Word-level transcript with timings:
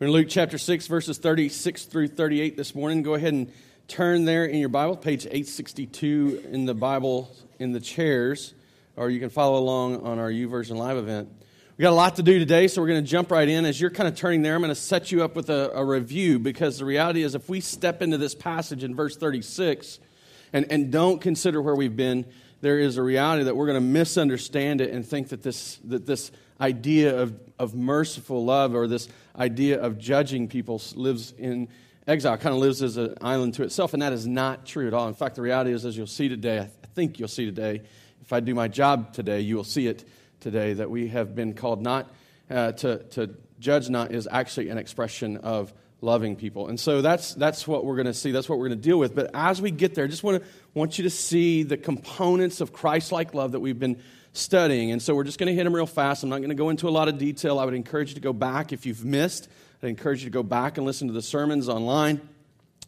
We're 0.00 0.06
in 0.06 0.12
Luke 0.14 0.28
chapter 0.30 0.56
6, 0.56 0.86
verses 0.86 1.18
36 1.18 1.84
through 1.84 2.08
38 2.08 2.56
this 2.56 2.74
morning. 2.74 3.02
Go 3.02 3.12
ahead 3.12 3.34
and 3.34 3.52
turn 3.86 4.24
there 4.24 4.46
in 4.46 4.58
your 4.58 4.70
Bible, 4.70 4.96
page 4.96 5.26
862 5.26 6.48
in 6.50 6.64
the 6.64 6.72
Bible 6.72 7.30
in 7.58 7.72
the 7.72 7.80
chairs, 7.80 8.54
or 8.96 9.10
you 9.10 9.20
can 9.20 9.28
follow 9.28 9.58
along 9.58 10.00
on 10.06 10.18
our 10.18 10.30
YouVersion 10.30 10.76
Live 10.76 10.96
event. 10.96 11.28
We 11.76 11.82
got 11.82 11.90
a 11.90 11.92
lot 11.92 12.16
to 12.16 12.22
do 12.22 12.38
today, 12.38 12.66
so 12.66 12.80
we're 12.80 12.88
going 12.88 13.04
to 13.04 13.10
jump 13.10 13.30
right 13.30 13.46
in. 13.46 13.66
As 13.66 13.78
you're 13.78 13.90
kind 13.90 14.08
of 14.08 14.14
turning 14.14 14.40
there, 14.40 14.54
I'm 14.54 14.62
going 14.62 14.70
to 14.70 14.74
set 14.74 15.12
you 15.12 15.22
up 15.22 15.36
with 15.36 15.50
a, 15.50 15.70
a 15.74 15.84
review 15.84 16.38
because 16.38 16.78
the 16.78 16.86
reality 16.86 17.22
is, 17.22 17.34
if 17.34 17.50
we 17.50 17.60
step 17.60 18.00
into 18.00 18.16
this 18.16 18.34
passage 18.34 18.82
in 18.82 18.94
verse 18.94 19.18
36 19.18 19.98
and, 20.54 20.64
and 20.72 20.90
don't 20.90 21.20
consider 21.20 21.60
where 21.60 21.74
we've 21.74 21.94
been, 21.94 22.24
there 22.62 22.78
is 22.78 22.96
a 22.96 23.02
reality 23.02 23.44
that 23.44 23.54
we're 23.54 23.66
going 23.66 23.76
to 23.76 23.86
misunderstand 23.86 24.80
it 24.80 24.92
and 24.94 25.06
think 25.06 25.28
that 25.28 25.42
this, 25.42 25.78
that 25.84 26.06
this 26.06 26.32
idea 26.60 27.18
of, 27.20 27.38
of 27.58 27.74
merciful 27.74 28.44
love 28.44 28.74
or 28.74 28.86
this 28.86 29.08
idea 29.36 29.80
of 29.80 29.98
judging 29.98 30.48
people 30.48 30.80
lives 30.94 31.32
in 31.38 31.68
exile, 32.06 32.36
kind 32.36 32.54
of 32.54 32.60
lives 32.60 32.82
as 32.82 32.96
an 32.96 33.14
island 33.20 33.54
to 33.54 33.62
itself, 33.62 33.92
and 33.92 34.02
that 34.02 34.12
is 34.12 34.26
not 34.26 34.66
true 34.66 34.86
at 34.86 34.94
all. 34.94 35.08
In 35.08 35.14
fact, 35.14 35.36
the 35.36 35.42
reality 35.42 35.72
is, 35.72 35.84
as 35.84 35.96
you'll 35.96 36.06
see 36.06 36.28
today, 36.28 36.58
I 36.58 36.86
think 36.94 37.18
you'll 37.18 37.28
see 37.28 37.46
today, 37.46 37.82
if 38.22 38.32
I 38.32 38.40
do 38.40 38.54
my 38.54 38.68
job 38.68 39.12
today, 39.12 39.40
you 39.40 39.56
will 39.56 39.64
see 39.64 39.86
it 39.86 40.04
today, 40.40 40.74
that 40.74 40.90
we 40.90 41.08
have 41.08 41.34
been 41.34 41.54
called 41.54 41.82
not 41.82 42.10
uh, 42.50 42.72
to, 42.72 42.98
to 43.10 43.34
judge 43.60 43.88
not 43.88 44.12
is 44.12 44.28
actually 44.30 44.70
an 44.70 44.78
expression 44.78 45.36
of 45.38 45.72
loving 46.00 46.34
people. 46.34 46.68
And 46.68 46.80
so 46.80 47.02
that's, 47.02 47.34
that's 47.34 47.68
what 47.68 47.84
we're 47.84 47.96
going 47.96 48.06
to 48.06 48.14
see. 48.14 48.32
That's 48.32 48.48
what 48.48 48.58
we're 48.58 48.68
going 48.68 48.80
to 48.80 48.88
deal 48.88 48.98
with. 48.98 49.14
But 49.14 49.30
as 49.34 49.60
we 49.60 49.70
get 49.70 49.94
there, 49.94 50.04
I 50.04 50.08
just 50.08 50.22
want 50.22 50.42
to 50.42 50.48
want 50.74 50.98
you 50.98 51.04
to 51.04 51.10
see 51.10 51.62
the 51.62 51.76
components 51.76 52.60
of 52.60 52.72
Christ 52.72 53.12
like 53.12 53.34
love 53.34 53.52
that 53.52 53.60
we've 53.60 53.78
been 53.78 54.00
studying. 54.32 54.92
And 54.92 55.02
so 55.02 55.14
we're 55.14 55.24
just 55.24 55.38
going 55.38 55.48
to 55.48 55.54
hit 55.54 55.64
them 55.64 55.74
real 55.74 55.86
fast. 55.86 56.22
I'm 56.22 56.30
not 56.30 56.38
going 56.38 56.50
to 56.50 56.54
go 56.54 56.70
into 56.70 56.88
a 56.88 56.90
lot 56.90 57.08
of 57.08 57.18
detail. 57.18 57.58
I 57.58 57.64
would 57.64 57.74
encourage 57.74 58.10
you 58.10 58.14
to 58.14 58.20
go 58.20 58.32
back 58.32 58.72
if 58.72 58.86
you've 58.86 59.04
missed. 59.04 59.48
I'd 59.82 59.88
encourage 59.88 60.20
you 60.20 60.26
to 60.26 60.32
go 60.32 60.42
back 60.42 60.76
and 60.76 60.86
listen 60.86 61.08
to 61.08 61.14
the 61.14 61.22
sermons 61.22 61.68
online. 61.68 62.20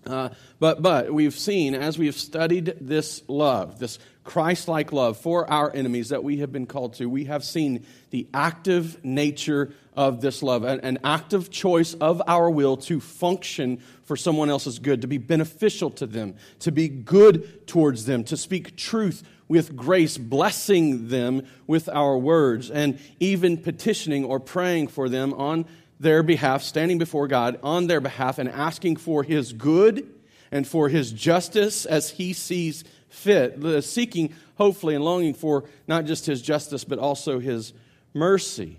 Uh, 0.05 0.31
but, 0.59 0.83
but 0.83 1.13
we've 1.13 1.35
seen, 1.35 1.75
as 1.75 1.97
we 1.97 2.07
have 2.07 2.17
studied 2.17 2.75
this 2.81 3.23
love, 3.29 3.79
this 3.79 3.99
Christ 4.25 4.67
like 4.69 4.93
love 4.93 5.17
for 5.17 5.49
our 5.51 5.73
enemies 5.75 6.09
that 6.09 6.25
we 6.25 6.39
have 6.39 6.53
been 6.53 6.67
called 6.67 6.95
to, 6.95 7.07
we 7.07 7.25
have 7.25 7.45
seen 7.45 7.87
the 8.11 8.27
active 8.35 9.05
nature 9.05 9.73
of 9.95 10.21
this 10.21 10.43
love, 10.43 10.65
an, 10.65 10.81
an 10.81 10.99
active 11.05 11.51
choice 11.51 11.95
of 11.95 12.21
our 12.27 12.51
will 12.51 12.77
to 12.79 13.01
function 13.01 13.81
for 14.05 14.17
someone 14.17 14.51
else's 14.51 14.79
good, 14.79 15.03
to 15.03 15.07
be 15.07 15.19
beneficial 15.19 15.91
to 15.91 16.07
them, 16.07 16.35
to 16.61 16.73
be 16.73 16.89
good 16.89 17.67
towards 17.67 18.07
them, 18.07 18.25
to 18.25 18.37
speak 18.37 18.77
truth 18.77 19.23
with 19.49 19.77
grace, 19.77 20.19
blessing 20.19 21.09
them 21.09 21.47
with 21.67 21.89
our 21.89 22.17
words, 22.17 22.71
and 22.71 22.99
even 23.21 23.57
petitioning 23.57 24.25
or 24.25 24.41
praying 24.41 24.89
for 24.89 25.09
them 25.09 25.35
on 25.35 25.67
their 26.01 26.23
behalf, 26.23 26.63
standing 26.63 26.99
before 26.99 27.29
God 27.29 27.59
on 27.63 27.87
their 27.87 28.01
behalf, 28.01 28.39
and 28.39 28.49
asking 28.49 28.97
for 28.97 29.23
His 29.23 29.53
good 29.53 30.09
and 30.51 30.67
for 30.67 30.89
His 30.89 31.13
justice 31.13 31.87
as 31.87 32.11
He 32.11 32.33
sees 32.33 32.85
fit, 33.09 33.65
uh, 33.65 33.81
seeking, 33.81 34.35
hopefully, 34.57 34.95
and 34.95 35.05
longing 35.05 35.35
for 35.35 35.65
not 35.87 36.05
just 36.05 36.27
His 36.27 36.43
justice, 36.43 36.85
but 36.85 36.99
also 36.99 37.39
His 37.39 37.73
mercy. 38.15 38.79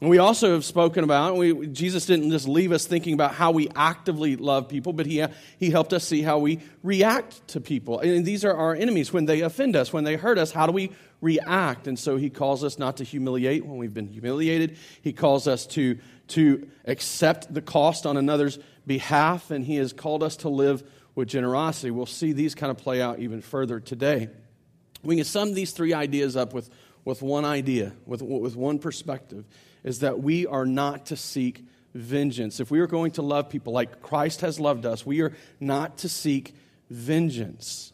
And 0.00 0.10
we 0.10 0.18
also 0.18 0.54
have 0.54 0.64
spoken 0.64 1.04
about, 1.04 1.36
we, 1.36 1.68
Jesus 1.68 2.04
didn't 2.04 2.28
just 2.32 2.48
leave 2.48 2.72
us 2.72 2.84
thinking 2.84 3.14
about 3.14 3.32
how 3.32 3.52
we 3.52 3.68
actively 3.76 4.34
love 4.34 4.68
people, 4.68 4.92
but 4.92 5.06
he, 5.06 5.24
he 5.60 5.70
helped 5.70 5.92
us 5.92 6.02
see 6.04 6.20
how 6.20 6.38
we 6.38 6.58
react 6.82 7.46
to 7.48 7.60
people. 7.60 8.00
And 8.00 8.26
these 8.26 8.44
are 8.44 8.52
our 8.52 8.74
enemies. 8.74 9.12
When 9.12 9.26
they 9.26 9.42
offend 9.42 9.76
us, 9.76 9.92
when 9.92 10.02
they 10.02 10.16
hurt 10.16 10.36
us, 10.36 10.50
how 10.50 10.66
do 10.66 10.72
we 10.72 10.90
react? 11.20 11.86
And 11.86 11.96
so 11.96 12.16
he 12.16 12.28
calls 12.28 12.64
us 12.64 12.76
not 12.76 12.96
to 12.96 13.04
humiliate 13.04 13.64
when 13.64 13.78
we've 13.78 13.94
been 13.94 14.08
humiliated. 14.08 14.78
He 15.00 15.12
calls 15.12 15.46
us 15.46 15.64
to, 15.68 15.96
to 16.28 16.68
accept 16.86 17.54
the 17.54 17.62
cost 17.62 18.04
on 18.04 18.16
another's 18.16 18.58
behalf, 18.88 19.52
and 19.52 19.64
he 19.64 19.76
has 19.76 19.92
called 19.92 20.24
us 20.24 20.38
to 20.38 20.48
live 20.48 20.82
with 21.14 21.28
generosity. 21.28 21.92
We'll 21.92 22.06
see 22.06 22.32
these 22.32 22.56
kind 22.56 22.72
of 22.72 22.78
play 22.78 23.00
out 23.00 23.20
even 23.20 23.40
further 23.40 23.78
today. 23.78 24.28
We 25.04 25.14
can 25.14 25.24
sum 25.24 25.54
these 25.54 25.70
three 25.70 25.94
ideas 25.94 26.36
up 26.36 26.52
with, 26.52 26.68
with 27.04 27.22
one 27.22 27.44
idea, 27.44 27.92
with, 28.06 28.22
with 28.22 28.56
one 28.56 28.80
perspective 28.80 29.44
is 29.84 30.00
that 30.00 30.20
we 30.20 30.46
are 30.46 30.66
not 30.66 31.06
to 31.06 31.16
seek 31.16 31.64
vengeance. 31.94 32.58
If 32.58 32.70
we 32.70 32.80
are 32.80 32.86
going 32.86 33.12
to 33.12 33.22
love 33.22 33.48
people 33.48 33.72
like 33.72 34.02
Christ 34.02 34.40
has 34.40 34.58
loved 34.58 34.84
us, 34.86 35.06
we 35.06 35.20
are 35.20 35.32
not 35.60 35.98
to 35.98 36.08
seek 36.08 36.54
vengeance. 36.90 37.92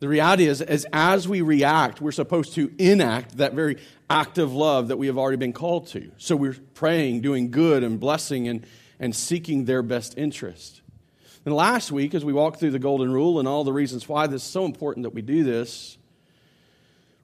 The 0.00 0.08
reality 0.08 0.46
is, 0.46 0.60
is 0.60 0.86
as 0.92 1.28
we 1.28 1.40
react, 1.40 2.00
we're 2.00 2.12
supposed 2.12 2.54
to 2.54 2.72
enact 2.78 3.38
that 3.38 3.54
very 3.54 3.78
act 4.10 4.38
of 4.38 4.52
love 4.52 4.88
that 4.88 4.98
we 4.98 5.06
have 5.06 5.16
already 5.16 5.38
been 5.38 5.52
called 5.52 5.86
to. 5.88 6.10
So 6.18 6.36
we're 6.36 6.56
praying, 6.74 7.20
doing 7.22 7.50
good, 7.50 7.82
and 7.82 7.98
blessing, 7.98 8.48
and, 8.48 8.66
and 8.98 9.14
seeking 9.14 9.64
their 9.64 9.82
best 9.82 10.18
interest. 10.18 10.82
And 11.46 11.54
last 11.54 11.92
week, 11.92 12.14
as 12.14 12.24
we 12.24 12.32
walked 12.32 12.60
through 12.60 12.72
the 12.72 12.78
Golden 12.78 13.12
Rule 13.12 13.38
and 13.38 13.46
all 13.46 13.64
the 13.64 13.72
reasons 13.72 14.08
why 14.08 14.26
this 14.26 14.42
is 14.42 14.50
so 14.50 14.64
important 14.64 15.04
that 15.04 15.14
we 15.14 15.22
do 15.22 15.44
this, 15.44 15.96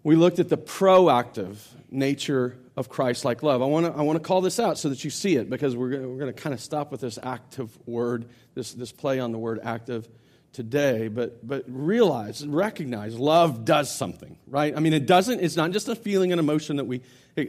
we 0.03 0.17
looked 0.17 0.39
at 0.39 0.49
the 0.49 0.59
proactive 0.59 1.57
nature 1.91 2.57
of 2.77 2.89
Christ 2.89 3.25
like 3.25 3.43
love. 3.43 3.63
I 3.63 3.67
want 3.67 3.87
to 3.87 3.93
I 3.93 4.03
wanna 4.03 4.21
call 4.21 4.41
this 4.41 4.59
out 4.59 4.79
so 4.79 4.89
that 4.89 5.05
you 5.05 5.11
see 5.11 5.37
it 5.37 5.51
because 5.51 5.77
we're 5.77 5.91
gonna, 5.91 6.09
we're 6.09 6.19
going 6.19 6.33
to 6.33 6.41
kind 6.41 6.55
of 6.55 6.61
stop 6.61 6.91
with 6.91 7.01
this 7.01 7.19
active 7.23 7.77
word, 7.87 8.27
this, 8.55 8.73
this 8.73 8.93
play 8.93 9.21
on 9.21 9.33
the 9.33 9.39
word 9.39 9.61
active 9.63 10.09
today. 10.53 11.09
But, 11.09 11.47
but 11.47 11.65
realize 11.69 12.43
and 12.43 12.55
recognize 12.55 13.15
love 13.15 13.65
does 13.65 13.95
something, 13.95 14.39
right? 14.47 14.75
I 14.77 14.81
mean, 14.81 14.93
it 14.95 15.07
doesn't, 15.07 15.41
it's 15.41 15.57
not 15.57 15.71
just 15.73 15.89
a 15.89 15.95
feeling 15.95 16.33
and 16.33 16.41
emotion 16.41 16.77
that 16.77 16.85
we 16.85 17.03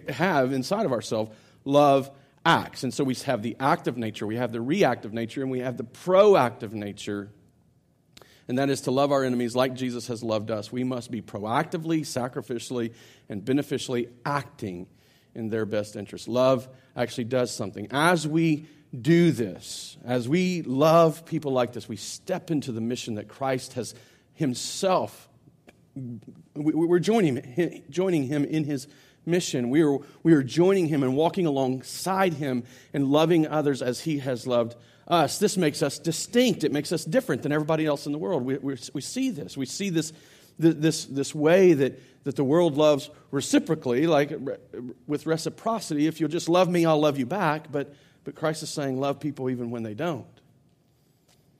have 0.10 0.52
inside 0.52 0.86
of 0.86 0.92
ourselves. 0.92 1.32
Love 1.64 2.12
acts. 2.46 2.84
And 2.84 2.94
so 2.94 3.06
we 3.06 3.16
have 3.16 3.42
the 3.42 3.56
active 3.60 3.98
nature, 3.98 4.28
we 4.28 4.36
have 4.36 4.52
the 4.52 4.62
reactive 4.62 5.14
nature, 5.14 5.42
and 5.42 5.50
we 5.50 5.60
have 5.60 5.78
the 5.78 5.86
proactive 5.86 6.74
nature 6.74 7.30
and 8.48 8.58
that 8.58 8.70
is 8.70 8.82
to 8.82 8.92
love 8.92 9.12
our 9.12 9.24
enemies 9.24 9.56
like 9.56 9.74
Jesus 9.74 10.08
has 10.08 10.22
loved 10.22 10.52
us. 10.52 10.72
We 10.72 10.84
must 10.84 11.12
be 11.12 11.22
proactively, 11.22 12.02
sacrificially, 12.02 12.94
and 13.30 13.44
beneficially 13.44 14.10
acting 14.26 14.88
in 15.36 15.50
their 15.50 15.66
best 15.66 15.96
interest. 15.96 16.28
Love 16.28 16.68
actually 16.96 17.26
does 17.26 17.54
something. 17.54 17.88
As 17.92 18.28
we 18.28 18.68
do 19.00 19.32
this, 19.32 19.98
as 20.06 20.30
we 20.30 20.62
love 20.62 21.26
people 21.26 21.52
like 21.52 21.74
this, 21.74 21.90
we 21.90 21.96
step 21.96 22.52
into 22.52 22.72
the 22.72 22.82
mission 22.82 23.16
that 23.16 23.28
Christ 23.28 23.74
has 23.74 23.96
himself, 24.34 25.30
we're 26.56 27.00
joining 27.00 27.38
him, 27.38 27.84
joining 27.90 28.24
him 28.24 28.46
in 28.46 28.64
his 28.64 28.88
mission. 29.26 29.70
We 29.70 29.84
are, 29.84 30.00
we 30.24 30.34
are 30.34 30.44
joining 30.44 30.88
him 30.88 31.04
and 31.04 31.16
walking 31.16 31.46
alongside 31.46 32.34
him 32.34 32.64
and 32.94 33.08
loving 33.08 33.48
others 33.48 33.82
as 33.82 34.02
he 34.02 34.20
has 34.20 34.46
loved 34.48 34.76
us. 35.08 35.40
This 35.40 35.58
makes 35.58 35.82
us 35.84 36.00
distinct. 36.00 36.64
It 36.64 36.72
makes 36.72 36.92
us 36.92 37.06
different 37.06 37.44
than 37.44 37.52
everybody 37.52 37.86
else 37.86 38.06
in 38.06 38.12
the 38.12 38.18
world. 38.18 38.44
We, 38.44 38.58
we, 38.58 38.78
we 38.94 39.02
see 39.02 39.30
this. 39.30 39.58
We 39.58 39.66
see 39.66 39.90
this, 39.90 40.14
this, 40.58 41.06
this 41.06 41.34
way 41.34 41.74
that 41.74 42.00
that 42.24 42.36
the 42.36 42.44
world 42.44 42.78
loves 42.78 43.10
reciprocally, 43.32 44.08
like 44.08 44.34
with 45.08 45.26
reciprocity. 45.26 46.08
If 46.08 46.20
you'll 46.20 46.30
just 46.30 46.50
love 46.50 46.70
me, 46.70 46.86
I'll 46.86 47.00
love 47.00 47.18
you 47.18 47.26
back. 47.26 47.72
But, 47.72 47.94
but 48.24 48.36
Christ 48.36 48.64
is 48.64 48.70
saying, 48.70 49.00
love 49.00 49.20
people 49.20 49.50
even 49.50 49.72
when 49.72 49.84
they 49.84 49.94
don't. 49.94 50.26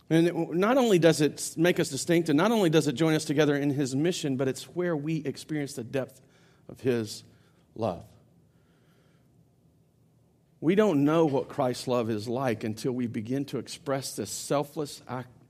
And 0.10 0.28
it, 0.28 0.36
not 0.54 0.78
only 0.78 1.00
does 1.00 1.22
it 1.22 1.54
make 1.58 1.80
us 1.80 1.90
distinct, 1.90 2.30
and 2.30 2.38
not 2.38 2.52
only 2.52 2.70
does 2.70 2.88
it 2.88 2.94
join 2.94 3.14
us 3.14 3.26
together 3.26 3.56
in 3.56 3.70
his 3.72 3.96
mission, 3.96 4.38
but 4.38 4.48
it's 4.48 4.64
where 4.64 4.96
we 4.96 5.18
experience 5.26 5.74
the 5.74 5.84
depth 5.84 6.22
of 6.70 6.80
his 6.80 7.24
love. 7.76 8.06
We 10.62 10.76
don't 10.76 11.04
know 11.04 11.26
what 11.26 11.50
Christ's 11.50 11.90
love 11.90 12.10
is 12.10 12.30
like 12.30 12.64
until 12.64 12.94
we 12.94 13.08
begin 13.08 13.44
to 13.46 13.58
express 13.58 14.16
this 14.16 14.30
selfless, 14.30 15.02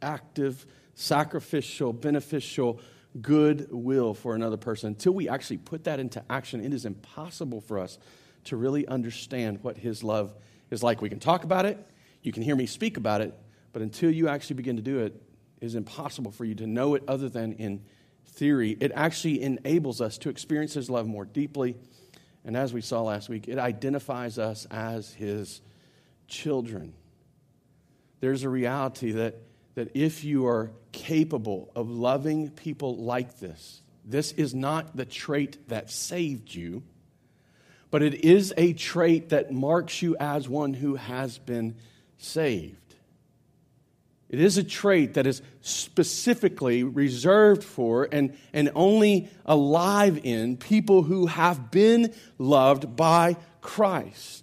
active, 0.02 0.66
sacrificial, 0.96 1.94
beneficial 1.94 2.80
good 3.22 3.68
will 3.72 4.14
for 4.14 4.36
another 4.36 4.58
person. 4.58 4.88
Until 4.88 5.14
we 5.14 5.30
actually 5.30 5.58
put 5.58 5.84
that 5.86 6.00
into 6.00 6.24
action, 6.30 6.64
it 6.64 6.74
is 6.74 6.86
impossible 6.86 7.62
for 7.62 7.80
us 7.80 7.98
to 8.46 8.58
really 8.58 8.88
understand 8.88 9.60
what 9.62 9.78
His 9.78 10.04
love 10.04 10.34
is 10.72 10.84
like. 10.84 11.02
We 11.02 11.10
can 11.10 11.20
talk 11.20 11.44
about 11.44 11.66
it, 11.66 11.78
you 12.22 12.32
can 12.32 12.44
hear 12.44 12.56
me 12.56 12.66
speak 12.66 12.98
about 12.98 13.22
it, 13.22 13.34
but 13.72 13.82
until 13.82 14.12
you 14.12 14.28
actually 14.28 14.56
begin 14.56 14.76
to 14.78 14.82
do 14.82 15.00
it, 15.00 15.22
it 15.62 15.66
is 15.66 15.76
impossible 15.76 16.32
for 16.32 16.46
you 16.46 16.56
to 16.56 16.68
know 16.68 16.96
it 16.96 17.04
other 17.08 17.30
than 17.30 17.54
in 17.54 17.84
theory. 18.26 18.78
It 18.80 18.92
actually 18.96 19.42
enables 19.42 20.02
us 20.02 20.18
to 20.20 20.30
experience 20.30 20.74
His 20.74 20.90
love 20.90 21.08
more 21.08 21.26
deeply. 21.26 21.76
And 22.46 22.58
as 22.58 22.74
we 22.74 22.82
saw 22.82 23.02
last 23.04 23.30
week, 23.30 23.48
it 23.48 23.58
identifies 23.58 24.38
us 24.38 24.66
as 24.70 25.14
His 25.14 25.62
children. 26.28 26.94
There's 28.20 28.44
a 28.44 28.50
reality 28.50 29.12
that 29.12 29.36
that 29.76 29.92
if 29.96 30.24
you 30.24 30.46
are 30.48 30.72
capable 31.04 31.70
of 31.76 31.90
loving 31.90 32.50
people 32.50 32.96
like 32.96 33.40
this, 33.40 33.82
this 34.06 34.32
is 34.34 34.56
not 34.56 34.96
the 34.96 35.06
trait 35.06 35.68
that 35.68 35.92
saved 35.92 36.54
you, 36.54 36.82
but 37.92 38.02
it 38.02 38.26
is 38.26 38.54
a 38.58 38.74
trait 38.74 39.30
that 39.30 39.52
marks 39.52 40.02
you 40.02 40.16
as 40.18 40.48
one 40.48 40.74
who 40.74 40.96
has 40.96 41.38
been 41.38 41.76
saved. 42.18 42.78
It 44.30 44.40
is 44.40 44.58
a 44.58 44.64
trait 44.64 45.14
that 45.14 45.28
is 45.28 45.42
specifically 45.62 46.84
reserved 46.84 47.64
for 47.64 48.08
and, 48.12 48.36
and 48.52 48.72
only 48.74 49.30
alive 49.46 50.22
in 50.24 50.58
people 50.58 51.04
who 51.04 51.28
have 51.28 51.70
been 51.70 52.14
loved 52.40 52.96
by 52.96 53.36
Christ. 53.62 54.43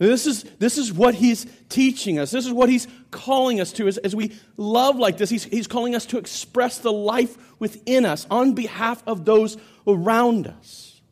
This 0.00 0.26
is, 0.26 0.44
this 0.58 0.78
is 0.78 0.94
what 0.94 1.14
he's 1.14 1.46
teaching 1.68 2.18
us. 2.18 2.30
This 2.30 2.46
is 2.46 2.52
what 2.52 2.70
he's 2.70 2.88
calling 3.10 3.60
us 3.60 3.70
to. 3.72 3.86
As, 3.86 3.98
as 3.98 4.16
we 4.16 4.32
love 4.56 4.96
like 4.96 5.18
this, 5.18 5.28
he's, 5.28 5.44
he's 5.44 5.66
calling 5.66 5.94
us 5.94 6.06
to 6.06 6.16
express 6.16 6.78
the 6.78 6.90
life 6.90 7.36
within 7.58 8.06
us 8.06 8.26
on 8.30 8.54
behalf 8.54 9.02
of 9.06 9.26
those 9.26 9.58
around 9.86 10.46
us. 10.46 11.02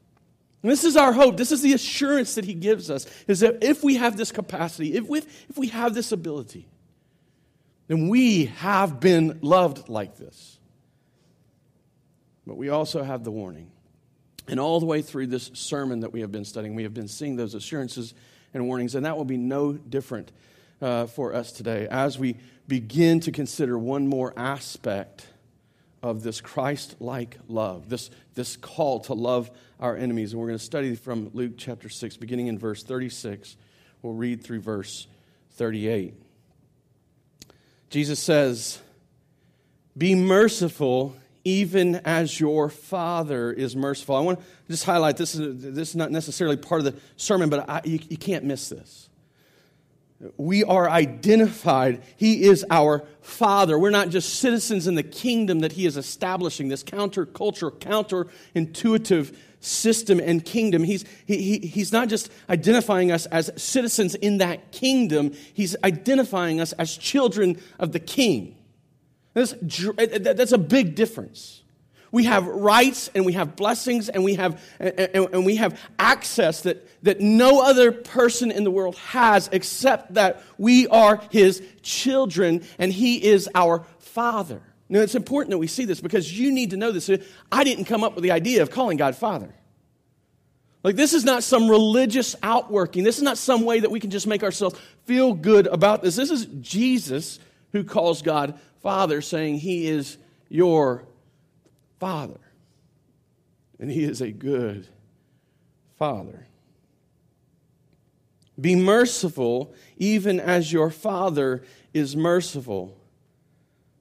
And 0.63 0.73
this 0.73 0.85
is 0.85 0.97
our 0.97 1.13
hope. 1.13 1.37
This 1.37 1.53
is 1.53 1.61
the 1.61 1.75
assurance 1.75 2.37
that 2.37 2.47
he 2.47 2.55
gives 2.55 2.91
us 2.91 3.07
is 3.27 3.41
that 3.41 3.63
if 3.63 3.85
we 3.85 3.97
have 3.97 4.17
this 4.17 4.33
capacity, 4.33 4.95
if 4.95 5.07
we, 5.07 5.19
if 5.19 5.59
we 5.59 5.69
have 5.69 5.93
this 5.93 6.11
ability, 6.11 6.67
then 7.89 8.09
we 8.09 8.47
have 8.47 9.01
been 9.01 9.39
loved 9.43 9.91
like 9.91 10.17
this. 10.17 10.59
But 12.47 12.57
we 12.57 12.71
also 12.71 13.03
have 13.03 13.23
the 13.23 13.31
warning. 13.31 13.71
And 14.49 14.59
all 14.59 14.81
the 14.81 14.87
way 14.87 15.03
through 15.03 15.27
this 15.27 15.51
sermon 15.53 16.01
that 16.01 16.15
we 16.15 16.23
have 16.23 16.33
been 16.33 16.47
studying, 16.47 16.75
we 16.75 16.85
have 16.85 16.95
been 16.95 17.07
seeing 17.07 17.37
those 17.37 17.55
assurances 17.55 18.15
and 18.55 18.67
warnings, 18.67 18.95
and 18.95 19.07
that 19.07 19.17
will 19.17 19.25
be 19.25 19.37
no 19.37 19.73
different 19.73 20.33
uh, 20.81 21.07
for 21.07 21.35
us 21.35 21.53
today 21.53 21.89
as 21.91 22.19
we 22.19 22.37
begin 22.67 23.21
to 23.21 23.33
consider 23.33 23.79
one 23.79 24.07
more 24.07 24.33
aspect 24.37 25.27
of 26.03 26.23
this 26.23 26.41
Christ 26.41 26.97
like 27.01 27.39
love, 27.49 27.89
this, 27.89 28.11
this 28.35 28.57
call 28.57 29.01
to 29.01 29.15
love 29.15 29.51
our 29.81 29.97
enemies. 29.97 30.33
And 30.33 30.41
we're 30.41 30.49
going 30.49 30.59
to 30.59 30.65
study 30.65 30.95
from 30.95 31.31
Luke 31.35 31.55
chapter 31.57 31.89
6, 31.89 32.17
beginning 32.17 32.47
in 32.47 32.59
verse 32.59 32.83
36. 32.83 33.57
We'll 34.03 34.15
read 34.15 34.45
through 34.45 34.61
verse 34.61 35.09
38. 35.53 36.15
Jesus 37.91 38.21
says, 38.21 38.81
Be 39.97 40.15
merciful 40.15 41.17
even 41.45 41.97
as 42.05 42.39
your 42.39 42.69
Father 42.69 43.53
is 43.53 43.75
merciful. 43.77 44.17
I 44.17 44.21
want 44.21 44.41
to 44.41 44.45
just 44.69 44.85
highlight 44.85 45.17
this 45.17 45.35
is, 45.35 45.63
this 45.75 45.91
is 45.91 45.97
not 45.97 46.11
necessarily 46.11 46.57
part 46.57 46.81
of 46.81 46.85
the 46.85 47.01
sermon, 47.17 47.49
but 47.49 47.69
I, 47.69 47.81
you, 47.85 48.01
you 48.09 48.17
can't 48.17 48.45
miss 48.45 48.69
this. 48.69 49.09
We 50.37 50.65
are 50.65 50.91
identified. 50.91 52.03
He 52.17 52.43
is 52.43 52.67
our 52.71 53.05
Father. 53.21 53.79
We're 53.79 53.91
not 53.91 54.09
just 54.09 54.41
citizens 54.41 54.89
in 54.89 54.97
the 54.97 55.05
kingdom 55.05 55.61
that 55.61 55.73
He 55.73 55.87
is 55.87 55.97
establishing, 55.97 56.69
this 56.69 56.83
countercultural, 56.83 57.79
counterintuitive 57.79 59.37
system 59.61 60.19
and 60.19 60.45
kingdom. 60.45 60.83
He's, 60.83 61.05
he, 61.25 61.59
he, 61.59 61.67
he's 61.69 61.93
not 61.93 62.09
just 62.09 62.33
identifying 62.51 63.13
us 63.13 63.27
as 63.27 63.51
citizens 63.57 64.17
in 64.17 64.39
that 64.39 64.73
kingdom, 64.73 65.33
He's 65.55 65.77
identifying 65.85 66.61
us 66.61 66.73
as 66.73 66.97
children 66.97 67.61
of 67.79 67.93
the 67.93 68.01
King. 68.01 68.58
That's, 69.35 69.53
eh, 69.53 69.93
eh, 69.99 70.19
that's 70.19 70.53
a 70.53 70.59
big 70.59 70.95
difference. 70.95 71.63
We 72.11 72.25
have 72.25 72.47
rights 72.47 73.11
and 73.15 73.27
we 73.27 73.35
have 73.35 73.55
blessings 73.55 74.09
and 74.09 74.25
we 74.25 74.35
have, 74.37 74.63
eh, 74.81 75.09
and, 75.15 75.45
we 75.45 75.57
have 75.57 75.79
access 75.99 76.63
that, 76.63 76.87
that 77.05 77.21
no 77.21 77.61
other 77.61 77.93
person 77.93 78.51
in 78.51 78.65
the 78.65 78.71
world 78.71 78.97
has 78.97 79.49
except 79.53 80.15
that 80.15 80.43
we 80.57 80.87
are 80.89 81.21
his 81.31 81.63
children 81.83 82.65
and 82.79 82.93
he 82.93 83.23
is 83.23 83.49
our 83.55 83.85
father. 83.99 84.63
Now, 84.89 85.01
it's 85.01 85.15
important 85.15 85.51
that 85.51 85.59
we 85.59 85.67
see 85.67 85.85
this 85.85 86.01
because 86.01 86.39
you 86.39 86.51
need 86.51 86.71
to 86.71 86.79
know 86.79 86.93
this. 86.93 87.11
I 87.53 87.65
didn't 87.65 87.85
come 87.85 88.03
up 88.03 88.15
with 88.15 88.25
the 88.25 88.31
idea 88.31 88.63
of 88.63 88.71
calling 88.71 88.97
God 88.97 89.17
Father. 89.17 89.55
Like, 90.83 90.97
this 90.97 91.13
is 91.13 91.25
not 91.25 91.43
some 91.43 91.69
religious 91.69 92.35
outworking. 92.43 93.05
This 93.05 93.19
is 93.19 93.23
not 93.23 93.37
some 93.37 93.65
way 93.65 93.81
that 93.81 93.91
we 93.91 94.01
can 94.01 94.11
just 94.11 94.27
make 94.27 94.43
ourselves 94.43 94.79
feel 95.05 95.35
good 95.35 95.67
about 95.67 96.03
this. 96.03 96.17
This 96.17 96.31
is 96.31 96.47
Jesus 96.61 97.39
who 97.73 97.85
calls 97.85 98.23
God 98.23 98.59
Father, 98.83 99.21
saying 99.21 99.59
He 99.59 99.87
is 99.87 100.19
your 100.49 101.05
Father. 101.99 102.41
And 103.79 103.91
He 103.91 104.05
is 104.05 104.21
a 104.21 104.31
good 104.31 104.89
Father. 105.99 106.47
Be 108.61 108.75
merciful, 108.75 109.73
even 109.97 110.41
as 110.41 110.73
your 110.73 110.91
Father 110.91 111.63
is 111.95 112.17
merciful. 112.17 112.97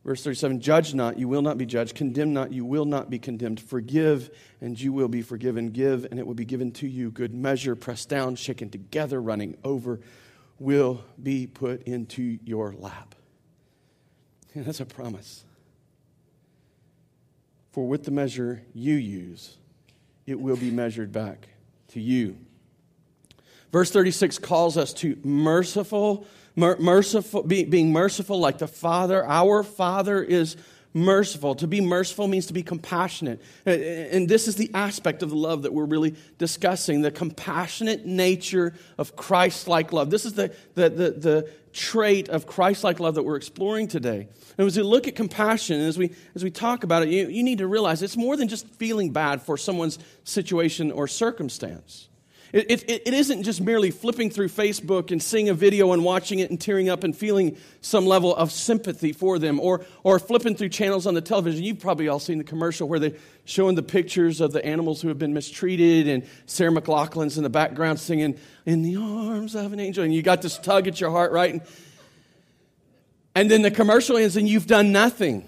Verse 0.03 0.23
37 0.23 0.61
Judge 0.61 0.93
not, 0.93 1.19
you 1.19 1.27
will 1.27 1.41
not 1.41 1.57
be 1.57 1.65
judged. 1.65 1.95
Condemn 1.95 2.33
not, 2.33 2.51
you 2.51 2.65
will 2.65 2.85
not 2.85 3.09
be 3.09 3.19
condemned. 3.19 3.59
Forgive, 3.59 4.29
and 4.61 4.79
you 4.79 4.93
will 4.93 5.09
be 5.09 5.21
forgiven. 5.21 5.69
Give, 5.71 6.05
and 6.05 6.19
it 6.19 6.25
will 6.25 6.33
be 6.33 6.45
given 6.45 6.71
to 6.73 6.87
you. 6.87 7.11
Good 7.11 7.33
measure, 7.33 7.75
pressed 7.75 8.09
down, 8.09 8.35
shaken 8.35 8.69
together, 8.69 9.21
running 9.21 9.57
over, 9.63 9.99
will 10.59 11.03
be 11.21 11.45
put 11.45 11.83
into 11.83 12.39
your 12.45 12.73
lap. 12.73 13.15
Yeah, 14.57 14.63
that's 14.65 14.79
a 14.79 14.85
promise. 14.85 15.43
For 17.71 17.87
with 17.87 18.03
the 18.03 18.11
measure 18.11 18.63
you 18.73 18.95
use, 18.95 19.57
it 20.25 20.39
will 20.39 20.57
be 20.57 20.71
measured 20.71 21.11
back 21.11 21.47
to 21.89 22.01
you. 22.01 22.37
Verse 23.71 23.91
36 23.91 24.39
calls 24.39 24.77
us 24.77 24.93
to 24.93 25.17
merciful, 25.23 26.25
mer- 26.55 26.77
merciful, 26.79 27.43
be, 27.43 27.65
being 27.65 27.91
merciful 27.91 28.39
like 28.39 28.57
the 28.57 28.67
Father. 28.67 29.23
Our 29.25 29.61
Father 29.61 30.23
is 30.23 30.57
merciful. 30.97 31.55
To 31.55 31.67
be 31.67 31.79
merciful 31.79 32.27
means 32.27 32.47
to 32.47 32.53
be 32.53 32.63
compassionate. 32.63 33.41
Uh, 33.65 33.71
and 33.71 34.27
this 34.27 34.47
is 34.47 34.55
the 34.55 34.69
aspect 34.73 35.23
of 35.23 35.29
the 35.29 35.35
love 35.35 35.63
that 35.63 35.73
we're 35.73 35.85
really 35.85 36.15
discussing 36.37 37.01
the 37.01 37.11
compassionate 37.11 38.05
nature 38.05 38.73
of 38.97 39.15
Christ 39.15 39.67
like 39.67 39.93
love. 39.93 40.09
This 40.09 40.25
is 40.25 40.33
the, 40.33 40.53
the, 40.75 40.89
the, 40.89 41.11
the 41.11 41.51
trait 41.73 42.29
of 42.29 42.47
Christ 42.47 42.83
like 42.83 42.99
love 42.99 43.15
that 43.15 43.23
we're 43.23 43.35
exploring 43.35 43.87
today. 43.87 44.27
And 44.57 44.67
as 44.67 44.75
we 44.75 44.83
look 44.83 45.07
at 45.07 45.15
compassion, 45.15 45.79
as 45.79 45.97
we, 45.97 46.13
as 46.35 46.43
we 46.43 46.49
talk 46.51 46.83
about 46.83 47.03
it, 47.03 47.09
you, 47.09 47.27
you 47.27 47.43
need 47.43 47.59
to 47.59 47.67
realize 47.67 48.01
it's 48.01 48.17
more 48.17 48.35
than 48.35 48.47
just 48.47 48.67
feeling 48.67 49.11
bad 49.11 49.41
for 49.41 49.57
someone's 49.57 49.99
situation 50.23 50.91
or 50.91 51.07
circumstance. 51.07 52.06
It, 52.53 52.71
it, 52.71 53.07
it 53.07 53.13
isn't 53.13 53.43
just 53.43 53.59
merely 53.59 53.91
flipping 53.91 54.29
through 54.29 54.47
Facebook 54.47 55.11
and 55.11 55.21
seeing 55.21 55.49
a 55.49 55.53
video 55.53 55.91
and 55.91 56.03
watching 56.03 56.39
it 56.39 56.49
and 56.49 56.59
tearing 56.59 56.89
up 56.89 57.03
and 57.03 57.15
feeling 57.15 57.57
some 57.81 58.05
level 58.05 58.35
of 58.35 58.51
sympathy 58.51 59.11
for 59.11 59.37
them, 59.37 59.59
or, 59.59 59.85
or 60.03 60.17
flipping 60.19 60.55
through 60.55 60.69
channels 60.69 61.05
on 61.05 61.13
the 61.13 61.21
television. 61.21 61.63
You've 61.63 61.79
probably 61.79 62.07
all 62.07 62.19
seen 62.19 62.37
the 62.37 62.43
commercial 62.43 62.87
where 62.87 62.99
they're 62.99 63.15
showing 63.45 63.75
the 63.75 63.83
pictures 63.83 64.39
of 64.39 64.53
the 64.53 64.65
animals 64.65 65.01
who 65.01 65.09
have 65.09 65.19
been 65.19 65.33
mistreated, 65.33 66.07
and 66.07 66.25
Sarah 66.45 66.71
McLachlan's 66.71 67.37
in 67.37 67.43
the 67.43 67.49
background 67.49 67.99
singing, 67.99 68.37
In 68.65 68.81
the 68.81 68.95
Arms 68.95 69.55
of 69.55 69.73
an 69.73 69.79
Angel. 69.79 70.03
And 70.03 70.13
you 70.13 70.21
got 70.21 70.41
this 70.41 70.57
tug 70.57 70.87
at 70.87 71.01
your 71.01 71.11
heart, 71.11 71.31
right? 71.31 71.53
And, 71.53 71.61
and 73.35 73.51
then 73.51 73.61
the 73.61 73.71
commercial 73.71 74.17
ends, 74.17 74.37
and 74.37 74.47
you've 74.47 74.67
done 74.67 74.91
nothing. 74.91 75.47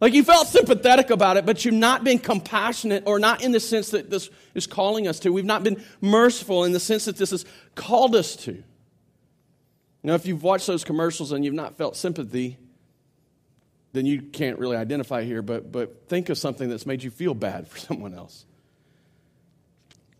Like 0.00 0.12
you 0.12 0.22
felt 0.22 0.46
sympathetic 0.46 1.10
about 1.10 1.36
it, 1.36 1.46
but 1.46 1.64
you've 1.64 1.74
not 1.74 2.04
been 2.04 2.18
compassionate, 2.18 3.04
or 3.06 3.18
not 3.18 3.42
in 3.42 3.52
the 3.52 3.60
sense 3.60 3.90
that 3.90 4.10
this 4.10 4.28
is 4.54 4.66
calling 4.66 5.08
us 5.08 5.20
to. 5.20 5.32
We've 5.32 5.44
not 5.44 5.62
been 5.62 5.82
merciful 6.00 6.64
in 6.64 6.72
the 6.72 6.80
sense 6.80 7.06
that 7.06 7.16
this 7.16 7.30
has 7.30 7.46
called 7.74 8.14
us 8.14 8.36
to. 8.36 8.62
Now, 10.02 10.14
if 10.14 10.26
you've 10.26 10.42
watched 10.42 10.66
those 10.66 10.84
commercials 10.84 11.32
and 11.32 11.44
you've 11.44 11.54
not 11.54 11.76
felt 11.76 11.96
sympathy, 11.96 12.58
then 13.92 14.04
you 14.04 14.20
can't 14.20 14.58
really 14.58 14.76
identify 14.76 15.24
here, 15.24 15.40
but, 15.40 15.72
but 15.72 16.08
think 16.08 16.28
of 16.28 16.36
something 16.36 16.68
that's 16.68 16.84
made 16.84 17.02
you 17.02 17.10
feel 17.10 17.34
bad 17.34 17.66
for 17.66 17.78
someone 17.88 18.14
else. 18.14 18.44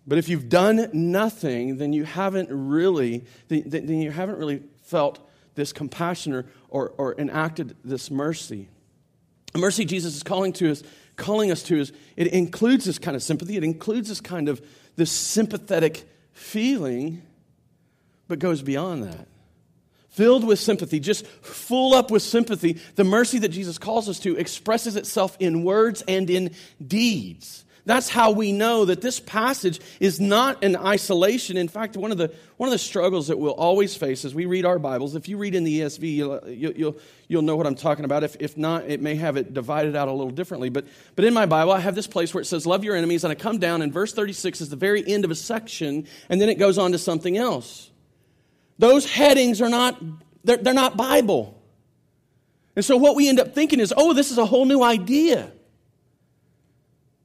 But 0.07 0.19
if 0.19 0.29
you've 0.29 0.49
done 0.49 0.89
nothing, 0.93 1.77
then 1.77 1.93
you 1.93 2.05
haven't 2.05 2.49
really, 2.51 3.25
then 3.49 3.89
you 3.89 4.11
haven't 4.11 4.39
really 4.39 4.63
felt 4.85 5.19
this 5.57 5.73
compassion 5.73 6.33
or, 6.33 6.47
or, 6.69 6.93
or 6.97 7.21
enacted 7.21 7.77
this 7.85 8.11
mercy. 8.11 8.69
Mercy 9.55 9.85
Jesus 9.85 10.17
is 10.17 10.23
calling 10.23 10.53
to 10.55 10.71
us, 10.71 10.83
calling 11.17 11.51
us 11.51 11.63
to 11.65 11.79
is 11.79 11.93
it 12.17 12.29
includes 12.29 12.85
this 12.85 12.99
kind 12.99 13.17
of 13.17 13.23
sympathy. 13.23 13.57
It 13.57 13.65
includes 13.65 14.09
this 14.09 14.21
kind 14.21 14.49
of 14.49 14.65
this 14.97 15.11
sympathetic 15.11 16.09
feeling, 16.33 17.23
but 18.29 18.39
goes 18.39 18.63
beyond 18.63 19.05
that. 19.05 19.29
Filled 20.09 20.45
with 20.45 20.59
sympathy, 20.59 20.99
just 20.99 21.27
full 21.27 21.95
up 21.95 22.11
with 22.11 22.23
sympathy, 22.23 22.79
the 22.95 23.05
mercy 23.05 23.39
that 23.41 23.51
Jesus 23.51 23.77
calls 23.77 24.09
us 24.09 24.19
to 24.21 24.35
expresses 24.37 24.97
itself 24.97 25.37
in 25.39 25.63
words 25.63 26.03
and 26.09 26.31
in 26.31 26.55
deeds. 26.85 27.66
That's 27.87 28.09
how 28.09 28.33
we 28.33 28.51
know 28.51 28.85
that 28.85 29.01
this 29.01 29.21
passage 29.21 29.81
is 30.01 30.19
not 30.19 30.65
in 30.65 30.75
isolation. 30.75 31.57
In 31.57 31.69
fact, 31.69 31.97
one 31.97 32.11
of 32.11 32.19
the, 32.19 32.35
one 32.57 32.67
of 32.67 32.73
the 32.73 32.81
struggles 32.81 33.29
that 33.29 33.39
we'll 33.39 33.53
always 33.53 33.95
face 33.95 34.25
as 34.25 34.35
we 34.35 34.45
read 34.45 34.65
our 34.65 34.81
Bibles, 34.81 35.15
if 35.15 35.29
you 35.29 35.39
read 35.39 35.55
in 35.55 35.63
the 35.63 35.83
ESV, 35.83 36.17
you'll, 36.17 36.41
you'll, 36.49 36.97
you'll 37.29 37.43
know 37.43 37.55
what 37.55 37.65
I'm 37.65 37.77
talking 37.77 38.05
about. 38.05 38.25
If, 38.25 38.37
if 38.41 38.57
not, 38.57 38.91
it 38.91 39.01
may 39.01 39.15
have 39.15 39.37
it 39.37 39.55
divided 39.55 39.95
out 39.95 40.09
a 40.09 40.13
little 40.13 40.33
differently. 40.33 40.69
But, 40.69 40.87
but 41.15 41.25
in 41.25 41.33
my 41.33 41.47
Bible, 41.47 41.71
I 41.71 41.79
have 41.79 41.95
this 41.95 42.09
place 42.09 42.35
where 42.35 42.41
it 42.41 42.47
says, 42.47 42.67
Love 42.67 42.83
your 42.83 42.97
enemies. 42.97 43.23
And 43.23 43.31
I 43.31 43.37
come 43.37 43.59
down, 43.59 43.83
and 43.83 43.93
verse 43.93 44.13
36 44.13 44.63
is 44.63 44.69
the 44.69 44.75
very 44.75 45.07
end 45.07 45.25
of 45.25 45.31
a 45.31 45.37
section, 45.37 46.09
and 46.29 46.41
then 46.41 46.49
it 46.49 46.59
goes 46.59 46.79
on 46.79 46.91
to 46.91 46.99
something 46.99 47.37
else. 47.37 47.93
Those 48.81 49.09
headings 49.09 49.63
are 49.63 49.71
not, 49.71 50.03
they're, 50.43 50.57
they're 50.57 50.75
not 50.75 50.97
Bible. 50.97 51.57
And 52.75 52.85
so 52.85 52.97
what 52.97 53.15
we 53.15 53.29
end 53.29 53.39
up 53.39 53.55
thinking 53.55 53.79
is, 53.79 53.95
oh, 53.97 54.13
this 54.13 54.33
is 54.33 54.39
a 54.39 54.45
whole 54.45 54.65
new 54.65 54.83
idea. 54.83 55.53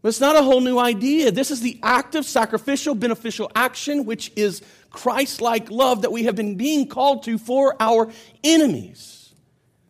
But 0.01 0.09
it's 0.09 0.19
not 0.19 0.35
a 0.35 0.41
whole 0.41 0.61
new 0.61 0.79
idea. 0.79 1.31
This 1.31 1.51
is 1.51 1.61
the 1.61 1.79
active, 1.83 2.25
sacrificial, 2.25 2.95
beneficial 2.95 3.51
action, 3.55 4.05
which 4.05 4.31
is 4.35 4.61
Christ 4.89 5.41
like 5.41 5.69
love 5.69 6.01
that 6.01 6.11
we 6.11 6.23
have 6.23 6.35
been 6.35 6.55
being 6.55 6.87
called 6.87 7.23
to 7.23 7.37
for 7.37 7.75
our 7.79 8.11
enemies. 8.43 9.33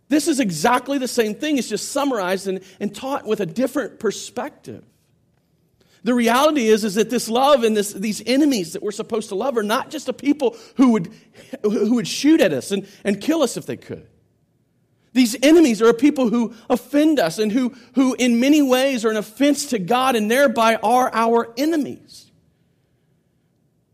This 0.10 0.28
is 0.28 0.42
exactly 0.42 0.98
the 0.98 1.08
same 1.08 1.34
thing. 1.34 1.58
It's 1.58 1.70
just 1.70 1.94
summarized 1.94 2.48
and, 2.48 2.60
and 2.82 2.94
taught 2.94 3.26
with 3.26 3.40
a 3.40 3.46
different 3.46 4.00
perspective. 4.00 4.84
The 6.04 6.14
reality 6.14 6.68
is, 6.68 6.84
is 6.84 6.96
that 6.96 7.10
this 7.10 7.30
love 7.30 7.64
and 7.64 7.78
this, 7.78 7.94
these 7.94 8.22
enemies 8.26 8.74
that 8.74 8.84
we're 8.84 8.92
supposed 8.92 9.30
to 9.30 9.36
love 9.36 9.56
are 9.56 9.64
not 9.64 9.90
just 9.90 10.10
a 10.10 10.14
people 10.14 10.58
who 10.76 10.92
would, 10.92 11.14
who 11.64 11.96
would 11.96 12.08
shoot 12.08 12.42
at 12.42 12.52
us 12.52 12.72
and, 12.72 12.88
and 13.06 13.22
kill 13.22 13.44
us 13.44 13.56
if 13.56 13.66
they 13.66 13.78
could. 13.78 14.08
These 15.14 15.36
enemies 15.42 15.82
are 15.82 15.94
people 15.94 16.30
who 16.30 16.54
offend 16.70 17.20
us 17.20 17.38
and 17.38 17.52
who, 17.52 17.74
who 17.96 18.16
in 18.16 18.40
many 18.40 18.62
ways 18.62 19.04
are 19.04 19.12
an 19.12 19.18
offense 19.18 19.68
to 19.68 19.80
God 19.80 20.16
and 20.16 20.32
thereby 20.32 20.76
are 20.76 21.10
our 21.14 21.54
enemies. 21.58 22.32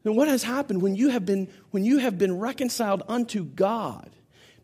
And 0.03 0.15
what 0.15 0.27
has 0.27 0.43
happened 0.43 0.81
when 0.81 0.95
you 0.95 1.09
have 1.09 1.25
been, 1.25 1.49
when 1.71 1.83
you 1.83 1.97
have 1.97 2.17
been 2.17 2.37
reconciled 2.37 3.03
unto 3.07 3.43
God? 3.43 4.11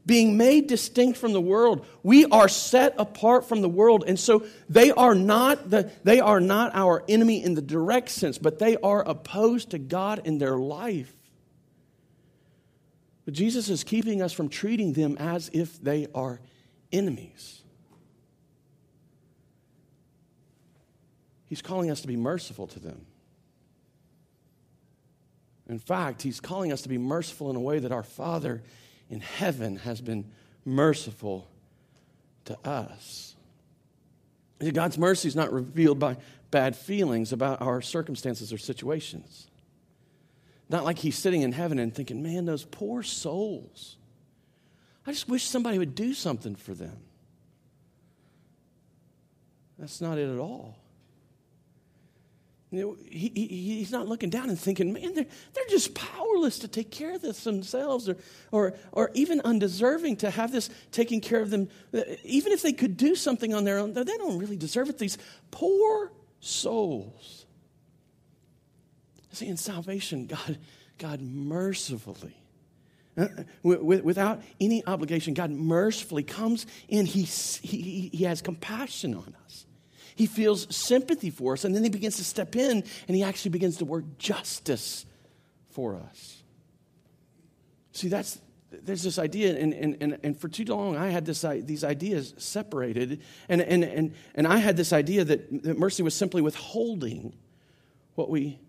being 0.05 0.37
made 0.37 0.67
distinct 0.67 1.17
from 1.17 1.33
the 1.33 1.41
world. 1.41 1.85
We 2.03 2.25
are 2.25 2.47
set 2.47 2.95
apart 2.97 3.47
from 3.47 3.61
the 3.61 3.69
world. 3.69 4.03
And 4.05 4.19
so 4.19 4.45
they 4.69 4.91
are 4.91 5.15
not 5.15 5.69
the, 5.69 5.91
they 6.03 6.19
are 6.19 6.39
not 6.39 6.75
our 6.75 7.03
enemy 7.07 7.43
in 7.43 7.53
the 7.53 7.61
direct 7.61 8.09
sense, 8.09 8.37
but 8.37 8.59
they 8.59 8.75
are 8.77 9.01
opposed 9.01 9.71
to 9.71 9.79
God 9.79 10.21
in 10.25 10.37
their 10.37 10.57
life. 10.57 11.13
But 13.25 13.33
Jesus 13.33 13.69
is 13.69 13.83
keeping 13.83 14.21
us 14.21 14.33
from 14.33 14.49
treating 14.49 14.93
them 14.93 15.17
as 15.17 15.49
if 15.53 15.81
they 15.81 16.07
are 16.13 16.39
enemies. 16.91 17.61
He's 21.45 21.61
calling 21.61 21.91
us 21.91 22.01
to 22.01 22.07
be 22.07 22.17
merciful 22.17 22.67
to 22.67 22.79
them. 22.79 23.05
In 25.67 25.79
fact, 25.79 26.21
he's 26.21 26.39
calling 26.39 26.73
us 26.73 26.81
to 26.81 26.89
be 26.89 26.97
merciful 26.97 27.49
in 27.49 27.55
a 27.55 27.59
way 27.59 27.79
that 27.79 27.91
our 27.91 28.03
Father 28.03 28.61
in 29.09 29.21
heaven 29.21 29.77
has 29.77 30.01
been 30.01 30.25
merciful 30.65 31.47
to 32.45 32.57
us. 32.67 33.35
God's 34.73 34.97
mercy 34.97 35.27
is 35.27 35.35
not 35.35 35.51
revealed 35.51 35.99
by 35.99 36.17
bad 36.51 36.75
feelings 36.75 37.33
about 37.33 37.61
our 37.61 37.81
circumstances 37.81 38.51
or 38.51 38.57
situations. 38.57 39.47
Not 40.73 40.85
like 40.85 40.97
he's 40.97 41.15
sitting 41.15 41.43
in 41.43 41.51
heaven 41.51 41.77
and 41.77 41.93
thinking, 41.93 42.23
man, 42.23 42.45
those 42.45 42.65
poor 42.65 43.03
souls. 43.03 43.95
I 45.05 45.11
just 45.11 45.29
wish 45.29 45.43
somebody 45.43 45.77
would 45.77 45.93
do 45.93 46.15
something 46.15 46.55
for 46.55 46.73
them. 46.73 46.97
That's 49.77 50.01
not 50.01 50.17
it 50.17 50.27
at 50.27 50.39
all. 50.39 50.75
You 52.71 52.81
know, 52.81 52.97
he, 53.07 53.31
he, 53.35 53.47
he's 53.77 53.91
not 53.91 54.07
looking 54.07 54.31
down 54.31 54.49
and 54.49 54.59
thinking, 54.59 54.93
man, 54.93 55.13
they're, 55.13 55.27
they're 55.53 55.63
just 55.69 55.93
powerless 55.93 56.57
to 56.59 56.67
take 56.67 56.89
care 56.89 57.13
of 57.13 57.21
this 57.21 57.43
themselves 57.43 58.09
or, 58.09 58.17
or, 58.51 58.73
or 58.91 59.11
even 59.13 59.41
undeserving 59.41 60.17
to 60.17 60.31
have 60.31 60.51
this 60.51 60.71
taking 60.91 61.21
care 61.21 61.39
of 61.39 61.51
them. 61.51 61.69
Uh, 61.93 62.01
even 62.23 62.51
if 62.51 62.63
they 62.63 62.73
could 62.73 62.97
do 62.97 63.13
something 63.13 63.53
on 63.53 63.63
their 63.63 63.77
own, 63.77 63.93
they 63.93 64.03
don't 64.03 64.39
really 64.39 64.57
deserve 64.57 64.89
it. 64.89 64.97
These 64.97 65.19
poor 65.51 66.11
souls. 66.39 67.42
See, 69.33 69.47
in 69.47 69.57
salvation, 69.57 70.27
God, 70.27 70.59
God 70.99 71.19
mercifully, 71.21 72.37
uh, 73.17 73.27
without 73.63 74.41
any 74.61 74.85
obligation, 74.85 75.33
God 75.33 75.51
mercifully 75.51 76.23
comes 76.23 76.65
in. 76.87 77.05
He, 77.05 77.23
he, 77.23 78.09
he 78.13 78.23
has 78.25 78.41
compassion 78.41 79.15
on 79.15 79.35
us. 79.43 79.65
He 80.15 80.27
feels 80.27 80.73
sympathy 80.75 81.31
for 81.31 81.53
us, 81.53 81.65
and 81.65 81.75
then 81.75 81.83
he 81.83 81.89
begins 81.89 82.17
to 82.17 82.23
step 82.23 82.55
in 82.55 82.83
and 83.07 83.17
he 83.17 83.23
actually 83.23 83.51
begins 83.51 83.77
to 83.77 83.85
work 83.85 84.17
justice 84.19 85.05
for 85.71 85.95
us. 85.95 86.43
See, 87.91 88.07
that's 88.07 88.39
there's 88.71 89.03
this 89.03 89.19
idea, 89.19 89.55
and, 89.55 89.73
and, 89.73 89.97
and, 90.01 90.19
and 90.23 90.39
for 90.39 90.47
too 90.47 90.65
long 90.65 90.97
I 90.97 91.09
had 91.09 91.25
this, 91.25 91.45
these 91.61 91.83
ideas 91.83 92.33
separated, 92.37 93.21
and, 93.47 93.61
and, 93.61 93.83
and, 93.83 94.13
and 94.33 94.47
I 94.47 94.57
had 94.57 94.77
this 94.77 94.91
idea 94.91 95.23
that, 95.25 95.63
that 95.63 95.77
mercy 95.77 96.01
was 96.01 96.15
simply 96.15 96.41
withholding 96.41 97.33
what 98.15 98.31
we 98.31 98.59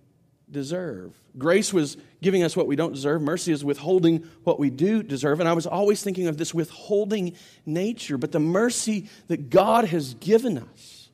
deserve. 0.55 1.21
Grace 1.37 1.71
was 1.75 1.99
giving 2.23 2.43
us 2.43 2.57
what 2.57 2.67
we 2.67 2.77
don't 2.77 2.95
deserve. 2.95 3.21
Mercy 3.21 3.53
is 3.53 3.63
withholding 3.63 4.27
what 4.45 4.59
we 4.59 4.71
do 4.71 5.03
deserve. 5.03 5.41
And 5.41 5.49
I 5.49 5.53
was 5.53 5.67
always 5.67 6.03
thinking 6.03 6.29
of 6.29 6.39
this 6.39 6.55
withholding 6.55 7.37
nature, 7.67 8.17
but 8.17 8.33
the 8.33 8.41
mercy 8.41 9.11
that 9.29 9.51
God 9.51 9.85
has 9.85 10.15
given 10.15 10.57
us 10.57 11.11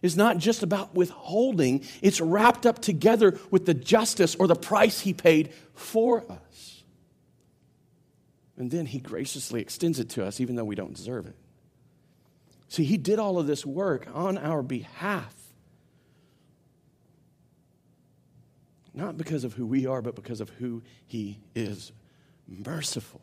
is 0.00 0.16
not 0.16 0.38
just 0.38 0.62
about 0.62 0.94
withholding, 0.94 1.84
it's 2.00 2.20
wrapped 2.20 2.64
up 2.64 2.78
together 2.80 3.38
with 3.50 3.66
the 3.66 3.74
justice 3.74 4.34
or 4.36 4.46
the 4.46 4.54
price 4.54 5.00
he 5.00 5.12
paid 5.12 5.52
for 5.74 6.24
us. 6.30 6.84
And 8.56 8.70
then 8.70 8.86
he 8.86 8.98
graciously 8.98 9.60
extends 9.60 10.00
it 10.00 10.08
to 10.10 10.24
us, 10.24 10.40
even 10.40 10.56
though 10.56 10.64
we 10.64 10.74
don't 10.74 10.94
deserve 10.94 11.26
it. 11.26 11.36
See, 12.68 12.84
he 12.84 12.96
did 12.96 13.18
all 13.18 13.38
of 13.38 13.46
this 13.46 13.66
work 13.66 14.06
on 14.14 14.38
our 14.38 14.62
behalf. 14.62 15.34
Not 18.98 19.16
because 19.16 19.44
of 19.44 19.52
who 19.52 19.64
we 19.64 19.86
are, 19.86 20.02
but 20.02 20.16
because 20.16 20.40
of 20.40 20.50
who 20.50 20.82
he 21.06 21.38
is 21.54 21.92
merciful. 22.48 23.20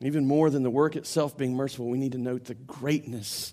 Even 0.00 0.26
more 0.26 0.48
than 0.48 0.62
the 0.62 0.70
work 0.70 0.94
itself 0.94 1.36
being 1.36 1.56
merciful, 1.56 1.88
we 1.88 1.98
need 1.98 2.12
to 2.12 2.18
note 2.18 2.44
the 2.44 2.54
greatness 2.54 3.52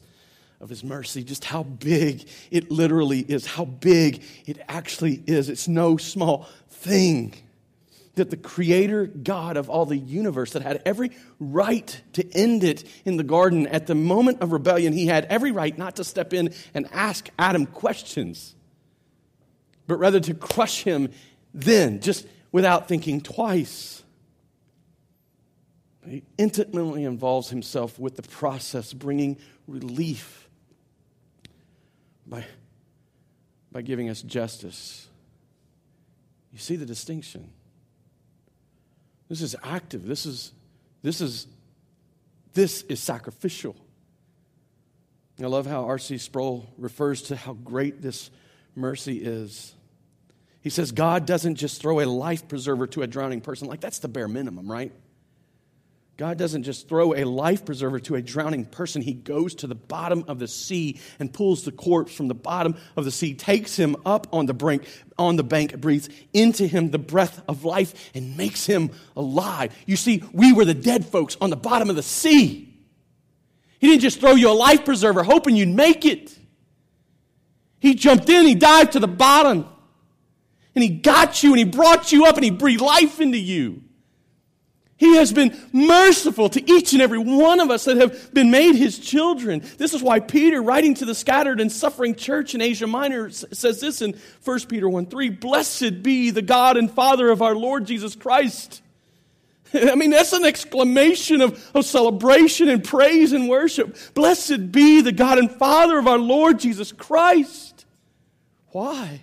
of 0.61 0.69
his 0.69 0.83
mercy, 0.83 1.23
just 1.23 1.43
how 1.43 1.63
big 1.63 2.27
it 2.51 2.69
literally 2.69 3.21
is, 3.21 3.47
how 3.47 3.65
big 3.65 4.21
it 4.45 4.59
actually 4.67 5.23
is. 5.25 5.49
It's 5.49 5.67
no 5.67 5.97
small 5.97 6.47
thing 6.67 7.33
that 8.13 8.29
the 8.29 8.37
creator 8.37 9.07
God 9.07 9.57
of 9.57 9.71
all 9.71 9.87
the 9.87 9.97
universe, 9.97 10.51
that 10.51 10.61
had 10.61 10.83
every 10.85 11.09
right 11.39 11.99
to 12.13 12.37
end 12.37 12.63
it 12.63 12.83
in 13.05 13.17
the 13.17 13.23
garden 13.23 13.65
at 13.65 13.87
the 13.87 13.95
moment 13.95 14.41
of 14.41 14.51
rebellion, 14.51 14.93
he 14.93 15.07
had 15.07 15.25
every 15.25 15.51
right 15.51 15.75
not 15.75 15.95
to 15.95 16.03
step 16.03 16.31
in 16.31 16.53
and 16.75 16.87
ask 16.91 17.27
Adam 17.39 17.65
questions, 17.65 18.53
but 19.89 19.97
rather 19.97 20.19
to 20.19 20.35
crush 20.35 20.83
him 20.83 21.09
then, 21.51 21.99
just 21.99 22.27
without 22.51 22.87
thinking 22.87 23.19
twice. 23.19 24.03
He 26.07 26.23
intimately 26.37 27.03
involves 27.03 27.49
himself 27.49 27.97
with 27.97 28.15
the 28.15 28.21
process, 28.21 28.93
bringing 28.93 29.37
relief 29.67 30.47
by, 32.27 32.45
by 33.71 33.81
giving 33.81 34.09
us 34.11 34.21
justice. 34.21 35.07
You 36.53 36.59
see 36.59 36.75
the 36.75 36.85
distinction. 36.85 37.49
This 39.27 39.41
is 39.41 39.55
active. 39.63 40.05
This 40.05 40.27
is, 40.27 40.51
this 41.01 41.19
is, 41.19 41.47
this 42.53 42.83
is 42.83 42.99
sacrificial. 42.99 43.75
I 45.41 45.47
love 45.47 45.65
how 45.65 45.85
R.C. 45.85 46.19
Sproul 46.19 46.71
refers 46.77 47.23
to 47.23 47.35
how 47.35 47.53
great 47.53 48.03
this 48.03 48.29
mercy 48.75 49.17
is. 49.17 49.73
He 50.61 50.69
says, 50.69 50.91
God 50.91 51.25
doesn't 51.25 51.55
just 51.55 51.81
throw 51.81 52.01
a 52.01 52.05
life 52.05 52.47
preserver 52.47 52.87
to 52.87 53.01
a 53.01 53.07
drowning 53.07 53.41
person. 53.41 53.67
Like, 53.67 53.79
that's 53.79 53.99
the 53.99 54.07
bare 54.09 54.27
minimum, 54.27 54.69
right? 54.69 54.91
God 56.19 56.37
doesn't 56.37 56.63
just 56.63 56.89
throw 56.89 57.13
a 57.13 57.23
life 57.23 57.63
preserver 57.63 57.97
to 58.01 58.15
a 58.15 58.21
drowning 58.21 58.65
person. 58.65 59.01
He 59.01 59.13
goes 59.13 59.55
to 59.55 59.67
the 59.67 59.75
bottom 59.75 60.25
of 60.27 60.37
the 60.37 60.49
sea 60.49 60.99
and 61.17 61.31
pulls 61.31 61.63
the 61.63 61.71
corpse 61.71 62.13
from 62.13 62.27
the 62.27 62.35
bottom 62.35 62.75
of 62.97 63.05
the 63.05 63.11
sea, 63.11 63.33
takes 63.33 63.77
him 63.77 63.95
up 64.05 64.27
on 64.33 64.45
the 64.45 64.53
brink, 64.53 64.83
on 65.17 65.37
the 65.37 65.45
bank, 65.45 65.79
breathes 65.79 66.09
into 66.33 66.67
him 66.67 66.91
the 66.91 66.99
breath 66.99 67.41
of 67.47 67.63
life, 67.63 68.11
and 68.13 68.35
makes 68.35 68.65
him 68.65 68.91
alive. 69.15 69.73
You 69.85 69.95
see, 69.95 70.21
we 70.33 70.51
were 70.51 70.65
the 70.65 70.73
dead 70.73 71.05
folks 71.05 71.37
on 71.39 71.51
the 71.51 71.55
bottom 71.55 71.89
of 71.89 71.95
the 71.95 72.03
sea. 72.03 72.65
He 73.79 73.87
didn't 73.87 74.01
just 74.01 74.19
throw 74.19 74.35
you 74.35 74.49
a 74.49 74.51
life 74.51 74.83
preserver 74.83 75.23
hoping 75.23 75.55
you'd 75.55 75.69
make 75.69 76.03
it. 76.03 76.37
He 77.79 77.95
jumped 77.95 78.27
in, 78.27 78.45
he 78.45 78.55
dived 78.55 78.91
to 78.91 78.99
the 78.99 79.07
bottom, 79.07 79.69
and 80.75 80.83
he 80.83 80.89
got 80.89 81.43
you, 81.43 81.51
and 81.51 81.59
he 81.59 81.65
brought 81.65 82.11
you 82.11 82.25
up, 82.25 82.35
and 82.35 82.43
he 82.43 82.51
breathed 82.51 82.81
life 82.81 83.19
into 83.19 83.37
you. 83.37 83.83
He 84.99 85.15
has 85.15 85.31
been 85.31 85.57
merciful 85.71 86.49
to 86.49 86.69
each 86.69 86.91
and 86.91 87.01
every 87.01 87.19
one 87.19 87.61
of 87.61 87.71
us 87.71 87.85
that 87.85 87.95
have 87.95 88.33
been 88.33 88.51
made 88.51 88.75
his 88.75 88.99
children. 88.99 89.63
This 89.77 89.93
is 89.93 90.03
why 90.03 90.19
Peter, 90.19 90.61
writing 90.61 90.93
to 90.95 91.05
the 91.05 91.15
scattered 91.15 91.61
and 91.61 91.71
suffering 91.71 92.15
church 92.15 92.53
in 92.53 92.59
Asia 92.59 92.85
Minor, 92.85 93.29
says 93.29 93.79
this 93.79 94.01
in 94.01 94.19
1 94.43 94.59
Peter 94.67 94.89
1 94.89 95.05
3 95.05 95.29
Blessed 95.29 96.03
be 96.03 96.31
the 96.31 96.41
God 96.41 96.75
and 96.75 96.91
Father 96.91 97.29
of 97.29 97.41
our 97.41 97.55
Lord 97.55 97.85
Jesus 97.85 98.13
Christ. 98.13 98.81
I 99.73 99.95
mean, 99.95 100.09
that's 100.09 100.33
an 100.33 100.43
exclamation 100.43 101.39
of, 101.39 101.71
of 101.73 101.85
celebration 101.85 102.67
and 102.67 102.83
praise 102.83 103.31
and 103.31 103.47
worship. 103.47 103.95
Blessed 104.13 104.69
be 104.73 104.99
the 104.99 105.13
God 105.13 105.37
and 105.37 105.49
Father 105.49 105.97
of 105.97 106.07
our 106.07 106.19
Lord 106.19 106.59
Jesus 106.59 106.91
Christ. 106.91 107.85
Why? 108.71 109.21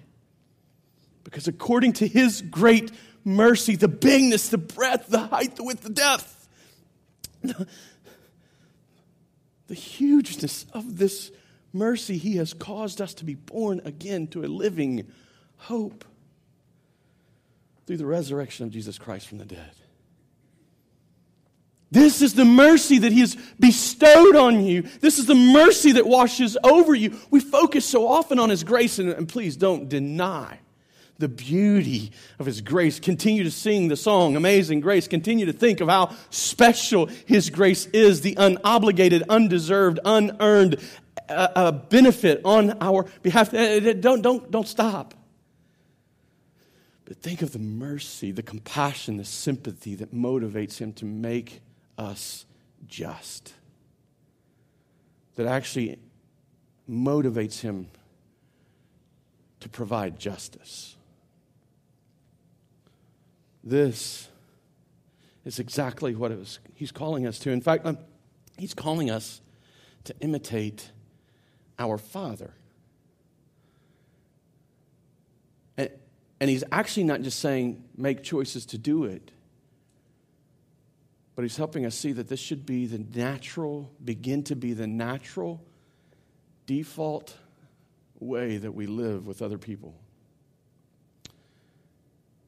Because 1.26 1.48
according 1.48 1.94
to 1.94 2.06
his 2.06 2.40
great 2.40 2.92
mercy, 3.24 3.74
the 3.74 3.88
bigness, 3.88 4.48
the 4.48 4.58
breadth, 4.58 5.08
the 5.08 5.18
height, 5.18 5.56
the 5.56 5.64
width, 5.64 5.82
the 5.82 5.90
depth, 5.90 6.48
the, 7.42 7.66
hugeness 9.74 10.66
of 10.72 10.98
this 10.98 11.32
mercy, 11.72 12.16
He 12.16 12.36
has 12.36 12.54
caused 12.54 13.00
us 13.00 13.12
to 13.14 13.24
be 13.24 13.34
born 13.34 13.80
again 13.84 14.28
to 14.28 14.44
a 14.44 14.46
living 14.46 15.10
hope 15.56 16.04
through 17.88 17.96
the 17.96 18.06
resurrection 18.06 18.64
of 18.64 18.70
Jesus 18.70 18.96
Christ 18.96 19.26
from 19.26 19.38
the 19.38 19.44
dead. 19.44 19.72
This 21.90 22.22
is 22.22 22.34
the 22.34 22.44
mercy 22.44 23.00
that 23.00 23.10
He 23.10 23.20
has 23.20 23.36
bestowed 23.58 24.36
on 24.36 24.64
you. 24.64 24.82
This 24.82 25.18
is 25.18 25.26
the 25.26 25.34
mercy 25.34 25.92
that 25.92 26.06
washes 26.06 26.56
over 26.62 26.94
you. 26.94 27.18
We 27.30 27.40
focus 27.40 27.84
so 27.84 28.06
often 28.06 28.38
on 28.38 28.50
His 28.50 28.62
grace, 28.62 29.00
and, 29.00 29.08
and 29.08 29.28
please 29.28 29.56
don't 29.56 29.88
deny 29.88 30.60
the 31.18 31.28
beauty 31.28 32.12
of 32.38 32.46
His 32.46 32.60
grace. 32.60 33.00
Continue 33.00 33.44
to 33.44 33.50
sing 33.50 33.88
the 33.88 33.96
song, 33.96 34.36
Amazing 34.36 34.80
Grace. 34.80 35.08
Continue 35.08 35.46
to 35.46 35.52
think 35.52 35.80
of 35.80 35.88
how 35.88 36.14
special 36.30 37.06
His 37.06 37.50
grace 37.50 37.86
is, 37.86 38.20
the 38.20 38.34
unobligated, 38.34 39.22
undeserved, 39.28 39.98
unearned 40.04 40.76
uh, 41.28 41.48
uh, 41.54 41.72
benefit 41.72 42.40
on 42.44 42.76
our 42.80 43.04
behalf. 43.22 43.52
Uh, 43.52 43.58
uh, 43.58 43.92
don't, 43.94 44.22
don't, 44.22 44.50
don't 44.50 44.68
stop. 44.68 45.14
But 47.04 47.18
think 47.18 47.42
of 47.42 47.52
the 47.52 47.58
mercy, 47.58 48.32
the 48.32 48.42
compassion, 48.42 49.16
the 49.16 49.24
sympathy 49.24 49.94
that 49.96 50.12
motivates 50.14 50.78
Him 50.78 50.92
to 50.94 51.04
make 51.04 51.60
us 51.96 52.46
just. 52.86 53.54
That 55.36 55.46
actually 55.46 55.98
motivates 56.88 57.60
him 57.60 57.88
to 59.60 59.68
provide 59.68 60.18
justice. 60.18 60.95
This 63.66 64.28
is 65.44 65.58
exactly 65.58 66.14
what 66.14 66.30
it 66.30 66.38
was, 66.38 66.60
he's 66.74 66.92
calling 66.92 67.26
us 67.26 67.40
to. 67.40 67.50
In 67.50 67.60
fact, 67.60 67.84
um, 67.84 67.98
he's 68.56 68.74
calling 68.74 69.10
us 69.10 69.40
to 70.04 70.14
imitate 70.20 70.92
our 71.76 71.98
Father. 71.98 72.54
And, 75.76 75.90
and 76.38 76.48
he's 76.48 76.62
actually 76.70 77.04
not 77.04 77.22
just 77.22 77.40
saying 77.40 77.82
make 77.96 78.22
choices 78.22 78.66
to 78.66 78.78
do 78.78 79.02
it, 79.04 79.32
but 81.34 81.42
he's 81.42 81.56
helping 81.56 81.84
us 81.84 81.96
see 81.96 82.12
that 82.12 82.28
this 82.28 82.40
should 82.40 82.64
be 82.64 82.86
the 82.86 83.04
natural, 83.18 83.90
begin 84.04 84.44
to 84.44 84.54
be 84.54 84.74
the 84.74 84.86
natural 84.86 85.60
default 86.66 87.36
way 88.20 88.58
that 88.58 88.72
we 88.72 88.86
live 88.86 89.26
with 89.26 89.42
other 89.42 89.58
people. 89.58 89.94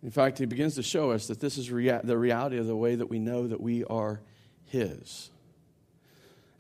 In 0.02 0.11
fact, 0.11 0.38
he 0.38 0.47
begins 0.47 0.76
to 0.76 0.83
show 0.83 1.11
us 1.11 1.26
that 1.26 1.40
this 1.40 1.59
is 1.59 1.71
rea- 1.71 2.00
the 2.05 2.17
reality 2.17 2.59
of 2.59 2.67
the 2.67 2.76
way 2.76 2.95
that 2.95 3.11
we 3.11 3.19
know 3.19 3.49
that 3.49 3.61
we 3.61 3.85
are 3.85 4.21
his. 4.67 5.31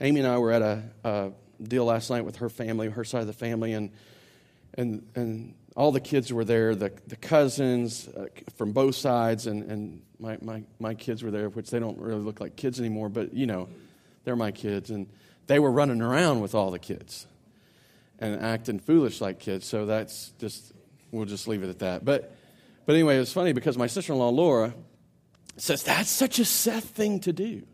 Amy 0.00 0.20
and 0.20 0.28
I 0.28 0.38
were 0.38 0.52
at 0.52 0.62
a, 0.62 0.82
a 1.04 1.30
deal 1.62 1.84
last 1.84 2.10
night 2.10 2.24
with 2.24 2.36
her 2.36 2.48
family, 2.48 2.88
her 2.88 3.04
side 3.04 3.20
of 3.20 3.26
the 3.26 3.32
family, 3.32 3.72
and, 3.74 3.90
and, 4.74 5.06
and 5.14 5.54
all 5.76 5.92
the 5.92 6.00
kids 6.00 6.32
were 6.32 6.44
there, 6.44 6.74
the, 6.74 6.92
the 7.06 7.16
cousins 7.16 8.08
uh, 8.08 8.26
from 8.56 8.72
both 8.72 8.96
sides, 8.96 9.46
and, 9.46 9.70
and 9.70 10.02
my, 10.18 10.36
my, 10.40 10.62
my 10.80 10.94
kids 10.94 11.22
were 11.22 11.30
there, 11.30 11.48
which 11.48 11.70
they 11.70 11.78
don't 11.78 11.98
really 11.98 12.20
look 12.20 12.40
like 12.40 12.56
kids 12.56 12.80
anymore, 12.80 13.08
but 13.08 13.32
you 13.34 13.46
know, 13.46 13.68
they're 14.24 14.36
my 14.36 14.50
kids. 14.50 14.90
And 14.90 15.08
they 15.46 15.60
were 15.60 15.70
running 15.70 16.02
around 16.02 16.40
with 16.40 16.54
all 16.54 16.70
the 16.72 16.78
kids 16.78 17.26
and 18.18 18.40
acting 18.40 18.80
foolish 18.80 19.20
like 19.20 19.38
kids. 19.38 19.66
So 19.66 19.86
that's 19.86 20.32
just, 20.38 20.72
we'll 21.12 21.24
just 21.24 21.46
leave 21.46 21.62
it 21.62 21.68
at 21.68 21.78
that. 21.78 22.04
But, 22.04 22.34
but 22.88 22.94
anyway, 22.94 23.16
it 23.16 23.20
was 23.20 23.34
funny 23.34 23.52
because 23.52 23.76
my 23.76 23.86
sister 23.86 24.14
in 24.14 24.18
law, 24.18 24.30
Laura, 24.30 24.72
says, 25.58 25.82
That's 25.82 26.08
such 26.08 26.38
a 26.38 26.46
Seth 26.46 26.86
thing 26.86 27.20
to 27.20 27.34
do. 27.34 27.66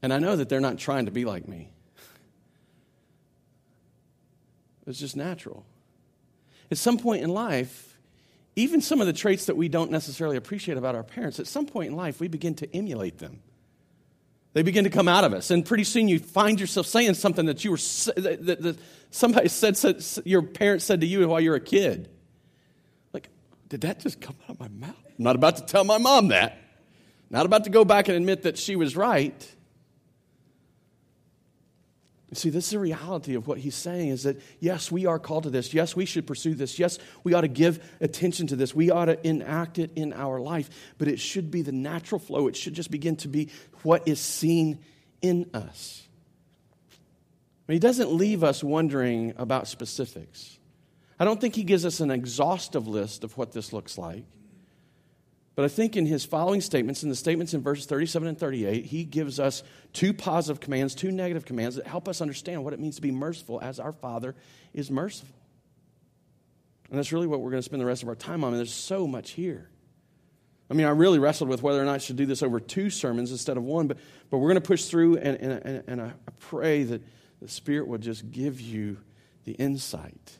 And 0.00 0.12
I 0.12 0.20
know 0.20 0.36
that 0.36 0.48
they're 0.48 0.60
not 0.60 0.78
trying 0.78 1.06
to 1.06 1.10
be 1.10 1.24
like 1.24 1.48
me, 1.48 1.72
it's 4.86 5.00
just 5.00 5.16
natural 5.16 5.66
at 6.70 6.78
some 6.78 6.98
point 6.98 7.22
in 7.22 7.30
life, 7.30 7.98
even 8.54 8.80
some 8.80 9.00
of 9.00 9.06
the 9.06 9.12
traits 9.12 9.46
that 9.46 9.56
we 9.56 9.68
don't 9.68 9.90
necessarily 9.90 10.36
appreciate 10.36 10.78
about 10.78 10.94
our 10.94 11.02
parents, 11.02 11.38
at 11.38 11.46
some 11.46 11.66
point 11.66 11.90
in 11.90 11.96
life, 11.96 12.20
we 12.20 12.28
begin 12.28 12.54
to 12.56 12.76
emulate 12.76 13.18
them. 13.18 13.40
They 14.54 14.62
begin 14.62 14.84
to 14.84 14.90
come 14.90 15.06
out 15.06 15.24
of 15.24 15.34
us. 15.34 15.50
And 15.50 15.66
pretty 15.66 15.84
soon 15.84 16.08
you 16.08 16.18
find 16.18 16.58
yourself 16.58 16.86
saying 16.86 17.14
something 17.14 17.46
that 17.46 17.62
you 17.64 17.72
were, 17.72 17.76
that, 17.76 18.62
that 18.62 18.78
somebody 19.10 19.48
said, 19.48 19.76
said, 19.76 20.02
your 20.24 20.42
parents 20.42 20.86
said 20.86 21.02
to 21.02 21.06
you 21.06 21.28
while 21.28 21.40
you 21.40 21.50
were 21.50 21.56
a 21.56 21.60
kid. 21.60 22.08
Did 23.68 23.80
that 23.82 24.00
just 24.00 24.20
come 24.20 24.36
out 24.44 24.50
of 24.50 24.60
my 24.60 24.68
mouth? 24.68 24.96
I'm 25.18 25.24
not 25.24 25.36
about 25.36 25.56
to 25.56 25.64
tell 25.64 25.84
my 25.84 25.98
mom 25.98 26.28
that. 26.28 26.58
Not 27.30 27.46
about 27.46 27.64
to 27.64 27.70
go 27.70 27.84
back 27.84 28.08
and 28.08 28.16
admit 28.16 28.42
that 28.42 28.56
she 28.56 28.76
was 28.76 28.96
right. 28.96 29.54
See, 32.32 32.50
this 32.50 32.66
is 32.66 32.70
the 32.72 32.78
reality 32.78 33.34
of 33.34 33.46
what 33.46 33.58
he's 33.58 33.74
saying 33.74 34.08
is 34.08 34.24
that, 34.24 34.40
yes, 34.60 34.90
we 34.90 35.06
are 35.06 35.18
called 35.18 35.44
to 35.44 35.50
this. 35.50 35.72
Yes, 35.72 35.96
we 35.96 36.04
should 36.04 36.26
pursue 36.26 36.54
this. 36.54 36.78
Yes, 36.78 36.98
we 37.24 37.34
ought 37.34 37.42
to 37.42 37.48
give 37.48 37.82
attention 38.00 38.48
to 38.48 38.56
this. 38.56 38.74
We 38.74 38.90
ought 38.90 39.06
to 39.06 39.26
enact 39.26 39.78
it 39.78 39.92
in 39.96 40.12
our 40.12 40.40
life. 40.40 40.68
But 40.98 41.08
it 41.08 41.18
should 41.18 41.50
be 41.50 41.62
the 41.62 41.72
natural 41.72 42.18
flow. 42.18 42.48
It 42.48 42.56
should 42.56 42.74
just 42.74 42.90
begin 42.90 43.16
to 43.16 43.28
be 43.28 43.50
what 43.82 44.06
is 44.06 44.20
seen 44.20 44.80
in 45.22 45.48
us. 45.54 46.02
He 47.68 47.78
doesn't 47.78 48.12
leave 48.12 48.44
us 48.44 48.62
wondering 48.62 49.34
about 49.38 49.66
specifics. 49.66 50.55
I 51.18 51.24
don't 51.24 51.40
think 51.40 51.54
he 51.54 51.64
gives 51.64 51.84
us 51.84 52.00
an 52.00 52.10
exhaustive 52.10 52.86
list 52.86 53.24
of 53.24 53.36
what 53.38 53.52
this 53.52 53.72
looks 53.72 53.96
like. 53.96 54.24
But 55.54 55.64
I 55.64 55.68
think 55.68 55.96
in 55.96 56.04
his 56.04 56.26
following 56.26 56.60
statements, 56.60 57.02
in 57.02 57.08
the 57.08 57.16
statements 57.16 57.54
in 57.54 57.62
verses 57.62 57.86
37 57.86 58.28
and 58.28 58.38
38, 58.38 58.84
he 58.84 59.04
gives 59.04 59.40
us 59.40 59.62
two 59.94 60.12
positive 60.12 60.60
commands, 60.60 60.94
two 60.94 61.10
negative 61.10 61.46
commands 61.46 61.76
that 61.76 61.86
help 61.86 62.08
us 62.08 62.20
understand 62.20 62.62
what 62.62 62.74
it 62.74 62.80
means 62.80 62.96
to 62.96 63.02
be 63.02 63.10
merciful 63.10 63.58
as 63.62 63.80
our 63.80 63.92
Father 63.92 64.34
is 64.74 64.90
merciful. 64.90 65.34
And 66.90 66.98
that's 66.98 67.10
really 67.10 67.26
what 67.26 67.40
we're 67.40 67.50
going 67.50 67.62
to 67.62 67.64
spend 67.64 67.80
the 67.80 67.86
rest 67.86 68.02
of 68.02 68.08
our 68.10 68.14
time 68.14 68.44
on. 68.44 68.52
And 68.52 68.58
there's 68.58 68.72
so 68.72 69.06
much 69.06 69.30
here. 69.30 69.70
I 70.70 70.74
mean, 70.74 70.86
I 70.86 70.90
really 70.90 71.18
wrestled 71.18 71.48
with 71.48 71.62
whether 71.62 71.80
or 71.80 71.86
not 71.86 71.94
I 71.94 71.98
should 71.98 72.16
do 72.16 72.26
this 72.26 72.42
over 72.42 72.60
two 72.60 72.90
sermons 72.90 73.30
instead 73.30 73.56
of 73.56 73.62
one, 73.62 73.86
but, 73.86 73.96
but 74.30 74.38
we're 74.38 74.48
going 74.48 74.60
to 74.60 74.68
push 74.68 74.84
through, 74.84 75.16
and, 75.16 75.36
and, 75.38 75.84
and 75.86 76.02
I 76.02 76.12
pray 76.38 76.82
that 76.82 77.02
the 77.40 77.48
Spirit 77.48 77.88
will 77.88 77.98
just 77.98 78.30
give 78.30 78.60
you 78.60 78.98
the 79.44 79.52
insight 79.52 80.38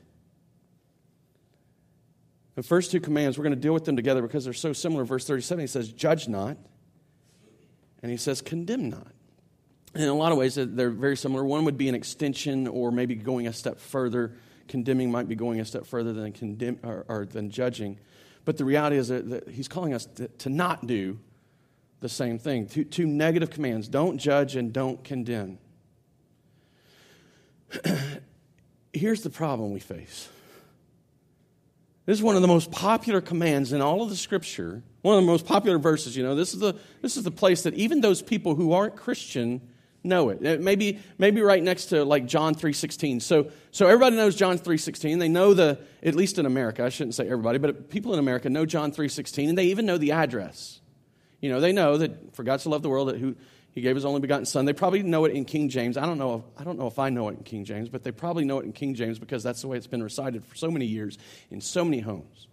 the 2.57 2.63
first 2.63 2.91
two 2.91 3.01
commands, 3.01 3.39
we're 3.39 3.45
going 3.45 3.55
to 3.55 3.61
deal 3.61 3.75
with 3.75 3.85
them 3.85 3.97
together 3.97 4.23
because 4.23 4.45
they're 4.45 4.55
so 4.55 4.73
similar. 4.73 5.05
Verse 5.05 5.27
37, 5.27 5.61
he 5.61 5.67
says, 5.67 5.93
Judge 5.93 6.27
not. 6.27 6.57
And 8.03 8.11
he 8.11 8.17
says, 8.17 8.41
Condemn 8.41 8.89
not. 8.89 9.13
And 9.95 10.03
in 10.03 10.09
a 10.09 10.15
lot 10.15 10.33
of 10.33 10.39
ways, 10.39 10.57
they're 10.57 10.91
very 10.91 11.17
similar. 11.17 11.45
One 11.45 11.65
would 11.67 11.79
be 11.79 11.89
an 11.89 11.95
extension 11.95 12.67
or 12.67 12.91
maybe 12.91 13.15
going 13.15 13.47
a 13.47 13.53
step 13.53 13.79
further. 13.79 14.33
Condemning 14.69 15.11
might 15.11 15.29
be 15.29 15.35
going 15.35 15.61
a 15.61 15.65
step 15.65 15.87
further 15.87 16.13
than, 16.13 16.33
condemn, 16.33 16.79
or, 16.83 17.05
or 17.09 17.27
than 17.27 17.51
judging. 17.51 17.99
But 18.45 18.57
the 18.57 18.65
reality 18.65 18.97
is 18.97 19.09
that, 19.09 19.49
he's 19.49 19.69
calling 19.69 19.93
us 19.93 20.07
to, 20.17 20.29
to, 20.29 20.49
not 20.49 20.87
do 20.87 21.19
the 22.01 22.09
same 22.09 22.39
thing. 22.39 22.69
Two, 22.69 22.85
two 22.85 23.07
negative 23.07 23.51
commands 23.51 23.89
don't 23.89 24.19
judge 24.19 24.57
and 24.57 24.73
don't 24.73 25.03
condemn. 25.03 25.59
Here's 28.93 29.23
the 29.23 29.31
problem 29.31 29.73
we 29.73 29.81
face 29.81 30.29
this 32.07 32.19
is 32.19 32.23
one 32.23 32.37
of 32.37 32.43
the 32.43 32.49
most 32.49 32.71
popular 32.71 33.21
commands 33.21 33.73
in 33.73 33.83
all 33.83 34.03
of 34.03 34.11
the 34.11 34.17
scripture, 34.17 34.83
one 35.03 35.19
of 35.19 35.23
the 35.23 35.31
most 35.31 35.45
popular 35.45 35.79
verses. 35.79 36.17
You 36.17 36.23
know, 36.23 36.35
this 36.35 36.55
is 36.55 36.61
the, 36.61 36.75
this 37.03 37.17
is 37.17 37.25
the 37.25 37.31
place 37.31 37.63
that 37.63 37.75
even 37.75 38.01
those 38.01 38.23
people 38.23 38.55
who 38.55 38.73
aren't 38.73 38.97
Christian 38.97 39.61
know 40.07 40.31
it. 40.31 40.39
Uh, 40.47 40.63
maybe, 40.63 41.01
maybe 41.19 41.41
right 41.41 41.63
next 41.63 41.87
to 41.87 42.05
like 42.05 42.27
John 42.27 42.55
3.16. 42.55 43.21
So, 43.23 43.51
so 43.73 43.87
everybody 43.87 44.17
knows 44.17 44.37
John 44.37 44.59
3.16. 44.59 45.19
They 45.19 45.29
know 45.29 45.53
the, 45.53 45.79
at 46.03 46.15
least 46.15 46.39
in 46.39 46.47
America, 46.47 46.85
I 46.85 46.89
shouldn't 46.89 47.15
say 47.15 47.25
everybody, 47.25 47.59
but 47.59 47.91
people 47.91 48.13
in 48.13 48.19
America 48.19 48.49
know 48.49 48.65
John 48.65 48.93
3.16, 48.93 49.49
and 49.49 49.59
they 49.59 49.67
even 49.67 49.85
know 49.85 49.99
the 49.99 50.13
address. 50.13 50.81
You 51.41 51.51
know, 51.51 51.61
they 51.61 51.73
know 51.73 51.99
that 51.99 52.35
for 52.35 52.45
God 52.45 52.61
to 52.61 52.69
love 52.69 52.83
the 52.83 52.89
world, 52.89 53.09
that 53.09 53.19
who, 53.19 53.37
he 53.77 53.83
gave 53.83 53.95
his 53.95 54.07
only 54.07 54.21
begotten 54.21 54.47
son. 54.47 54.65
They 54.65 54.73
probably 54.73 55.03
know 55.03 55.27
it 55.27 55.33
in 55.33 55.45
King 55.45 55.69
James. 55.69 55.99
I 55.99 56.07
don't 56.07 56.17
know 56.17 56.37
if, 56.37 56.61
I 56.61 56.65
don't 56.65 56.79
know 56.79 56.87
if 56.87 56.99
I 56.99 57.11
know 57.11 57.29
it 57.29 57.37
in 57.37 57.45
King 57.45 57.67
James, 57.67 57.91
but 57.91 58.03
they 58.03 58.11
probably 58.11 58.47
know 58.47 58.59
it 58.59 58.65
in 58.65 58.73
King 58.73 58.95
James 58.95 59.19
because 59.19 59.43
that's 59.43 59.61
the 59.61 59.69
way 59.69 59.77
it's 59.77 59.87
been 59.87 60.03
recited 60.03 60.47
for 60.47 60.57
so 60.57 60.71
many 60.71 60.87
years 60.87 61.19
in 61.51 61.61
so 61.61 61.85
many 61.85 62.01
homes. 62.01 62.47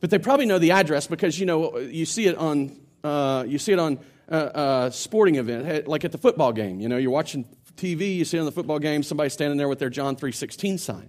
But 0.00 0.10
they 0.10 0.18
probably 0.18 0.44
know 0.44 0.58
the 0.58 0.72
address 0.72 1.06
because 1.06 1.40
you 1.40 1.46
know 1.46 1.78
you 1.78 2.04
see 2.04 2.26
it 2.26 2.36
on 2.36 2.78
uh, 3.02 3.46
you 3.48 3.58
see 3.58 3.72
it 3.72 3.78
on 3.78 4.00
a 4.28 4.34
uh, 4.34 4.36
uh, 4.36 4.90
sporting 4.90 5.36
event, 5.36 5.88
like 5.88 6.04
at 6.04 6.12
the 6.12 6.18
football 6.18 6.52
game. 6.52 6.78
You 6.78 6.90
know, 6.90 6.98
you're 6.98 7.10
watching 7.10 7.46
TV, 7.76 8.14
you 8.14 8.26
see 8.26 8.38
on 8.38 8.44
the 8.44 8.52
football 8.52 8.78
game 8.78 9.02
somebody 9.02 9.30
standing 9.30 9.56
there 9.56 9.66
with 9.66 9.78
their 9.78 9.88
John 9.88 10.14
three 10.14 10.32
sixteen 10.32 10.76
sign. 10.76 11.08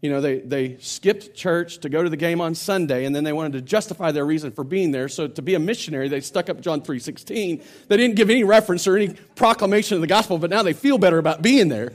You 0.00 0.08
know, 0.08 0.22
they, 0.22 0.38
they 0.38 0.78
skipped 0.78 1.34
church 1.34 1.78
to 1.78 1.90
go 1.90 2.02
to 2.02 2.08
the 2.08 2.16
game 2.16 2.40
on 2.40 2.54
Sunday, 2.54 3.04
and 3.04 3.14
then 3.14 3.22
they 3.22 3.34
wanted 3.34 3.52
to 3.52 3.60
justify 3.60 4.12
their 4.12 4.24
reason 4.24 4.50
for 4.50 4.64
being 4.64 4.92
there. 4.92 5.08
So 5.08 5.28
to 5.28 5.42
be 5.42 5.54
a 5.54 5.58
missionary, 5.58 6.08
they 6.08 6.20
stuck 6.20 6.48
up 6.48 6.60
John 6.60 6.80
3.16. 6.80 7.62
They 7.88 7.96
didn't 7.96 8.16
give 8.16 8.30
any 8.30 8.42
reference 8.42 8.86
or 8.86 8.96
any 8.96 9.14
proclamation 9.34 9.96
of 9.96 10.00
the 10.00 10.06
gospel, 10.06 10.38
but 10.38 10.48
now 10.48 10.62
they 10.62 10.72
feel 10.72 10.96
better 10.96 11.18
about 11.18 11.42
being 11.42 11.68
there. 11.68 11.92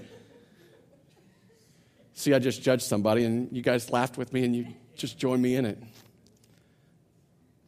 See, 2.13 2.33
I 2.33 2.39
just 2.39 2.61
judged 2.61 2.83
somebody, 2.83 3.25
and 3.25 3.51
you 3.51 3.63
guys 3.63 3.91
laughed 3.91 4.17
with 4.17 4.31
me, 4.33 4.45
and 4.45 4.55
you 4.55 4.67
just 4.95 5.17
joined 5.17 5.41
me 5.41 5.55
in 5.55 5.65
it. 5.65 5.81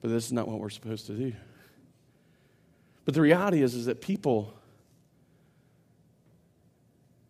But 0.02 0.12
this 0.12 0.28
is 0.28 0.32
not 0.32 0.48
what 0.48 0.60
we're 0.60 0.70
supposed 0.70 1.08
to 1.08 1.14
do. 1.14 1.34
But 3.06 3.16
the 3.16 3.22
reality 3.22 3.64
is, 3.64 3.74
is 3.74 3.88
that 3.88 4.02
people 4.02 4.54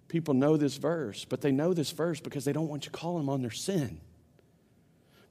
people 0.08 0.34
know 0.34 0.58
this 0.58 0.78
verse, 0.78 1.26
but 1.26 1.42
they 1.42 1.52
know 1.52 1.74
this 1.74 1.92
verse 1.92 2.20
because 2.20 2.46
they 2.46 2.54
don't 2.54 2.68
want 2.68 2.86
you 2.86 2.92
calling 2.92 3.24
them 3.24 3.30
on 3.30 3.42
their 3.42 3.52
sin. 3.52 4.00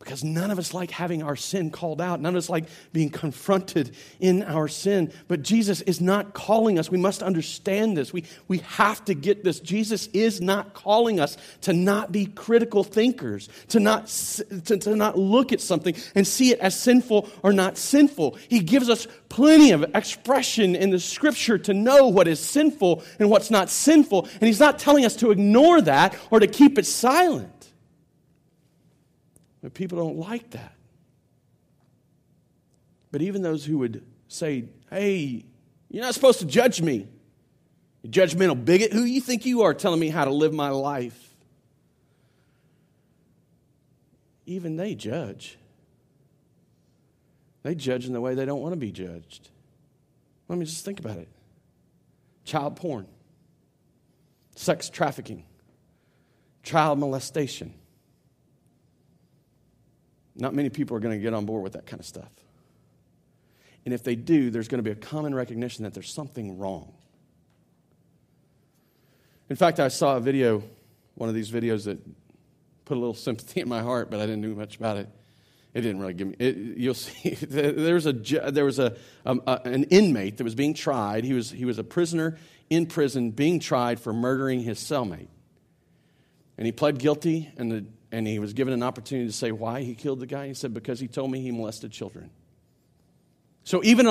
Because 0.07 0.23
none 0.23 0.53
of 0.53 0.59
us 0.61 0.73
like 0.73 0.93
having 0.93 1.25
our 1.25 1.35
sin 1.35 1.69
called 1.69 2.01
out. 2.01 2.21
None 2.21 2.35
of 2.35 2.39
us 2.39 2.49
like 2.49 2.67
being 2.93 3.11
confronted 3.11 3.97
in 4.21 4.45
our 4.45 4.69
sin. 4.69 5.13
But 5.27 5.43
Jesus 5.43 5.81
is 5.81 6.01
not 6.01 6.33
calling 6.33 6.79
us. 6.79 6.89
We 6.89 6.97
must 6.97 7.25
understand 7.25 7.97
this. 7.97 8.13
We, 8.13 8.23
we 8.47 8.59
have 8.59 9.05
to 9.07 9.15
get 9.15 9.43
this. 9.43 9.59
Jesus 9.59 10.07
is 10.13 10.41
not 10.41 10.75
calling 10.75 11.19
us 11.19 11.37
to 11.63 11.73
not 11.73 12.13
be 12.13 12.27
critical 12.27 12.85
thinkers, 12.85 13.49
to 13.71 13.81
not, 13.81 14.07
to, 14.67 14.77
to 14.79 14.95
not 14.95 15.19
look 15.19 15.53
at 15.53 15.61
something 15.61 15.97
and 16.15 16.25
see 16.25 16.53
it 16.53 16.61
as 16.61 16.79
sinful 16.79 17.29
or 17.43 17.53
not 17.53 17.77
sinful. 17.77 18.39
He 18.49 18.61
gives 18.61 18.89
us 18.89 19.09
plenty 19.29 19.73
of 19.73 19.83
expression 19.93 20.77
in 20.77 20.91
the 20.91 21.01
scripture 21.01 21.59
to 21.59 21.75
know 21.75 22.07
what 22.07 22.29
is 22.29 22.39
sinful 22.39 23.03
and 23.19 23.29
what's 23.29 23.51
not 23.51 23.71
sinful. 23.71 24.29
And 24.35 24.43
He's 24.43 24.61
not 24.61 24.79
telling 24.79 25.05
us 25.05 25.17
to 25.17 25.33
ignore 25.33 25.81
that 25.81 26.17
or 26.31 26.39
to 26.39 26.47
keep 26.47 26.79
it 26.79 26.87
silent. 26.87 27.56
But 29.67 29.75
people 29.75 29.99
don't 29.99 30.17
like 30.17 30.51
that. 30.51 30.77
But 33.11 33.21
even 33.21 33.43
those 33.43 33.65
who 33.65 33.79
would 33.79 34.07
say, 34.29 34.67
hey, 34.91 35.45
you're 35.91 36.05
not 36.05 36.15
supposed 36.15 36.39
to 36.39 36.47
judge 36.47 36.81
me, 36.81 37.09
you 38.01 38.09
judgmental 38.09 38.65
bigot, 38.65 38.93
who 38.93 39.03
you 39.03 39.21
think 39.21 39.45
you 39.45 39.63
are 39.63 39.75
telling 39.75 39.99
me 39.99 40.09
how 40.09 40.25
to 40.25 40.31
live 40.31 40.55
my 40.55 40.69
life? 40.69 41.35
Even 44.47 44.77
they 44.77 44.95
judge. 44.95 45.59
They 47.65 47.75
judge 47.75 48.07
in 48.07 48.13
the 48.13 48.21
way 48.21 48.37
they 48.37 48.45
don't 48.45 48.61
want 48.61 48.73
to 48.73 48.79
be 48.79 48.93
judged. 48.93 49.51
Let 50.47 50.61
me 50.61 50.65
just 50.65 50.85
think 50.85 51.01
about 51.01 51.17
it 51.17 51.29
child 52.45 52.77
porn, 52.77 53.09
sex 54.55 54.89
trafficking, 54.89 55.45
child 56.63 57.01
molestation 57.01 57.75
not 60.37 60.55
many 60.55 60.69
people 60.69 60.97
are 60.97 61.01
going 61.01 61.17
to 61.19 61.23
get 61.23 61.35
on 61.35 61.47
board 61.47 61.63
with 61.63 61.73
that 61.73 61.87
kind 61.87 62.01
of 62.01 62.07
stuff. 62.07 62.31
And 63.85 63.95
if 63.95 64.03
they 64.03 64.17
do, 64.17 64.51
there's 64.51 64.69
going 64.69 64.83
to 64.83 64.83
be 64.83 64.91
a 64.91 65.01
common 65.01 65.35
recognition 65.35 65.85
that 65.85 65.95
there's 65.95 66.13
something 66.13 66.59
wrong. 66.59 66.93
In 69.49 69.57
fact, 69.57 69.79
I 69.79 69.89
saw 69.89 70.17
a 70.17 70.21
video, 70.21 70.63
one 71.15 71.29
of 71.29 71.35
these 71.35 71.51
videos 71.51 71.85
that 71.85 71.99
put 72.85 72.97
a 72.97 73.01
little 73.01 73.15
sympathy 73.29 73.61
in 73.61 73.69
my 73.69 73.83
heart, 73.83 74.11
but 74.11 74.21
I 74.21 74.27
didn't 74.27 74.43
do 74.43 74.55
much 74.55 74.77
about 74.77 74.97
it. 74.97 75.09
It 75.73 75.83
didn't 75.83 76.01
really 76.01 76.15
give 76.15 76.29
me. 76.29 76.37
It, 76.39 76.57
you'll 76.57 76.95
see. 76.95 77.37
There 77.49 77.95
was 77.95 78.07
a 78.07 78.15
there 78.15 78.65
was 78.65 78.79
a, 78.79 78.97
um, 79.27 79.43
a, 79.47 79.61
an 79.65 79.85
inmate 79.85 80.39
that 80.39 80.45
was 80.45 80.55
being 80.55 80.73
tried. 80.73 81.23
He 81.25 81.35
was 81.35 81.51
he 81.51 81.67
was 81.67 81.79
a 81.79 81.85
prisoner 81.85 82.39
in 82.71 82.87
prison 82.87 83.31
being 83.31 83.61
tried 83.61 84.01
for 84.01 84.15
murdering 84.15 84.61
his 84.61 84.79
cellmate, 84.79 85.29
and 86.57 86.65
he 86.65 86.73
pled 86.73 86.99
guilty. 86.99 87.53
And 87.59 87.71
the 87.71 87.85
and 88.13 88.27
he 88.27 88.39
was 88.39 88.53
given 88.53 88.73
an 88.73 88.83
opportunity 88.83 89.27
to 89.29 89.33
say 89.33 89.53
why 89.53 89.83
he 89.83 89.95
killed 89.95 90.21
the 90.21 90.27
guy. 90.27 90.49
He 90.49 90.55
said, 90.55 90.73
Because 90.73 91.01
he 91.01 91.09
told 91.09 91.31
me 91.31 91.41
he 91.41 91.51
molested 91.51 91.93
children. 91.93 92.31
So 93.65 93.83
even, 93.83 94.07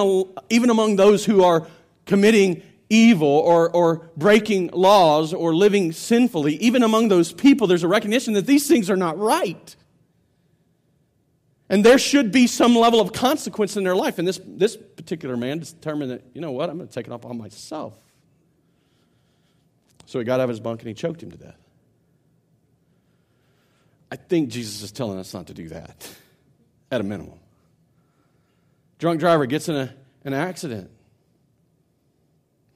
even 0.49 0.69
among 0.69 0.97
those 0.97 1.25
who 1.25 1.43
are 1.43 1.65
committing 2.05 2.61
evil 2.89 3.27
or, 3.27 3.69
or 3.69 4.09
breaking 4.17 4.67
laws 4.73 5.33
or 5.33 5.55
living 5.55 5.93
sinfully, 5.93 6.55
even 6.57 6.83
among 6.83 7.07
those 7.07 7.31
people, 7.31 7.65
there's 7.65 7.83
a 7.83 7.87
recognition 7.87 8.33
that 8.33 8.45
these 8.45 8.67
things 8.67 8.89
are 8.89 8.97
not 8.97 9.17
right. 9.17 9.75
And 11.69 11.83
there 11.83 11.97
should 11.97 12.31
be 12.31 12.47
some 12.47 12.75
level 12.75 12.99
of 12.99 13.11
consequence 13.11 13.75
in 13.75 13.83
their 13.83 13.95
life. 13.95 14.19
And 14.19 14.27
this, 14.27 14.39
this 14.45 14.75
particular 14.75 15.35
man 15.35 15.59
determined 15.59 16.11
that, 16.11 16.23
you 16.33 16.41
know 16.41 16.51
what, 16.51 16.69
I'm 16.69 16.77
going 16.77 16.87
to 16.87 16.93
take 16.93 17.07
it 17.07 17.13
up 17.13 17.25
on 17.25 17.37
myself. 17.37 17.97
So 20.05 20.19
he 20.19 20.25
got 20.25 20.39
out 20.39 20.43
of 20.43 20.49
his 20.49 20.59
bunk 20.59 20.81
and 20.81 20.87
he 20.89 20.93
choked 20.93 21.23
him 21.23 21.31
to 21.31 21.37
death. 21.37 21.64
I 24.15 24.17
think 24.17 24.47
Jesus 24.47 24.81
is 24.81 24.93
telling 24.93 25.19
us 25.19 25.33
not 25.33 25.47
to 25.47 25.53
do 25.53 25.67
that, 25.67 26.09
at 26.89 27.01
a 27.01 27.03
minimum. 27.03 27.37
Drunk 28.97 29.19
driver 29.19 29.45
gets 29.45 29.67
in 29.67 29.75
a, 29.75 29.93
an 30.23 30.33
accident, 30.33 30.89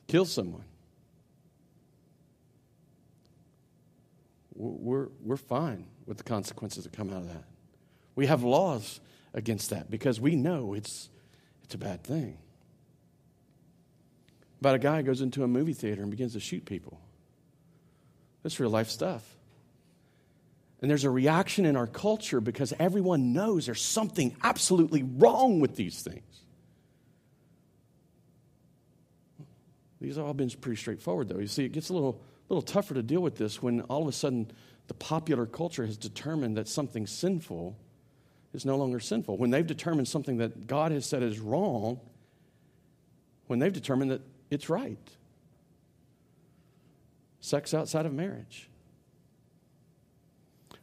kills 0.08 0.34
someone. 0.34 0.66
We're, 4.54 5.08
we're 5.24 5.38
fine 5.38 5.86
with 6.06 6.18
the 6.18 6.26
consequences 6.26 6.84
that 6.84 6.92
come 6.92 7.10
out 7.10 7.22
of 7.22 7.30
that. 7.30 7.46
We 8.18 8.26
have 8.26 8.44
laws 8.44 9.00
against 9.34 9.70
that 9.70 9.90
because 9.90 10.20
we 10.20 10.36
know 10.36 10.74
it's, 10.74 11.08
it's 11.64 11.74
a 11.74 11.78
bad 11.78 12.04
thing. 12.04 12.38
About 14.60 14.76
a 14.76 14.80
guy 14.80 14.98
who 14.98 15.04
goes 15.04 15.22
into 15.22 15.46
a 15.46 15.48
movie 15.48 15.72
theater 15.72 16.02
and 16.02 16.12
begins 16.12 16.34
to 16.34 16.42
shoot 16.42 16.66
people. 16.66 17.00
That's 18.44 18.60
real 18.60 18.72
life 18.72 18.90
stuff. 18.90 19.24
And 20.82 20.90
there's 20.90 21.04
a 21.04 21.10
reaction 21.10 21.66
in 21.66 21.76
our 21.76 21.88
culture 21.88 22.40
because 22.40 22.74
everyone 22.80 23.34
knows 23.34 23.66
there's 23.66 23.82
something 23.82 24.36
absolutely 24.44 25.04
wrong 25.04 25.60
with 25.60 25.76
these 25.76 26.02
things. 26.02 26.24
These 30.00 30.16
have 30.16 30.26
all 30.26 30.34
been 30.34 30.50
pretty 30.50 30.78
straightforward, 30.78 31.28
though. 31.28 31.40
You 31.40 31.48
see, 31.48 31.66
it 31.66 31.74
gets 31.74 31.90
a 31.90 31.94
little, 31.94 32.22
little 32.48 32.62
tougher 32.62 32.94
to 32.94 33.04
deal 33.04 33.20
with 33.20 33.38
this 33.38 33.62
when 33.62 33.82
all 33.82 34.02
of 34.02 34.08
a 34.08 34.14
sudden 34.14 34.50
the 34.88 34.94
popular 34.94 35.46
culture 35.46 35.86
has 35.86 35.98
determined 35.98 36.56
that 36.56 36.70
something 36.70 37.06
sinful 37.06 37.78
is 38.54 38.66
no 38.66 38.78
longer 38.78 39.02
sinful. 39.02 39.38
When 39.38 39.50
they've 39.50 39.68
determined 39.68 40.08
something 40.08 40.38
that 40.38 40.66
God 40.66 40.94
has 40.94 41.06
said 41.06 41.22
is 41.22 41.40
wrong, 41.40 42.00
when 43.48 43.60
they've 43.60 43.74
determined 43.74 44.12
that 44.12 44.22
it's 44.50 44.70
right. 44.70 44.98
Sex 47.42 47.74
outside 47.74 48.06
of 48.06 48.14
marriage. 48.14 48.69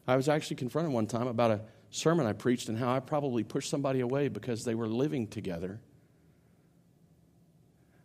I 0.07 0.16
was 0.16 0.29
actually 0.29 0.57
confronted 0.57 0.92
one 0.92 1.07
time 1.07 1.27
about 1.27 1.51
a 1.51 1.61
sermon 1.90 2.27
I 2.27 2.33
preached 2.33 2.69
and 2.69 2.79
how 2.79 2.95
I 2.95 3.01
probably 3.01 3.42
pushed 3.42 3.71
somebody 3.71 4.01
away 4.01 4.29
because 4.29 4.64
they 4.64 4.75
were 4.75 4.87
living 4.87 5.27
together. 5.27 5.81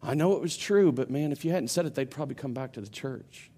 I 0.02 0.16
know 0.16 0.34
it 0.34 0.42
was 0.42 0.58
true, 0.58 0.92
but 0.92 1.12
man, 1.12 1.32
if 1.32 1.46
you 1.46 1.52
hadn't 1.52 1.68
said 1.68 1.86
it, 1.86 1.94
they'd 1.94 2.10
probably 2.10 2.36
come 2.36 2.54
back 2.54 2.74
to 2.74 2.82
the 2.82 2.90
church. 2.90 3.52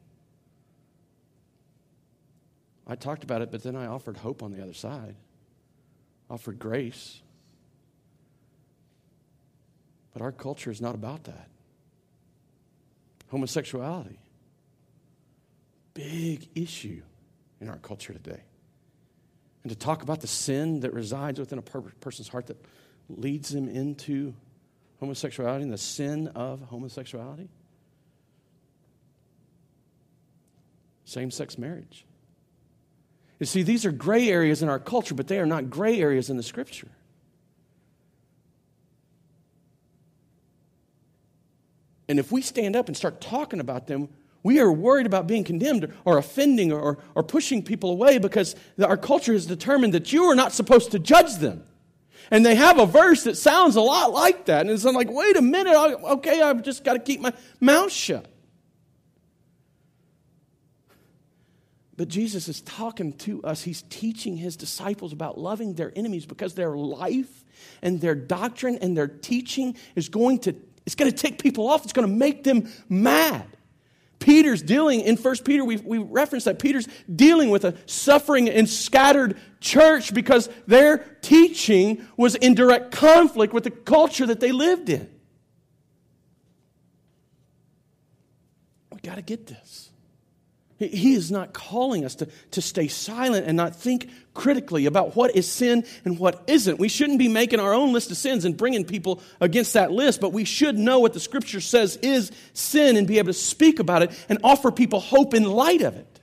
I 2.85 2.95
talked 2.95 3.23
about 3.23 3.41
it, 3.41 3.49
but 3.49 3.63
then 3.63 3.77
I 3.77 3.85
offered 3.85 4.17
hope 4.17 4.43
on 4.43 4.51
the 4.51 4.61
other 4.61 4.73
side, 4.73 5.15
offered 6.29 6.59
grace. 6.59 7.21
But 10.11 10.21
our 10.21 10.33
culture 10.33 10.69
is 10.69 10.81
not 10.81 10.95
about 10.95 11.23
that. 11.23 11.47
Homosexuality, 13.29 14.19
big 15.93 16.49
issue 16.55 17.01
in 17.63 17.69
our 17.69 17.77
culture 17.77 18.13
today. 18.13 18.41
And 19.63 19.71
to 19.71 19.77
talk 19.77 20.03
about 20.03 20.21
the 20.21 20.27
sin 20.27 20.81
that 20.81 20.93
resides 20.93 21.39
within 21.39 21.57
a 21.57 21.61
person's 21.61 22.27
heart 22.27 22.47
that 22.47 22.63
leads 23.09 23.49
them 23.49 23.69
into 23.69 24.33
homosexuality 24.99 25.63
and 25.63 25.71
the 25.71 25.77
sin 25.77 26.27
of 26.29 26.61
homosexuality. 26.61 27.49
Same 31.05 31.31
sex 31.31 31.57
marriage. 31.57 32.05
You 33.39 33.45
see, 33.45 33.63
these 33.63 33.85
are 33.85 33.91
gray 33.91 34.29
areas 34.29 34.61
in 34.61 34.69
our 34.69 34.79
culture, 34.79 35.15
but 35.15 35.27
they 35.27 35.39
are 35.39 35.45
not 35.45 35.69
gray 35.69 35.99
areas 35.99 36.29
in 36.29 36.37
the 36.37 36.43
scripture. 36.43 36.89
And 42.07 42.19
if 42.19 42.31
we 42.31 42.41
stand 42.41 42.75
up 42.75 42.87
and 42.87 42.97
start 42.97 43.21
talking 43.21 43.59
about 43.59 43.87
them, 43.87 44.09
we 44.43 44.59
are 44.59 44.71
worried 44.71 45.05
about 45.05 45.25
being 45.25 45.45
condemned 45.45 45.91
or 46.03 46.17
offending 46.17 46.71
or, 46.73 46.99
or 47.15 47.23
pushing 47.23 47.63
people 47.63 47.91
away 47.91 48.17
because 48.17 48.55
our 48.83 48.97
culture 48.97 49.31
has 49.31 49.45
determined 49.45 49.93
that 49.93 50.11
you 50.11 50.25
are 50.25 50.35
not 50.35 50.51
supposed 50.51 50.91
to 50.91 50.99
judge 50.99 51.35
them. 51.37 51.63
And 52.29 52.45
they 52.45 52.55
have 52.55 52.77
a 52.77 52.85
verse 52.85 53.23
that 53.23 53.37
sounds 53.37 53.75
a 53.75 53.81
lot 53.81 54.11
like 54.11 54.45
that. 54.45 54.61
And 54.61 54.69
it's 54.69 54.83
like, 54.83 55.09
wait 55.09 55.37
a 55.37 55.41
minute, 55.41 55.75
okay, 55.75 56.41
I've 56.41 56.61
just 56.61 56.83
got 56.83 56.93
to 56.93 56.99
keep 56.99 57.21
my 57.21 57.33
mouth 57.61 57.91
shut. 57.91 58.27
But 61.95 62.07
Jesus 62.07 62.47
is 62.47 62.61
talking 62.61 63.13
to 63.19 63.43
us. 63.43 63.61
He's 63.63 63.83
teaching 63.83 64.35
his 64.35 64.57
disciples 64.57 65.13
about 65.13 65.37
loving 65.37 65.75
their 65.75 65.93
enemies 65.95 66.25
because 66.25 66.55
their 66.55 66.75
life 66.75 67.45
and 67.81 68.01
their 68.01 68.15
doctrine 68.15 68.79
and 68.81 68.97
their 68.97 69.07
teaching 69.07 69.77
is 69.95 70.09
going 70.09 70.39
to, 70.39 70.55
it's 70.85 70.95
going 70.95 71.11
to 71.11 71.15
take 71.15 71.41
people 71.41 71.67
off. 71.69 71.83
It's 71.83 71.93
going 71.93 72.07
to 72.07 72.13
make 72.13 72.43
them 72.43 72.67
mad. 72.89 73.45
Peter's 74.23 74.61
dealing, 74.61 75.01
in 75.01 75.17
First 75.17 75.43
Peter, 75.43 75.65
we, 75.65 75.75
we 75.75 75.97
referenced 75.97 76.45
that 76.45 76.57
Peter's 76.57 76.87
dealing 77.13 77.49
with 77.49 77.65
a 77.65 77.75
suffering 77.85 78.49
and 78.49 78.69
scattered 78.69 79.37
church 79.59 80.13
because 80.13 80.47
their 80.65 80.99
teaching 81.21 82.07
was 82.15 82.35
in 82.35 82.55
direct 82.55 82.93
conflict 82.93 83.51
with 83.51 83.65
the 83.65 83.71
culture 83.71 84.25
that 84.25 84.39
they 84.39 84.53
lived 84.53 84.87
in. 84.87 85.09
We 88.93 88.99
got 89.01 89.15
to 89.15 89.21
get 89.21 89.45
this. 89.45 89.89
He 90.79 91.13
is 91.13 91.31
not 91.31 91.53
calling 91.53 92.03
us 92.03 92.15
to, 92.15 92.27
to 92.51 92.61
stay 92.61 92.87
silent 92.87 93.45
and 93.45 93.55
not 93.55 93.75
think 93.75 94.09
critically 94.33 94.85
about 94.85 95.15
what 95.15 95.35
is 95.35 95.49
sin 95.49 95.85
and 96.03 96.17
what 96.19 96.43
isn't. 96.47 96.79
We 96.79 96.89
shouldn't 96.89 97.19
be 97.19 97.27
making 97.27 97.59
our 97.59 97.73
own 97.73 97.93
list 97.93 98.11
of 98.11 98.17
sins 98.17 98.43
and 98.43 98.57
bringing 98.57 98.83
people 98.83 99.21
against 99.39 99.73
that 99.73 99.91
list, 99.91 100.19
but 100.19 100.33
we 100.33 100.43
should 100.43 100.77
know 100.77 100.99
what 100.99 101.13
the 101.13 101.19
scripture 101.19 101.61
says 101.61 101.97
is 101.97 102.31
sin 102.53 102.97
and 102.97 103.07
be 103.07 103.19
able 103.19 103.27
to 103.27 103.33
speak 103.33 103.79
about 103.79 104.01
it 104.01 104.25
and 104.27 104.39
offer 104.43 104.71
people 104.71 104.99
hope 104.99 105.33
in 105.33 105.43
light 105.43 105.81
of 105.81 105.95
it. 105.95 106.13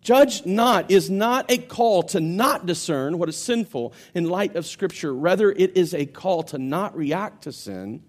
Judge 0.00 0.46
not 0.46 0.90
is 0.90 1.10
not 1.10 1.50
a 1.50 1.58
call 1.58 2.02
to 2.04 2.20
not 2.20 2.64
discern 2.64 3.18
what 3.18 3.28
is 3.28 3.36
sinful 3.36 3.92
in 4.14 4.28
light 4.28 4.56
of 4.56 4.64
Scripture. 4.64 5.12
Rather, 5.14 5.50
it 5.50 5.76
is 5.76 5.92
a 5.92 6.06
call 6.06 6.42
to 6.44 6.58
not 6.58 6.96
react 6.96 7.42
to 7.42 7.52
sin 7.52 8.02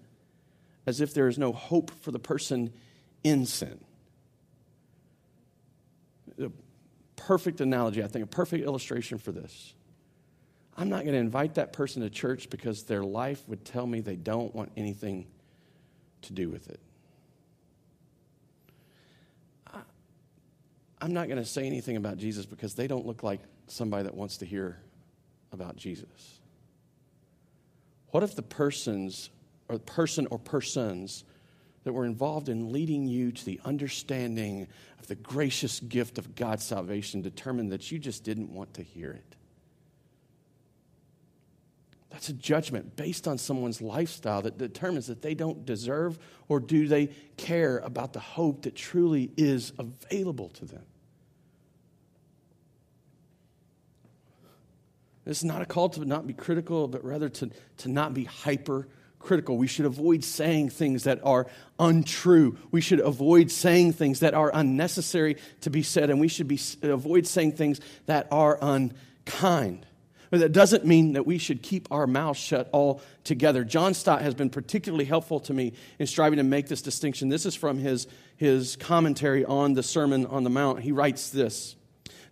as 0.86 1.00
if 1.00 1.12
there 1.14 1.28
is 1.28 1.38
no 1.38 1.52
hope 1.52 1.90
for 2.00 2.10
the 2.10 2.18
person 2.18 2.72
in 3.22 3.44
sin. 3.46 3.78
A 6.40 6.50
perfect 7.16 7.60
analogy, 7.60 8.02
I 8.02 8.06
think, 8.06 8.24
a 8.24 8.28
perfect 8.28 8.64
illustration 8.64 9.18
for 9.18 9.32
this. 9.32 9.74
I'm 10.76 10.88
not 10.88 11.02
going 11.02 11.12
to 11.12 11.20
invite 11.20 11.54
that 11.54 11.72
person 11.72 12.02
to 12.02 12.10
church 12.10 12.48
because 12.48 12.84
their 12.84 13.04
life 13.04 13.46
would 13.48 13.64
tell 13.64 13.86
me 13.86 14.00
they 14.00 14.16
don't 14.16 14.54
want 14.54 14.72
anything 14.76 15.26
to 16.22 16.32
do 16.32 16.48
with 16.48 16.68
it. 16.68 16.80
I'm 21.02 21.12
not 21.12 21.26
going 21.26 21.38
to 21.38 21.44
say 21.44 21.66
anything 21.66 21.96
about 21.96 22.16
Jesus 22.16 22.46
because 22.46 22.74
they 22.74 22.86
don't 22.86 23.04
look 23.04 23.24
like 23.24 23.40
somebody 23.66 24.04
that 24.04 24.14
wants 24.14 24.36
to 24.36 24.46
hear 24.46 24.78
about 25.50 25.76
Jesus. 25.76 26.38
What 28.10 28.22
if 28.22 28.36
the 28.36 28.42
persons 28.42 29.30
or 29.68 29.78
person 29.78 30.28
or 30.30 30.38
persons 30.38 31.24
that 31.84 31.92
were 31.92 32.04
involved 32.04 32.48
in 32.48 32.72
leading 32.72 33.06
you 33.06 33.32
to 33.32 33.44
the 33.44 33.60
understanding 33.64 34.68
of 35.00 35.06
the 35.08 35.14
gracious 35.14 35.80
gift 35.80 36.18
of 36.18 36.34
God's 36.34 36.64
salvation 36.64 37.22
determined 37.22 37.72
that 37.72 37.90
you 37.90 37.98
just 37.98 38.24
didn't 38.24 38.50
want 38.50 38.74
to 38.74 38.82
hear 38.82 39.10
it? 39.10 39.36
That's 42.10 42.28
a 42.28 42.34
judgment 42.34 42.94
based 42.94 43.26
on 43.26 43.38
someone's 43.38 43.80
lifestyle 43.80 44.42
that 44.42 44.58
determines 44.58 45.06
that 45.06 45.22
they 45.22 45.34
don't 45.34 45.64
deserve 45.64 46.18
or 46.48 46.60
do 46.60 46.86
they 46.86 47.06
care 47.38 47.78
about 47.78 48.12
the 48.12 48.20
hope 48.20 48.62
that 48.62 48.76
truly 48.76 49.32
is 49.36 49.72
available 49.78 50.50
to 50.50 50.66
them. 50.66 50.84
This 55.24 55.38
is 55.38 55.44
not 55.44 55.62
a 55.62 55.66
call 55.66 55.88
to 55.90 56.04
not 56.04 56.26
be 56.26 56.34
critical, 56.34 56.86
but 56.88 57.04
rather 57.04 57.28
to, 57.28 57.50
to 57.78 57.88
not 57.88 58.12
be 58.12 58.24
hyper 58.24 58.88
critical. 59.22 59.56
We 59.56 59.66
should 59.66 59.86
avoid 59.86 60.24
saying 60.24 60.70
things 60.70 61.04
that 61.04 61.20
are 61.24 61.46
untrue. 61.78 62.58
We 62.70 62.80
should 62.80 63.00
avoid 63.00 63.50
saying 63.50 63.92
things 63.92 64.20
that 64.20 64.34
are 64.34 64.50
unnecessary 64.52 65.36
to 65.62 65.70
be 65.70 65.82
said, 65.82 66.10
and 66.10 66.20
we 66.20 66.28
should 66.28 66.48
be, 66.48 66.60
avoid 66.82 67.26
saying 67.26 67.52
things 67.52 67.80
that 68.06 68.28
are 68.30 68.58
unkind. 68.60 69.86
But 70.32 70.40
that 70.40 70.52
doesn't 70.52 70.86
mean 70.86 71.12
that 71.12 71.26
we 71.26 71.36
should 71.36 71.62
keep 71.62 71.86
our 71.90 72.06
mouths 72.06 72.38
shut 72.38 72.70
all 72.72 73.02
together. 73.22 73.64
John 73.64 73.92
Stott 73.92 74.22
has 74.22 74.34
been 74.34 74.48
particularly 74.48 75.04
helpful 75.04 75.40
to 75.40 75.52
me 75.52 75.74
in 75.98 76.06
striving 76.06 76.38
to 76.38 76.42
make 76.42 76.68
this 76.68 76.80
distinction. 76.80 77.28
This 77.28 77.44
is 77.44 77.54
from 77.54 77.76
his, 77.76 78.06
his 78.38 78.76
commentary 78.76 79.44
on 79.44 79.74
the 79.74 79.82
Sermon 79.82 80.24
on 80.24 80.42
the 80.42 80.48
Mount. 80.48 80.80
He 80.80 80.90
writes 80.90 81.28
this 81.28 81.76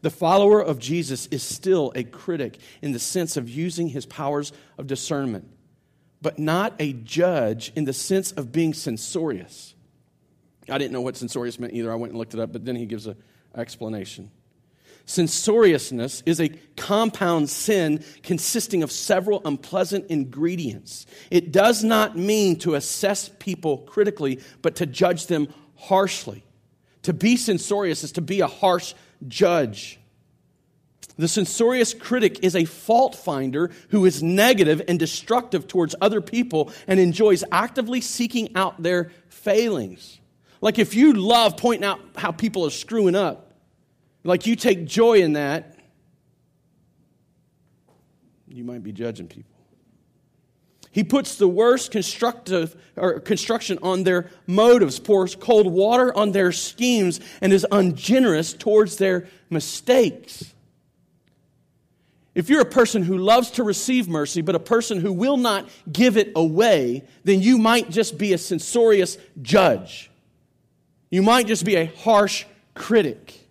The 0.00 0.09
follower 0.09 0.62
of 0.62 0.79
Jesus 0.79 1.26
is 1.26 1.42
still 1.42 1.92
a 1.94 2.03
critic 2.03 2.57
in 2.81 2.92
the 2.92 2.98
sense 2.98 3.37
of 3.37 3.50
using 3.50 3.88
his 3.88 4.07
powers 4.07 4.55
of 4.79 4.87
discernment, 4.87 5.46
but 6.22 6.38
not 6.38 6.74
a 6.78 6.92
judge 6.92 7.72
in 7.74 7.85
the 7.85 7.92
sense 7.92 8.33
of 8.33 8.52
being 8.52 8.74
censorious. 8.74 9.74
I 10.68 10.78
didn't 10.78 10.92
know 10.92 11.00
what 11.00 11.16
censorious 11.16 11.59
meant 11.59 11.72
either. 11.72 11.90
I 11.90 11.96
went 11.96 12.12
and 12.12 12.18
looked 12.18 12.35
it 12.35 12.40
up, 12.40 12.52
but 12.52 12.64
then 12.64 12.76
he 12.76 12.87
gives 12.87 13.06
an 13.06 13.16
explanation. 13.54 14.30
Censoriousness 15.06 16.22
is 16.26 16.40
a 16.40 16.50
compound 16.76 17.50
sin 17.50 18.04
consisting 18.22 18.83
of 18.83 18.92
several 18.92 19.42
unpleasant 19.44 20.06
ingredients. 20.09 21.06
It 21.30 21.50
does 21.52 21.83
not 21.83 22.16
mean 22.16 22.56
to 22.61 22.74
assess 22.74 23.30
people 23.38 23.78
critically, 23.78 24.40
but 24.62 24.76
to 24.76 24.87
judge 24.87 25.26
them 25.26 25.48
harshly. 25.76 26.44
To 27.02 27.12
be 27.12 27.37
censorious 27.37 28.04
is 28.04 28.12
to 28.12 28.20
be 28.20 28.40
a 28.40 28.46
harsh 28.46 28.94
judge. 29.26 29.99
The 31.16 31.29
censorious 31.29 31.94
critic 31.94 32.42
is 32.42 32.57
a 32.57 32.64
fault 32.64 33.14
finder 33.14 33.70
who 33.90 34.05
is 34.05 34.23
negative 34.23 34.83
and 34.88 34.99
destructive 34.99 35.68
towards 35.68 35.94
other 36.01 36.20
people 36.20 36.73
and 36.87 36.99
enjoys 36.99 37.44
actively 37.53 38.01
seeking 38.01 38.57
out 38.57 38.83
their 38.83 39.11
failings. 39.29 40.20
Like 40.61 40.79
if 40.79 40.94
you 40.94 41.12
love 41.14 41.57
pointing 41.57 41.85
out 41.85 42.01
how 42.16 42.33
people 42.33 42.66
are 42.66 42.70
screwing 42.70 43.14
up, 43.14 43.53
like 44.25 44.46
you 44.46 44.57
take 44.57 44.87
joy 44.87 45.20
in 45.20 45.35
that, 45.35 45.77
you 48.49 48.64
might 48.64 48.83
be 48.83 48.92
judging 48.92 49.29
people. 49.29 49.51
He 50.92 51.05
puts 51.05 51.37
the 51.37 51.46
worst 51.46 51.92
constructive 51.92 52.77
or 52.96 53.20
construction 53.20 53.79
on 53.81 54.03
their 54.03 54.29
motives, 54.46 54.99
pours 54.99 55.37
cold 55.37 55.68
water 55.68 56.16
on 56.16 56.33
their 56.33 56.51
schemes, 56.51 57.20
and 57.40 57.53
is 57.53 57.64
ungenerous 57.70 58.53
towards 58.53 58.96
their 58.96 59.29
mistakes. 59.51 60.53
If 62.40 62.48
you're 62.48 62.62
a 62.62 62.64
person 62.64 63.03
who 63.03 63.18
loves 63.18 63.50
to 63.53 63.62
receive 63.62 64.09
mercy, 64.09 64.40
but 64.40 64.55
a 64.55 64.61
person 64.61 64.98
who 64.98 65.12
will 65.12 65.37
not 65.37 65.68
give 65.92 66.16
it 66.16 66.33
away, 66.35 67.05
then 67.22 67.42
you 67.42 67.59
might 67.59 67.90
just 67.90 68.16
be 68.16 68.33
a 68.33 68.38
censorious 68.38 69.18
judge. 69.42 70.11
You 71.11 71.20
might 71.20 71.46
just 71.46 71.66
be 71.66 71.76
a 71.76 71.85
harsh 71.85 72.46
critic. 72.74 73.46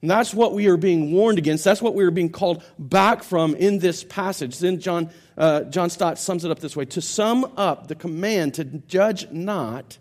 And 0.00 0.08
that's 0.08 0.32
what 0.32 0.54
we 0.54 0.68
are 0.68 0.76
being 0.76 1.10
warned 1.10 1.38
against. 1.38 1.64
That's 1.64 1.82
what 1.82 1.96
we 1.96 2.04
are 2.04 2.12
being 2.12 2.30
called 2.30 2.62
back 2.78 3.24
from 3.24 3.56
in 3.56 3.80
this 3.80 4.04
passage. 4.04 4.60
Then 4.60 4.78
John, 4.78 5.10
uh, 5.36 5.62
John 5.62 5.90
Stott 5.90 6.20
sums 6.20 6.44
it 6.44 6.52
up 6.52 6.60
this 6.60 6.76
way 6.76 6.84
To 6.84 7.00
sum 7.00 7.52
up 7.56 7.88
the 7.88 7.96
command 7.96 8.54
to 8.54 8.64
judge 8.64 9.28
not 9.32 9.98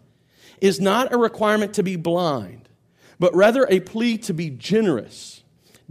is 0.60 0.80
not 0.80 1.12
a 1.12 1.18
requirement 1.18 1.74
to 1.74 1.82
be 1.82 1.96
blind, 1.96 2.70
but 3.18 3.34
rather 3.34 3.66
a 3.72 3.80
plea 3.80 4.20
to 4.20 4.36
be 4.36 4.52
generous. 4.52 5.41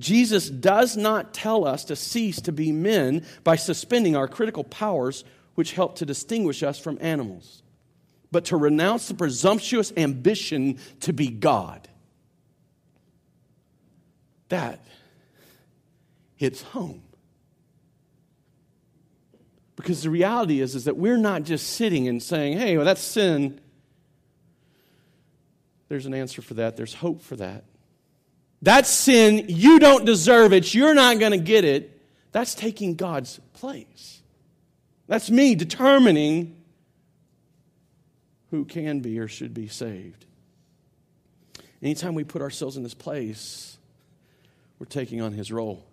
Jesus 0.01 0.51
does 0.51 0.97
not 0.97 1.33
tell 1.33 1.67
us 1.67 1.85
to 1.85 1.97
cease 1.97 2.41
to 2.43 2.53
be 2.53 2.73
men 2.73 3.25
by 3.45 3.57
suspending 3.57 4.17
our 4.17 4.27
critical 4.27 4.65
powers, 4.65 5.25
which 5.55 5.73
help 5.73 5.97
to 5.97 6.07
distinguish 6.07 6.63
us 6.63 6.79
from 6.79 6.99
animals, 7.01 7.63
but 8.33 8.47
to 8.47 8.57
renounce 8.57 9.09
the 9.09 9.15
presumptuous 9.15 9.93
ambition 9.97 10.79
to 11.01 11.13
be 11.13 11.29
God 11.29 11.89
that 14.51 14.85
hits 16.37 16.63
home. 16.63 17.03
Because 19.77 20.03
the 20.03 20.11
reality 20.11 20.61
is, 20.61 20.75
is 20.75 20.85
that 20.85 20.97
we're 20.97 21.17
not 21.17 21.45
just 21.45 21.71
sitting 21.71 22.07
and 22.07 22.23
saying, 22.23 22.59
hey, 22.59 22.77
well, 22.77 22.85
that's 22.85 23.01
sin. 23.01 23.61
There's 25.89 26.05
an 26.07 26.13
answer 26.13 26.43
for 26.43 26.55
that, 26.55 26.77
there's 26.77 26.95
hope 26.95 27.23
for 27.23 27.37
that. 27.37 27.65
That's 28.62 28.90
sin. 28.90 29.46
You 29.49 29.79
don't 29.79 30.05
deserve 30.05 30.53
it. 30.53 30.75
You're 30.75 30.94
not 30.94 31.18
going 31.18 31.33
to 31.33 31.38
get 31.38 31.64
it. 31.64 32.01
That's 32.33 32.55
taking 32.55 32.94
God's 32.94 33.40
place. 33.55 34.23
That's 35.07 35.31
me 35.31 35.55
determining 35.55 36.57
who 38.51 38.64
can 38.64 39.01
be 39.01 39.18
or 39.18 39.29
should 39.29 39.55
be 39.55 39.68
saved. 39.68 40.27
Anytime 41.83 42.14
we 42.14 42.25
put 42.25 42.42
ourselves 42.42 42.77
in 42.77 42.83
this 42.83 42.94
place, 42.94 43.79
we're 44.79 44.87
taking 44.87 45.20
on 45.20 45.33
his 45.33 45.51
role. 45.51 45.85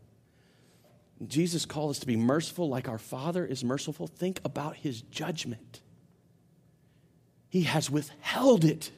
Jesus 1.26 1.66
called 1.66 1.92
us 1.92 2.00
to 2.00 2.08
be 2.08 2.16
merciful 2.16 2.70
like 2.70 2.88
our 2.88 2.98
Father 2.98 3.46
is 3.46 3.64
merciful. 3.64 4.08
Think 4.08 4.40
about 4.44 4.76
his 4.76 5.02
judgment. 5.02 5.82
He 7.50 7.64
has 7.64 7.90
withheld 7.90 8.64
it 8.66 8.92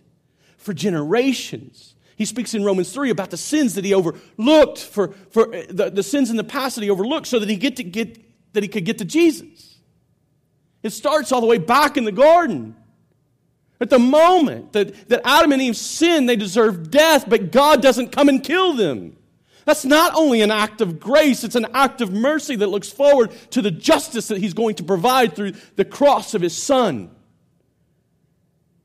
for 0.58 0.74
generations. 0.74 1.96
He 2.20 2.26
speaks 2.26 2.54
in 2.54 2.66
Romans 2.66 2.92
3 2.92 3.12
about 3.12 3.30
the 3.30 3.38
sins 3.38 3.76
that 3.76 3.86
he 3.86 3.94
overlooked, 3.94 4.78
for, 4.78 5.14
for 5.32 5.56
uh, 5.56 5.64
the, 5.70 5.90
the 5.90 6.04
sins 6.04 6.30
in 6.30 6.36
the 6.36 6.44
past 6.44 6.76
that 6.76 6.84
he 6.84 6.90
overlooked, 6.90 7.28
so 7.28 7.40
that 7.40 7.48
he, 7.48 7.56
get 7.56 7.78
to 7.78 7.84
get, 7.84 8.20
that 8.52 8.62
he 8.62 8.68
could 8.68 8.84
get 8.84 8.98
to 8.98 9.06
Jesus. 9.06 9.80
It 10.84 10.90
starts 10.90 11.32
all 11.32 11.40
the 11.40 11.48
way 11.48 11.60
back 11.60 11.96
in 11.96 12.04
the 12.04 12.12
garden. 12.12 12.76
At 13.80 13.90
the 13.90 14.00
moment 14.00 14.74
that, 14.74 15.08
that 15.08 15.22
Adam 15.24 15.54
and 15.54 15.62
Eve 15.62 15.78
sinned, 15.78 16.28
they 16.28 16.36
deserve 16.36 16.92
death, 16.92 17.24
but 17.30 17.54
God 17.54 17.82
doesn't 17.82 18.12
come 18.12 18.28
and 18.28 18.44
kill 18.44 18.74
them. 18.74 19.16
That's 19.64 19.86
not 19.86 20.14
only 20.14 20.42
an 20.42 20.52
act 20.52 20.82
of 20.82 21.00
grace, 21.00 21.46
it's 21.46 21.56
an 21.56 21.68
act 21.74 22.02
of 22.02 22.12
mercy 22.12 22.58
that 22.58 22.68
looks 22.68 22.90
forward 22.90 23.32
to 23.52 23.62
the 23.62 23.72
justice 23.72 24.28
that 24.28 24.40
He's 24.40 24.54
going 24.54 24.76
to 24.76 24.84
provide 24.84 25.38
through 25.38 25.54
the 25.78 25.86
cross 25.86 26.34
of 26.34 26.42
His 26.42 26.58
Son. 26.58 27.12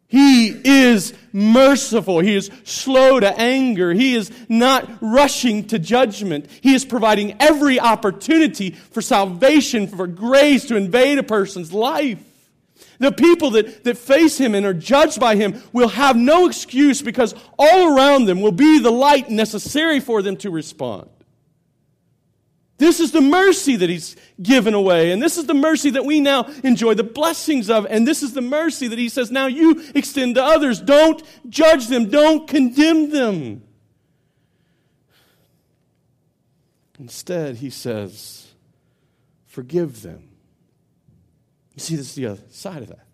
He 0.07 0.49
is 0.49 1.15
merciful. 1.33 2.21
He 2.21 2.37
is 2.37 2.51
slow 2.63 3.19
to 3.19 3.39
anger. 3.39 3.93
He 3.93 4.15
is 4.15 4.31
not 4.49 4.89
rushing 5.01 5.67
to 5.69 5.79
judgment. 5.79 6.47
He 6.61 6.75
is 6.75 6.85
providing 6.85 7.37
every 7.41 7.81
opportunity 7.81 8.71
for 8.71 9.03
salvation, 9.03 9.89
for 9.89 10.07
grace 10.07 10.67
to 10.67 10.77
invade 10.77 11.19
a 11.19 11.23
person's 11.23 11.73
life. 11.73 12.19
The 12.99 13.13
people 13.13 13.51
that, 13.53 13.85
that 13.85 13.99
face 13.99 14.39
him 14.39 14.55
and 14.55 14.65
are 14.65 14.75
judged 14.75 15.19
by 15.19 15.37
him 15.37 15.61
will 15.73 15.89
have 15.89 16.17
no 16.17 16.47
excuse 16.47 17.03
because 17.03 17.35
all 17.59 17.97
around 17.97 18.27
them 18.27 18.41
will 18.41 18.53
be 18.53 18.79
the 18.79 18.93
light 18.93 19.31
necessary 19.31 20.01
for 20.01 20.23
them 20.23 20.37
to 20.39 20.51
respond. 20.51 21.09
This 22.77 22.99
is 22.99 23.13
the 23.13 23.21
mercy 23.21 23.77
that 23.77 23.89
he's 23.89 24.17
given 24.43 24.75
away, 24.75 25.13
and 25.13 25.23
this 25.23 25.39
is 25.39 25.47
the 25.47 25.55
mercy 25.55 25.91
that 25.91 26.05
we 26.05 26.19
now 26.19 26.45
enjoy 26.65 26.95
the 26.95 27.05
blessings 27.05 27.71
of, 27.71 27.87
and 27.89 28.07
this 28.07 28.23
is 28.23 28.33
the 28.33 28.41
mercy 28.41 28.89
that 28.89 28.99
he 28.99 29.09
says 29.09 29.31
now 29.31 29.47
you 29.47 29.85
extend 29.95 30.35
to 30.35 30.45
others. 30.45 30.81
Don't 30.81 31.23
judge 31.49 31.87
them, 31.87 32.09
don't 32.09 32.49
condemn 32.49 33.11
them. 33.11 33.63
Instead, 36.99 37.57
he 37.57 37.71
says, 37.71 38.49
forgive 39.47 40.03
them. 40.03 40.31
You 41.75 41.81
see, 41.81 41.97
this 41.97 42.09
is 42.09 42.15
the 42.15 42.27
other 42.27 42.43
side 42.51 42.83
of 42.83 42.89
that. 42.89 43.07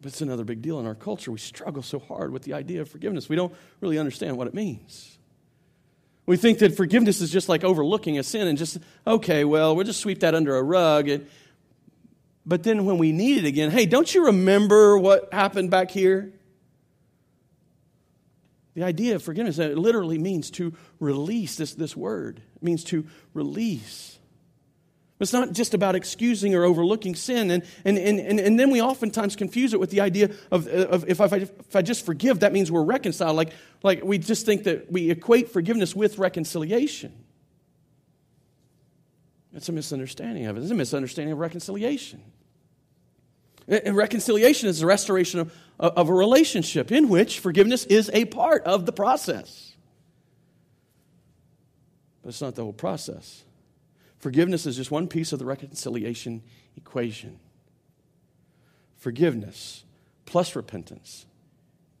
But 0.00 0.12
it's 0.12 0.20
another 0.20 0.44
big 0.44 0.60
deal 0.60 0.78
in 0.80 0.86
our 0.86 0.94
culture. 0.94 1.32
We 1.32 1.38
struggle 1.38 1.82
so 1.82 1.98
hard 1.98 2.30
with 2.32 2.42
the 2.42 2.52
idea 2.52 2.82
of 2.82 2.88
forgiveness. 2.88 3.28
We 3.28 3.36
don't 3.36 3.54
really 3.80 3.98
understand 3.98 4.36
what 4.36 4.46
it 4.46 4.54
means. 4.54 5.13
We 6.26 6.36
think 6.36 6.58
that 6.60 6.76
forgiveness 6.76 7.20
is 7.20 7.30
just 7.30 7.48
like 7.48 7.64
overlooking 7.64 8.18
a 8.18 8.22
sin 8.22 8.48
and 8.48 8.56
just, 8.56 8.78
okay, 9.06 9.44
well, 9.44 9.76
we'll 9.76 9.84
just 9.84 10.00
sweep 10.00 10.20
that 10.20 10.34
under 10.34 10.56
a 10.56 10.62
rug. 10.62 11.08
And, 11.08 11.26
but 12.46 12.62
then 12.62 12.86
when 12.86 12.98
we 12.98 13.12
need 13.12 13.44
it 13.44 13.46
again, 13.46 13.70
hey, 13.70 13.86
don't 13.86 14.12
you 14.14 14.26
remember 14.26 14.98
what 14.98 15.32
happened 15.32 15.70
back 15.70 15.90
here? 15.90 16.32
The 18.74 18.82
idea 18.82 19.14
of 19.14 19.22
forgiveness 19.22 19.58
it 19.58 19.78
literally 19.78 20.18
means 20.18 20.50
to 20.52 20.74
release. 20.98 21.56
This, 21.56 21.74
this 21.74 21.96
word 21.96 22.42
it 22.56 22.62
means 22.62 22.84
to 22.84 23.06
release. 23.32 24.13
It's 25.24 25.32
not 25.32 25.52
just 25.52 25.74
about 25.74 25.96
excusing 25.96 26.54
or 26.54 26.64
overlooking 26.64 27.16
sin. 27.16 27.50
And, 27.50 27.64
and, 27.84 27.98
and, 27.98 28.20
and, 28.20 28.38
and 28.38 28.60
then 28.60 28.70
we 28.70 28.80
oftentimes 28.80 29.34
confuse 29.34 29.72
it 29.72 29.80
with 29.80 29.90
the 29.90 30.00
idea 30.00 30.30
of, 30.52 30.68
of 30.68 31.08
if, 31.08 31.20
I, 31.20 31.26
if 31.36 31.74
I 31.74 31.82
just 31.82 32.06
forgive, 32.06 32.40
that 32.40 32.52
means 32.52 32.70
we're 32.70 32.84
reconciled. 32.84 33.36
Like, 33.36 33.52
like 33.82 34.04
we 34.04 34.18
just 34.18 34.46
think 34.46 34.64
that 34.64 34.92
we 34.92 35.10
equate 35.10 35.50
forgiveness 35.50 35.96
with 35.96 36.18
reconciliation. 36.18 37.12
It's 39.54 39.68
a 39.68 39.72
misunderstanding 39.72 40.46
of 40.46 40.56
it. 40.56 40.62
It's 40.62 40.70
a 40.70 40.74
misunderstanding 40.74 41.32
of 41.32 41.38
reconciliation. 41.38 42.22
And 43.66 43.96
reconciliation 43.96 44.68
is 44.68 44.80
the 44.80 44.86
restoration 44.86 45.40
of, 45.40 45.52
of 45.80 46.08
a 46.10 46.12
relationship 46.12 46.92
in 46.92 47.08
which 47.08 47.40
forgiveness 47.40 47.84
is 47.86 48.10
a 48.12 48.26
part 48.26 48.62
of 48.64 48.84
the 48.84 48.92
process. 48.92 49.74
But 52.22 52.28
it's 52.28 52.42
not 52.42 52.54
the 52.54 52.62
whole 52.62 52.72
process. 52.72 53.42
Forgiveness 54.24 54.64
is 54.64 54.78
just 54.78 54.90
one 54.90 55.06
piece 55.06 55.34
of 55.34 55.38
the 55.38 55.44
reconciliation 55.44 56.42
equation. 56.78 57.38
Forgiveness 58.96 59.84
plus 60.24 60.56
repentance 60.56 61.26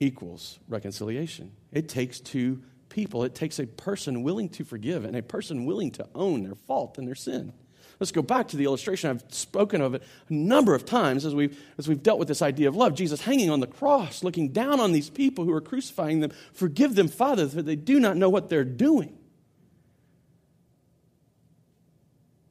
equals 0.00 0.58
reconciliation. 0.66 1.52
It 1.70 1.86
takes 1.86 2.20
two 2.20 2.62
people, 2.88 3.24
it 3.24 3.34
takes 3.34 3.58
a 3.58 3.66
person 3.66 4.22
willing 4.22 4.48
to 4.48 4.64
forgive 4.64 5.04
and 5.04 5.14
a 5.14 5.22
person 5.22 5.66
willing 5.66 5.90
to 5.90 6.08
own 6.14 6.44
their 6.44 6.54
fault 6.54 6.96
and 6.96 7.06
their 7.06 7.14
sin. 7.14 7.52
Let's 8.00 8.10
go 8.10 8.22
back 8.22 8.48
to 8.48 8.56
the 8.56 8.64
illustration. 8.64 9.10
I've 9.10 9.24
spoken 9.28 9.82
of 9.82 9.92
it 9.92 10.02
a 10.30 10.32
number 10.32 10.74
of 10.74 10.86
times 10.86 11.26
as 11.26 11.34
we've, 11.34 11.62
as 11.76 11.88
we've 11.88 12.02
dealt 12.02 12.18
with 12.18 12.28
this 12.28 12.40
idea 12.40 12.68
of 12.68 12.74
love. 12.74 12.94
Jesus 12.94 13.20
hanging 13.20 13.50
on 13.50 13.60
the 13.60 13.66
cross, 13.66 14.24
looking 14.24 14.48
down 14.48 14.80
on 14.80 14.92
these 14.92 15.10
people 15.10 15.44
who 15.44 15.52
are 15.52 15.60
crucifying 15.60 16.20
them. 16.20 16.32
Forgive 16.54 16.94
them, 16.94 17.08
Father, 17.08 17.46
for 17.46 17.60
they 17.60 17.76
do 17.76 18.00
not 18.00 18.16
know 18.16 18.30
what 18.30 18.48
they're 18.48 18.64
doing. 18.64 19.18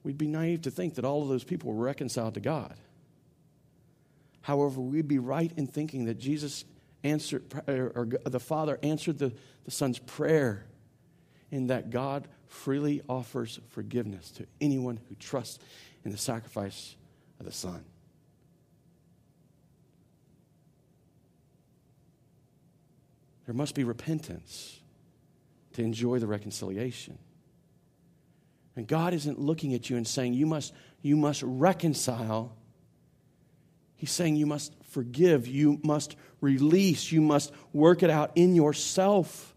We'd 0.04 0.18
be 0.18 0.28
naive 0.28 0.64
to 0.64 0.72
think 0.72 0.96
that 0.96 1.06
all 1.06 1.22
of 1.22 1.30
those 1.30 1.44
people 1.44 1.72
were 1.72 1.84
reconciled 1.84 2.34
to 2.34 2.40
God. 2.40 2.76
However, 4.42 4.82
we'd 4.82 5.08
be 5.08 5.20
right 5.20 5.52
in 5.56 5.68
thinking 5.68 6.06
that 6.06 6.20
Jesus 6.20 6.66
answered, 7.04 7.44
or 7.68 8.10
the 8.26 8.40
Father 8.40 8.78
answered 8.84 9.18
the, 9.18 9.34
the 9.64 9.72
Son's 9.72 10.00
prayer 10.00 10.66
in 11.52 11.68
that 11.68 11.90
God 11.90 12.28
freely 12.48 13.02
offers 13.08 13.60
forgiveness 13.70 14.32
to 14.32 14.46
anyone 14.60 15.00
who 15.08 15.16
trusts 15.16 15.60
in 16.04 16.12
the 16.12 16.18
sacrifice 16.18 16.96
of 17.40 17.46
the 17.46 17.52
Son. 17.52 17.84
There 23.46 23.56
must 23.56 23.76
be 23.76 23.84
repentance 23.84 24.80
to 25.74 25.84
enjoy 25.84 26.20
the 26.20 26.28
reconciliation. 26.28 27.18
And 28.76 28.88
God 28.88 29.14
isn't 29.14 29.40
looking 29.40 29.74
at 29.74 29.90
you 29.90 29.98
and 29.98 30.08
saying, 30.08 30.34
you 30.34 30.46
must, 30.46 30.74
you 31.02 31.16
must 31.16 31.44
reconcile. 31.44 32.56
He's 33.96 34.12
saying 34.12 34.36
you 34.36 34.46
must 34.46 34.74
forgive, 34.90 35.48
you 35.48 35.80
must 35.84 36.16
release, 36.42 37.12
you 37.12 37.22
must 37.22 37.52
work 37.72 38.04
it 38.04 38.10
out 38.10 38.32
in 38.36 38.56
yourself. 38.56 39.56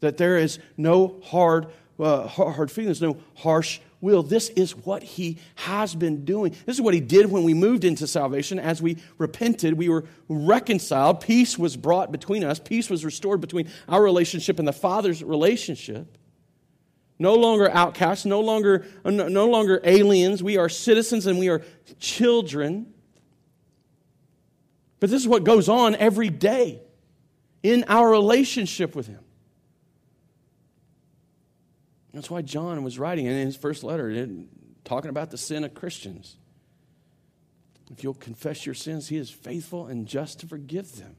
That 0.00 0.16
there 0.16 0.36
is 0.36 0.58
no 0.76 1.20
hard, 1.24 1.68
uh, 1.98 2.26
hard 2.26 2.70
feelings, 2.70 3.00
no 3.00 3.16
harsh 3.36 3.80
will. 4.00 4.24
This 4.24 4.48
is 4.50 4.76
what 4.76 5.04
he 5.04 5.38
has 5.54 5.94
been 5.94 6.24
doing. 6.24 6.54
This 6.66 6.76
is 6.76 6.82
what 6.82 6.92
he 6.92 7.00
did 7.00 7.30
when 7.30 7.44
we 7.44 7.54
moved 7.54 7.84
into 7.84 8.08
salvation. 8.08 8.58
As 8.58 8.82
we 8.82 8.98
repented, 9.16 9.74
we 9.74 9.88
were 9.88 10.04
reconciled. 10.28 11.20
Peace 11.20 11.56
was 11.56 11.76
brought 11.76 12.10
between 12.10 12.42
us, 12.42 12.58
peace 12.58 12.90
was 12.90 13.04
restored 13.04 13.40
between 13.40 13.70
our 13.88 14.02
relationship 14.02 14.58
and 14.58 14.66
the 14.66 14.72
Father's 14.72 15.22
relationship. 15.22 16.18
No 17.22 17.36
longer 17.36 17.70
outcasts, 17.70 18.24
no 18.24 18.40
longer, 18.40 18.84
no 19.04 19.48
longer 19.48 19.80
aliens. 19.84 20.42
We 20.42 20.56
are 20.58 20.68
citizens 20.68 21.26
and 21.26 21.38
we 21.38 21.48
are 21.48 21.62
children. 22.00 22.92
But 24.98 25.08
this 25.08 25.22
is 25.22 25.28
what 25.28 25.44
goes 25.44 25.68
on 25.68 25.94
every 25.94 26.30
day 26.30 26.82
in 27.62 27.84
our 27.86 28.10
relationship 28.10 28.96
with 28.96 29.06
Him. 29.06 29.20
That's 32.12 32.28
why 32.28 32.42
John 32.42 32.82
was 32.82 32.98
writing 32.98 33.26
in 33.26 33.46
his 33.46 33.54
first 33.54 33.84
letter, 33.84 34.26
talking 34.82 35.08
about 35.08 35.30
the 35.30 35.38
sin 35.38 35.62
of 35.62 35.74
Christians. 35.74 36.38
If 37.92 38.02
you'll 38.02 38.14
confess 38.14 38.66
your 38.66 38.74
sins, 38.74 39.06
He 39.06 39.16
is 39.16 39.30
faithful 39.30 39.86
and 39.86 40.08
just 40.08 40.40
to 40.40 40.48
forgive 40.48 40.96
them 40.96 41.14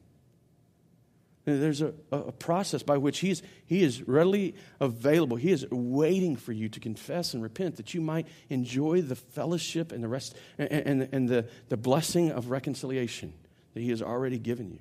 there's 1.45 1.81
a, 1.81 1.93
a 2.11 2.31
process 2.31 2.83
by 2.83 2.97
which 2.97 3.19
he's, 3.19 3.43
he 3.65 3.83
is 3.83 4.07
readily 4.07 4.55
available. 4.79 5.35
He 5.35 5.51
is 5.51 5.69
waiting 5.69 6.37
for 6.37 6.53
you 6.53 6.69
to 6.69 6.79
confess 6.79 7.33
and 7.33 7.43
repent 7.43 7.75
that 7.77 7.93
you 7.93 7.99
might 7.99 8.27
enjoy 8.49 9.01
the 9.01 9.15
fellowship 9.15 9.91
and 9.91 10.01
the 10.01 10.07
rest 10.07 10.35
and, 10.57 10.71
and, 10.71 11.09
and 11.11 11.29
the, 11.29 11.47
the 11.67 11.75
blessing 11.75 12.31
of 12.31 12.49
reconciliation 12.49 13.33
that 13.73 13.81
he 13.81 13.89
has 13.89 14.01
already 14.01 14.39
given 14.39 14.71
you. 14.71 14.79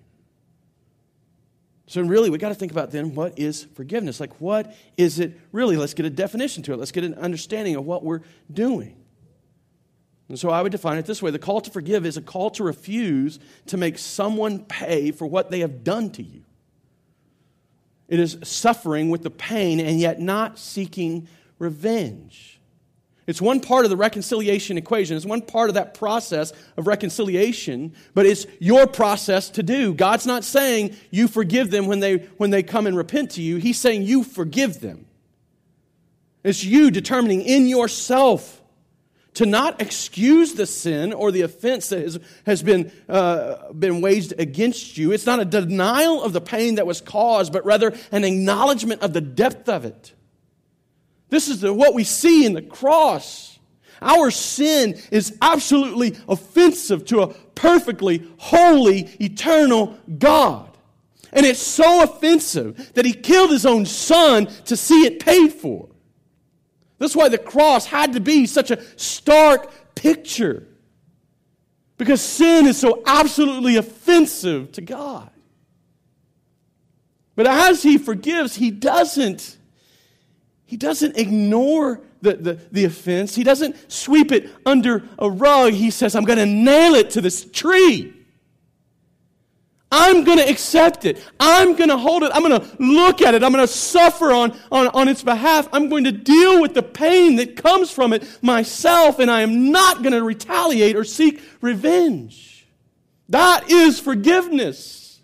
So, 1.89 2.01
really, 2.01 2.31
we 2.31 2.39
got 2.39 2.51
to 2.51 2.55
think 2.55 2.71
about 2.71 2.93
then 2.93 3.15
what 3.15 3.39
is 3.39 3.65
forgiveness? 3.75 4.21
Like, 4.21 4.41
what 4.41 4.75
is 4.97 5.19
it 5.19 5.39
really? 5.51 5.77
Let's 5.77 5.95
get 5.95 6.07
a 6.07 6.11
definition 6.11 6.63
to 6.65 6.73
it. 6.73 6.79
Let's 6.79 6.93
get 6.93 7.03
an 7.03 7.15
understanding 7.15 7.75
of 7.75 7.85
what 7.85 8.05
we're 8.05 8.21
doing. 8.51 8.97
And 10.29 10.39
so 10.39 10.49
I 10.49 10.63
would 10.63 10.73
define 10.73 10.97
it 10.97 11.05
this 11.05 11.21
way 11.21 11.31
the 11.31 11.39
call 11.39 11.61
to 11.61 11.71
forgive 11.71 12.07
is 12.07 12.17
a 12.17 12.23
call 12.23 12.51
to 12.53 12.65
refuse 12.65 13.39
to 13.67 13.77
make 13.77 13.99
someone 13.99 14.61
pay 14.61 15.11
for 15.11 15.27
what 15.27 15.51
they 15.51 15.61
have 15.61 15.85
done 15.85 16.11
to 16.13 16.23
you. 16.23 16.45
It 18.13 18.21
is 18.21 18.37
suffering 18.45 19.09
with 19.09 19.23
the 19.23 19.31
pain 19.31 19.81
and 19.81 19.99
yet 19.99 20.21
not 20.21 20.59
seeking 20.59 21.29
revenge. 21.59 22.61
It's 23.27 23.41
one 23.41 23.61
part 23.61 23.87
of 23.87 23.91
the 23.91 23.97
reconciliation 23.97 24.77
equation. 24.77 25.17
It's 25.17 25.25
one 25.25 25.41
part 25.41 25.71
of 25.71 25.77
that 25.77 25.95
process 25.95 26.53
of 26.77 26.87
reconciliation, 26.87 27.95
but 28.13 28.27
it's 28.27 28.45
your 28.61 28.87
process 28.87 29.49
to 29.49 29.63
do. 29.63 29.95
God's 29.95 30.27
not 30.27 30.45
saying 30.45 30.95
you 31.11 31.27
forgive 31.27 31.71
them 31.71 31.87
when 31.87 32.01
they, 32.01 32.19
when 32.37 32.51
they 32.51 32.63
come 32.63 32.87
and 32.87 32.95
repent 32.95 33.31
to 33.31 33.41
you. 33.41 33.57
He's 33.57 33.81
saying 33.81 34.03
you 34.03 34.25
forgive 34.25 34.81
them. 34.81 35.07
It's 36.45 36.63
you 36.63 36.91
determining 36.91 37.41
in 37.41 37.67
yourself 37.67 38.62
to 39.35 39.47
not 39.47 39.81
excuse 39.81 40.55
the 40.55 40.67
sin 40.67 41.13
or 41.13 41.31
the 41.31 41.43
offense 41.43 41.89
that 41.89 42.03
has, 42.03 42.19
has 42.45 42.63
been, 42.63 42.93
uh, 43.09 43.73
been 43.73 44.01
waged 44.01 44.35
against 44.39 44.99
you. 44.99 45.13
It's 45.13 45.27
not 45.27 45.41
a 45.41 45.45
denial 45.45 46.23
of 46.23 46.33
the 46.33 46.41
pain 46.41 46.75
that 46.75 46.87
was 46.87 47.01
caused, 47.01 47.53
but 47.53 47.65
rather 47.65 47.95
an 48.11 48.25
acknowledgement 48.25 49.01
of 49.01 49.13
the 49.13 49.21
depth 49.21 49.69
of 49.69 49.85
it. 49.85 50.13
This 51.31 51.49
is 51.49 51.63
the, 51.63 51.73
what 51.73 51.95
we 51.95 52.05
see 52.05 52.45
in 52.45 52.53
the 52.53 52.63
cross. 52.63 53.59
Our 54.03 54.31
sin 54.31 55.01
is 55.11 55.39
absolutely 55.41 56.19
offensive 56.29 57.07
to 57.07 57.23
a 57.23 57.29
perfectly 57.55 58.29
holy, 58.37 59.09
eternal 59.21 59.97
God. 60.19 60.69
And 61.33 61.47
it's 61.47 61.63
so 61.63 62.03
offensive 62.03 62.93
that 62.95 63.07
he 63.07 63.15
killed 63.15 63.51
his 63.51 63.65
own 63.65 63.87
son 63.87 64.47
to 64.67 64.77
see 64.77 65.07
it 65.07 65.21
paid 65.21 65.53
for. 65.55 65.89
That's 67.03 67.17
why 67.17 67.29
the 67.29 67.37
cross 67.37 67.85
had 67.85 68.13
to 68.13 68.21
be 68.21 68.47
such 68.47 68.71
a 68.71 68.81
stark 68.97 69.73
picture. 69.97 70.69
Because 71.99 72.23
sin 72.23 72.67
is 72.67 72.79
so 72.79 73.03
absolutely 73.05 73.75
offensive 73.75 74.71
to 74.73 74.83
God. 74.83 75.29
But 77.35 77.49
as 77.49 77.83
he 77.83 77.99
forgives, 77.99 78.55
he 78.55 78.71
doesn't 78.71 79.57
he 80.65 80.77
doesn't 80.77 81.19
ignore 81.19 82.01
the, 82.21 82.35
the, 82.35 82.55
the 82.71 82.85
offense. 82.85 83.35
He 83.35 83.43
doesn't 83.43 83.91
sweep 83.91 84.31
it 84.31 84.49
under 84.65 85.03
a 85.19 85.29
rug. 85.29 85.73
He 85.73 85.91
says, 85.91 86.15
I'm 86.15 86.25
going 86.25 86.39
to 86.39 86.47
nail 86.47 86.95
it 86.95 87.11
to 87.11 87.21
this 87.21 87.45
tree. 87.45 88.15
I'm 89.93 90.25
going 90.25 90.39
to 90.39 90.49
accept 90.49 91.05
it. 91.05 91.23
I'm 91.39 91.77
going 91.77 91.91
to 91.91 91.99
hold 91.99 92.23
it. 92.23 92.33
I'm 92.35 92.43
going 92.43 92.59
to 92.59 92.77
look 92.83 93.21
at 93.21 93.35
it. 93.35 93.45
I'm 93.45 93.53
going 93.53 93.65
to 93.65 93.73
suffer 93.73 94.33
on, 94.33 94.59
on, 94.73 94.89
on 94.89 95.07
its 95.07 95.23
behalf. 95.23 95.69
I'm 95.71 95.91
going 95.91 96.05
to 96.05 96.13
deal 96.13 96.63
with 96.63 96.73
the 96.73 96.83
pain 96.83 97.37
that 97.37 97.57
comes 97.57 97.91
from 97.91 98.15
it 98.15 98.43
myself, 98.43 99.19
and 99.19 99.31
I 99.31 99.43
am 99.43 99.71
not 99.71 100.03
going 100.03 100.15
to 100.15 100.23
retaliate 100.23 100.97
or 100.97 101.05
seek 101.05 101.43
revenge. 101.61 102.67
That 103.29 103.71
is 103.71 104.01
forgiveness. 104.01 105.21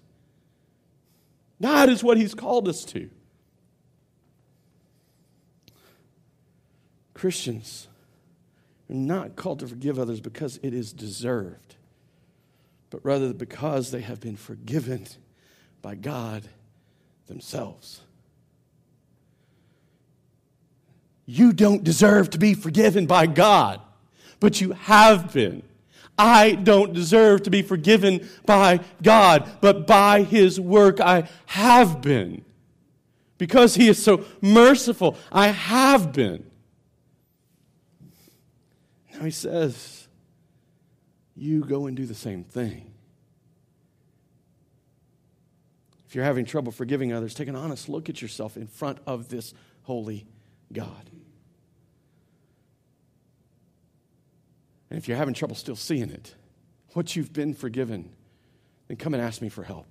That 1.61 1.89
is 1.89 2.05
what 2.05 2.19
He's 2.19 2.35
called 2.35 2.69
us 2.69 2.85
to. 2.87 3.11
Christians 7.15 7.89
are 8.89 8.95
not 8.95 9.35
called 9.35 9.61
to 9.61 9.67
forgive 9.67 9.99
others 9.99 10.21
because 10.21 10.61
it 10.63 10.73
is 10.73 10.93
deserved, 10.93 11.75
but 12.91 13.05
rather 13.05 13.33
because 13.33 13.91
they 13.91 14.01
have 14.01 14.21
been 14.21 14.37
forgiven 14.37 15.07
by 15.83 15.95
God 15.95 16.49
themselves. 17.27 18.01
You 21.27 21.53
don't 21.53 21.85
deserve 21.85 22.31
to 22.31 22.39
be 22.39 22.55
forgiven 22.55 23.07
by 23.07 23.27
God, 23.27 23.81
but 24.41 24.61
you 24.61 24.73
have 24.73 25.33
been. 25.33 25.63
I 26.19 26.53
don't 26.53 26.93
deserve 26.93 27.45
to 27.45 27.51
be 27.51 27.63
forgiven 27.63 28.29
by 28.45 28.81
God, 29.03 29.49
but 29.61 29.87
by 29.87 30.23
His 30.23 30.59
work 30.59 31.01
I 31.01 31.29
have 31.47 32.01
been. 32.01 32.45
Because 33.37 33.77
He 33.77 33.89
is 33.89 34.03
so 34.03 34.25
merciful, 34.41 35.17
I 35.31 35.49
have 35.49 36.13
been. 36.13 36.45
Now 39.15 39.25
He 39.25 39.31
says, 39.31 40.08
You 41.39 41.61
go 41.61 41.87
and 41.87 41.97
do 41.97 42.05
the 42.05 42.15
same 42.15 42.43
thing. 42.43 42.93
If 46.09 46.15
you're 46.15 46.25
having 46.25 46.45
trouble 46.45 46.73
forgiving 46.73 47.13
others, 47.13 47.33
take 47.33 47.49
an 47.49 47.55
honest 47.55 47.89
look 47.89 48.09
at 48.09 48.21
yourself 48.21 48.57
in 48.57 48.67
front 48.67 48.99
of 49.07 49.29
this 49.29 49.55
holy 49.83 50.27
God. 50.73 51.11
And 54.91 54.99
if 54.99 55.07
you're 55.07 55.19
having 55.19 55.35
trouble 55.35 55.55
still 55.55 55.77
seeing 55.77 56.11
it, 56.11 56.35
what 56.95 57.15
you've 57.15 57.33
been 57.33 57.55
forgiven, 57.55 58.11
then 58.89 58.97
come 58.97 59.15
and 59.15 59.23
ask 59.23 59.41
me 59.41 59.49
for 59.49 59.63
help. 59.63 59.87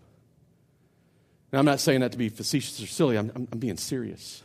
Now, 1.54 1.60
I'm 1.60 1.66
not 1.66 1.80
saying 1.80 2.02
that 2.02 2.12
to 2.12 2.18
be 2.18 2.30
facetious 2.30 2.82
or 2.82 2.88
silly, 2.88 3.18
I'm, 3.18 3.32
I'm, 3.34 3.48
I'm 3.52 3.60
being 3.60 3.78
serious. 3.78 4.44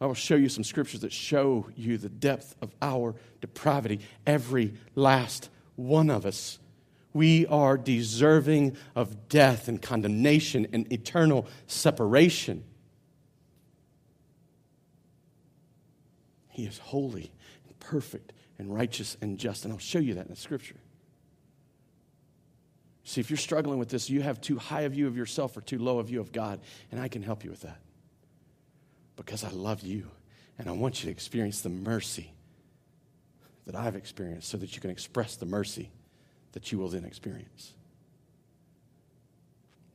I 0.00 0.06
will 0.06 0.14
show 0.14 0.36
you 0.36 0.48
some 0.48 0.64
scriptures 0.64 1.00
that 1.00 1.12
show 1.12 1.68
you 1.74 1.96
the 1.96 2.08
depth 2.08 2.54
of 2.60 2.74
our 2.82 3.14
depravity, 3.40 4.00
every 4.26 4.74
last 4.94 5.48
one 5.76 6.10
of 6.10 6.26
us. 6.26 6.58
We 7.14 7.46
are 7.46 7.78
deserving 7.78 8.76
of 8.94 9.28
death 9.28 9.68
and 9.68 9.80
condemnation 9.80 10.66
and 10.72 10.92
eternal 10.92 11.46
separation. 11.66 12.62
He 16.50 16.66
is 16.66 16.78
holy 16.78 17.32
and 17.66 17.78
perfect 17.80 18.34
and 18.58 18.74
righteous 18.74 19.16
and 19.22 19.38
just. 19.38 19.64
And 19.64 19.72
I'll 19.72 19.78
show 19.78 19.98
you 19.98 20.14
that 20.14 20.26
in 20.26 20.30
the 20.30 20.36
scripture. 20.36 20.76
See, 23.04 23.20
if 23.20 23.30
you're 23.30 23.36
struggling 23.38 23.78
with 23.78 23.88
this, 23.88 24.10
you 24.10 24.20
have 24.20 24.40
too 24.40 24.58
high 24.58 24.82
a 24.82 24.88
view 24.88 25.06
of 25.06 25.16
yourself 25.16 25.56
or 25.56 25.62
too 25.62 25.78
low 25.78 26.00
a 26.00 26.02
view 26.02 26.20
of 26.20 26.32
God, 26.32 26.60
and 26.90 27.00
I 27.00 27.08
can 27.08 27.22
help 27.22 27.44
you 27.44 27.50
with 27.50 27.62
that. 27.62 27.78
Because 29.16 29.44
I 29.44 29.50
love 29.50 29.82
you, 29.82 30.10
and 30.58 30.68
I 30.68 30.72
want 30.72 31.02
you 31.02 31.06
to 31.06 31.10
experience 31.10 31.62
the 31.62 31.70
mercy 31.70 32.32
that 33.66 33.74
I've 33.74 33.96
experienced 33.96 34.48
so 34.48 34.56
that 34.58 34.74
you 34.74 34.80
can 34.80 34.90
express 34.90 35.36
the 35.36 35.46
mercy 35.46 35.90
that 36.52 36.70
you 36.70 36.78
will 36.78 36.88
then 36.88 37.04
experience. 37.04 37.74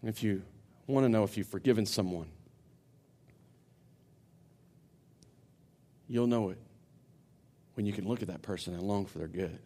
And 0.02 0.10
if 0.10 0.24
you 0.24 0.44
want 0.88 1.06
to 1.06 1.10
know 1.10 1.24
if 1.24 1.38
you've 1.38 1.48
forgiven 1.48 1.86
someone, 1.86 2.28
you'll 6.08 6.28
know 6.28 6.50
it 6.50 6.58
when 7.76 7.86
you 7.86 7.94
can 7.94 8.08
look 8.08 8.22
at 8.22 8.28
that 8.28 8.42
person 8.42 8.74
and 8.74 8.84
long 8.84 9.06
for 9.06 9.20
their 9.20 9.28
good. 9.28 9.60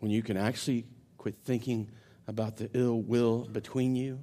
When 0.00 0.10
you 0.10 0.22
can 0.22 0.36
actually 0.36 0.86
quit 1.16 1.36
thinking 1.44 1.88
about 2.26 2.56
the 2.56 2.68
ill 2.74 3.00
will 3.00 3.44
between 3.44 3.94
you, 3.94 4.18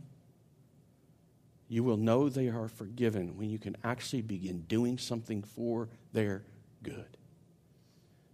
you 1.74 1.84
will 1.84 1.98
know 1.98 2.30
they 2.30 2.50
are 2.50 2.68
forgiven 2.68 3.36
when 3.36 3.50
you 3.50 3.58
can 3.58 3.76
actually 3.84 4.22
begin 4.22 4.60
doing 4.68 5.00
something 5.00 5.42
for 5.42 5.90
their 6.14 6.44
good. 6.84 7.18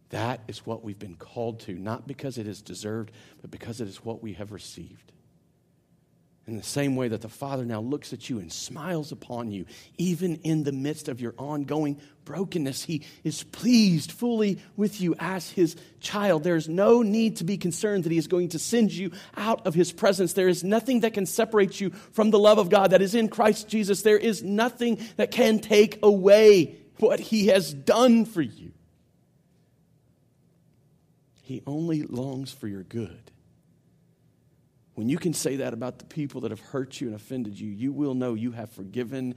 That 0.09 0.41
is 0.49 0.65
what 0.65 0.83
we've 0.83 0.99
been 0.99 1.15
called 1.15 1.61
to, 1.61 1.73
not 1.73 2.05
because 2.05 2.37
it 2.37 2.47
is 2.47 2.61
deserved, 2.61 3.11
but 3.41 3.49
because 3.49 3.79
it 3.79 3.87
is 3.87 4.03
what 4.03 4.21
we 4.21 4.33
have 4.33 4.51
received. 4.51 5.13
In 6.49 6.57
the 6.57 6.63
same 6.63 6.95
way 6.95 7.09
that 7.09 7.21
the 7.21 7.29
Father 7.29 7.63
now 7.63 7.79
looks 7.79 8.11
at 8.11 8.27
you 8.27 8.39
and 8.39 8.51
smiles 8.51 9.11
upon 9.11 9.51
you, 9.51 9.65
even 9.99 10.37
in 10.37 10.63
the 10.63 10.71
midst 10.71 11.07
of 11.07 11.21
your 11.21 11.35
ongoing 11.37 12.01
brokenness, 12.25 12.83
He 12.83 13.05
is 13.23 13.43
pleased 13.43 14.11
fully 14.11 14.57
with 14.75 14.99
you 14.99 15.13
as 15.19 15.51
His 15.51 15.75
child. 15.99 16.43
There 16.43 16.55
is 16.55 16.67
no 16.67 17.03
need 17.03 17.37
to 17.37 17.43
be 17.43 17.57
concerned 17.57 18.05
that 18.05 18.11
He 18.11 18.17
is 18.17 18.25
going 18.25 18.49
to 18.49 18.59
send 18.59 18.91
you 18.91 19.11
out 19.37 19.67
of 19.67 19.75
His 19.75 19.91
presence. 19.91 20.33
There 20.33 20.47
is 20.47 20.63
nothing 20.63 21.01
that 21.01 21.13
can 21.13 21.27
separate 21.27 21.79
you 21.79 21.91
from 22.13 22.31
the 22.31 22.39
love 22.39 22.57
of 22.57 22.71
God 22.71 22.91
that 22.91 23.03
is 23.03 23.13
in 23.13 23.27
Christ 23.29 23.67
Jesus. 23.67 24.01
There 24.01 24.17
is 24.17 24.41
nothing 24.41 24.99
that 25.17 25.29
can 25.29 25.59
take 25.59 25.99
away 26.01 26.77
what 26.97 27.19
He 27.19 27.47
has 27.47 27.71
done 27.71 28.25
for 28.25 28.41
you. 28.41 28.71
He 31.43 31.61
only 31.67 32.01
longs 32.01 32.51
for 32.51 32.67
your 32.67 32.83
good. 32.83 33.29
When 34.99 35.07
you 35.07 35.17
can 35.17 35.33
say 35.33 35.55
that 35.55 35.73
about 35.73 35.97
the 35.99 36.03
people 36.03 36.41
that 36.41 36.51
have 36.51 36.59
hurt 36.59 36.99
you 36.99 37.07
and 37.07 37.15
offended 37.15 37.57
you, 37.57 37.69
you 37.69 37.93
will 37.93 38.15
know 38.15 38.33
you 38.33 38.51
have 38.51 38.69
forgiven 38.69 39.35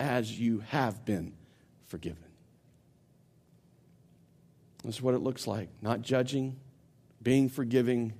as 0.00 0.40
you 0.40 0.60
have 0.60 1.04
been 1.04 1.34
forgiven. 1.88 2.24
This 4.82 4.94
is 4.94 5.02
what 5.02 5.12
it 5.12 5.18
looks 5.18 5.46
like 5.46 5.68
not 5.82 6.00
judging, 6.00 6.56
being 7.22 7.50
forgiving, 7.50 8.14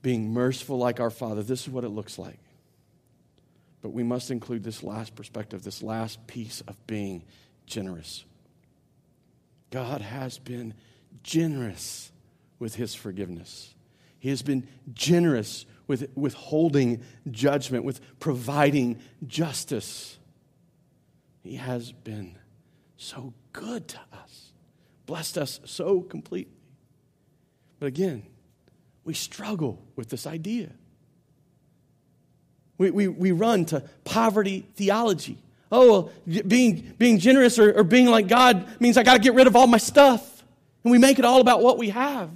being 0.00 0.32
merciful 0.32 0.78
like 0.78 1.00
our 1.00 1.10
Father. 1.10 1.42
This 1.42 1.64
is 1.64 1.68
what 1.68 1.84
it 1.84 1.90
looks 1.90 2.18
like. 2.18 2.38
But 3.82 3.90
we 3.90 4.02
must 4.02 4.30
include 4.30 4.64
this 4.64 4.82
last 4.82 5.14
perspective, 5.16 5.62
this 5.62 5.82
last 5.82 6.26
piece 6.28 6.62
of 6.62 6.86
being 6.86 7.24
generous. 7.66 8.24
God 9.70 10.00
has 10.00 10.38
been 10.38 10.72
generous 11.22 12.10
with 12.58 12.76
his 12.76 12.94
forgiveness. 12.94 13.74
He 14.20 14.28
has 14.28 14.42
been 14.42 14.68
generous 14.92 15.66
with 15.88 16.08
withholding 16.14 17.02
judgment, 17.30 17.84
with 17.84 18.00
providing 18.20 19.00
justice. 19.26 20.18
He 21.42 21.56
has 21.56 21.90
been 21.90 22.38
so 22.96 23.34
good 23.52 23.88
to 23.88 23.98
us, 24.12 24.52
blessed 25.06 25.38
us 25.38 25.60
so 25.64 26.02
completely. 26.02 26.52
But 27.80 27.86
again, 27.86 28.22
we 29.04 29.14
struggle 29.14 29.82
with 29.96 30.10
this 30.10 30.26
idea. 30.26 30.70
We, 32.78 32.90
we, 32.90 33.08
we 33.08 33.32
run 33.32 33.64
to 33.66 33.82
poverty 34.04 34.66
theology. 34.74 35.38
Oh, 35.72 35.90
well, 35.90 36.42
being, 36.46 36.94
being 36.98 37.18
generous 37.18 37.58
or, 37.58 37.72
or 37.72 37.84
being 37.84 38.06
like 38.06 38.28
God 38.28 38.80
means 38.80 38.96
I 38.96 39.02
got 39.02 39.14
to 39.14 39.20
get 39.20 39.34
rid 39.34 39.46
of 39.46 39.56
all 39.56 39.66
my 39.66 39.78
stuff. 39.78 40.44
And 40.84 40.90
we 40.90 40.98
make 40.98 41.18
it 41.18 41.24
all 41.24 41.40
about 41.40 41.62
what 41.62 41.78
we 41.78 41.90
have. 41.90 42.30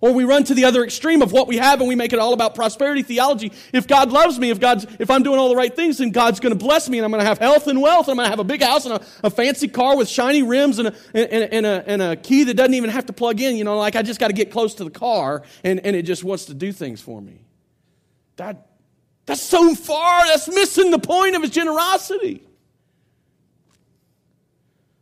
Or 0.00 0.12
we 0.12 0.24
run 0.24 0.44
to 0.44 0.54
the 0.54 0.64
other 0.64 0.84
extreme 0.84 1.22
of 1.22 1.32
what 1.32 1.48
we 1.48 1.56
have 1.56 1.80
and 1.80 1.88
we 1.88 1.94
make 1.94 2.12
it 2.12 2.18
all 2.18 2.32
about 2.32 2.54
prosperity 2.54 3.02
theology. 3.02 3.52
If 3.72 3.86
God 3.86 4.12
loves 4.12 4.38
me, 4.38 4.50
if 4.50 4.60
God's, 4.60 4.86
if 4.98 5.10
I'm 5.10 5.22
doing 5.22 5.38
all 5.38 5.48
the 5.48 5.56
right 5.56 5.74
things, 5.74 5.98
then 5.98 6.10
God's 6.10 6.40
going 6.40 6.52
to 6.52 6.58
bless 6.58 6.88
me 6.88 6.98
and 6.98 7.04
I'm 7.04 7.10
going 7.10 7.22
to 7.22 7.26
have 7.26 7.38
health 7.38 7.66
and 7.66 7.80
wealth 7.80 8.08
and 8.08 8.12
I'm 8.12 8.16
going 8.16 8.26
to 8.26 8.30
have 8.30 8.38
a 8.38 8.44
big 8.44 8.62
house 8.62 8.84
and 8.84 8.94
a, 8.94 9.06
a 9.24 9.30
fancy 9.30 9.68
car 9.68 9.96
with 9.96 10.08
shiny 10.08 10.42
rims 10.42 10.78
and 10.78 10.88
a, 10.88 10.94
and, 11.14 11.52
and, 11.52 11.66
a, 11.66 11.84
and 11.86 12.02
a 12.02 12.16
key 12.16 12.44
that 12.44 12.54
doesn't 12.54 12.74
even 12.74 12.90
have 12.90 13.06
to 13.06 13.12
plug 13.12 13.40
in. 13.40 13.56
You 13.56 13.64
know, 13.64 13.78
like 13.78 13.96
I 13.96 14.02
just 14.02 14.20
got 14.20 14.28
to 14.28 14.34
get 14.34 14.50
close 14.50 14.74
to 14.74 14.84
the 14.84 14.90
car 14.90 15.42
and, 15.64 15.80
and 15.84 15.96
it 15.96 16.02
just 16.02 16.24
wants 16.24 16.46
to 16.46 16.54
do 16.54 16.72
things 16.72 17.00
for 17.00 17.20
me. 17.20 17.40
That, 18.36 18.68
that's 19.24 19.42
so 19.42 19.74
far, 19.74 20.26
that's 20.26 20.48
missing 20.48 20.90
the 20.90 20.98
point 20.98 21.36
of 21.36 21.42
his 21.42 21.50
generosity. 21.50 22.42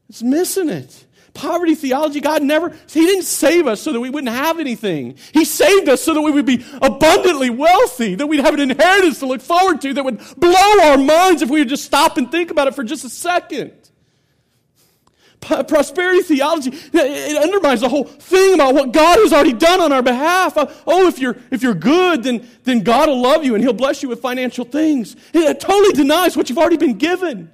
It's 0.08 0.22
missing 0.22 0.68
it 0.68 1.04
poverty 1.34 1.74
theology. 1.74 2.20
God 2.20 2.42
never, 2.42 2.70
He 2.88 3.04
didn't 3.04 3.24
save 3.24 3.66
us 3.66 3.82
so 3.82 3.92
that 3.92 4.00
we 4.00 4.08
wouldn't 4.08 4.32
have 4.32 4.60
anything. 4.60 5.16
He 5.32 5.44
saved 5.44 5.88
us 5.88 6.00
so 6.00 6.14
that 6.14 6.22
we 6.22 6.30
would 6.30 6.46
be 6.46 6.64
abundantly 6.80 7.50
wealthy, 7.50 8.14
that 8.14 8.26
we'd 8.26 8.40
have 8.40 8.54
an 8.54 8.70
inheritance 8.70 9.18
to 9.18 9.26
look 9.26 9.42
forward 9.42 9.80
to 9.82 9.92
that 9.94 10.04
would 10.04 10.20
blow 10.36 10.80
our 10.84 10.96
minds 10.96 11.42
if 11.42 11.50
we 11.50 11.58
would 11.58 11.68
just 11.68 11.84
stop 11.84 12.16
and 12.16 12.30
think 12.30 12.50
about 12.50 12.68
it 12.68 12.74
for 12.74 12.84
just 12.84 13.04
a 13.04 13.10
second. 13.10 13.72
Prosperity 15.40 16.22
theology, 16.22 16.70
it 16.72 17.42
undermines 17.42 17.80
the 17.80 17.88
whole 17.88 18.04
thing 18.04 18.54
about 18.54 18.74
what 18.74 18.92
God 18.92 19.18
has 19.18 19.30
already 19.30 19.52
done 19.52 19.80
on 19.80 19.92
our 19.92 20.02
behalf. 20.02 20.56
Uh, 20.56 20.72
oh, 20.86 21.06
if 21.06 21.18
you're, 21.18 21.36
if 21.50 21.62
you're 21.62 21.74
good, 21.74 22.22
then, 22.22 22.48
then 22.62 22.80
God 22.80 23.10
will 23.10 23.20
love 23.20 23.44
you 23.44 23.54
and 23.54 23.62
He'll 23.62 23.74
bless 23.74 24.02
you 24.02 24.08
with 24.08 24.20
financial 24.20 24.64
things. 24.64 25.16
It 25.34 25.60
totally 25.60 25.92
denies 25.92 26.34
what 26.34 26.48
you've 26.48 26.58
already 26.58 26.78
been 26.78 26.96
given. 26.96 27.52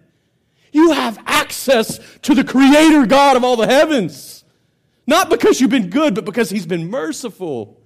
You 0.73 0.93
have 0.93 1.18
access 1.27 1.99
to 2.23 2.35
the 2.35 2.45
Creator 2.45 3.07
God 3.07 3.37
of 3.37 3.45
all 3.45 3.57
the 3.57 3.66
heavens. 3.66 4.45
Not 5.07 5.31
because 5.31 5.61
you've 5.61 5.71
been 5.71 5.91
good, 5.91 6.14
but 6.14 6.25
because 6.25 6.51
He's 6.51 6.66
been 6.66 6.91
merciful. 6.91 7.81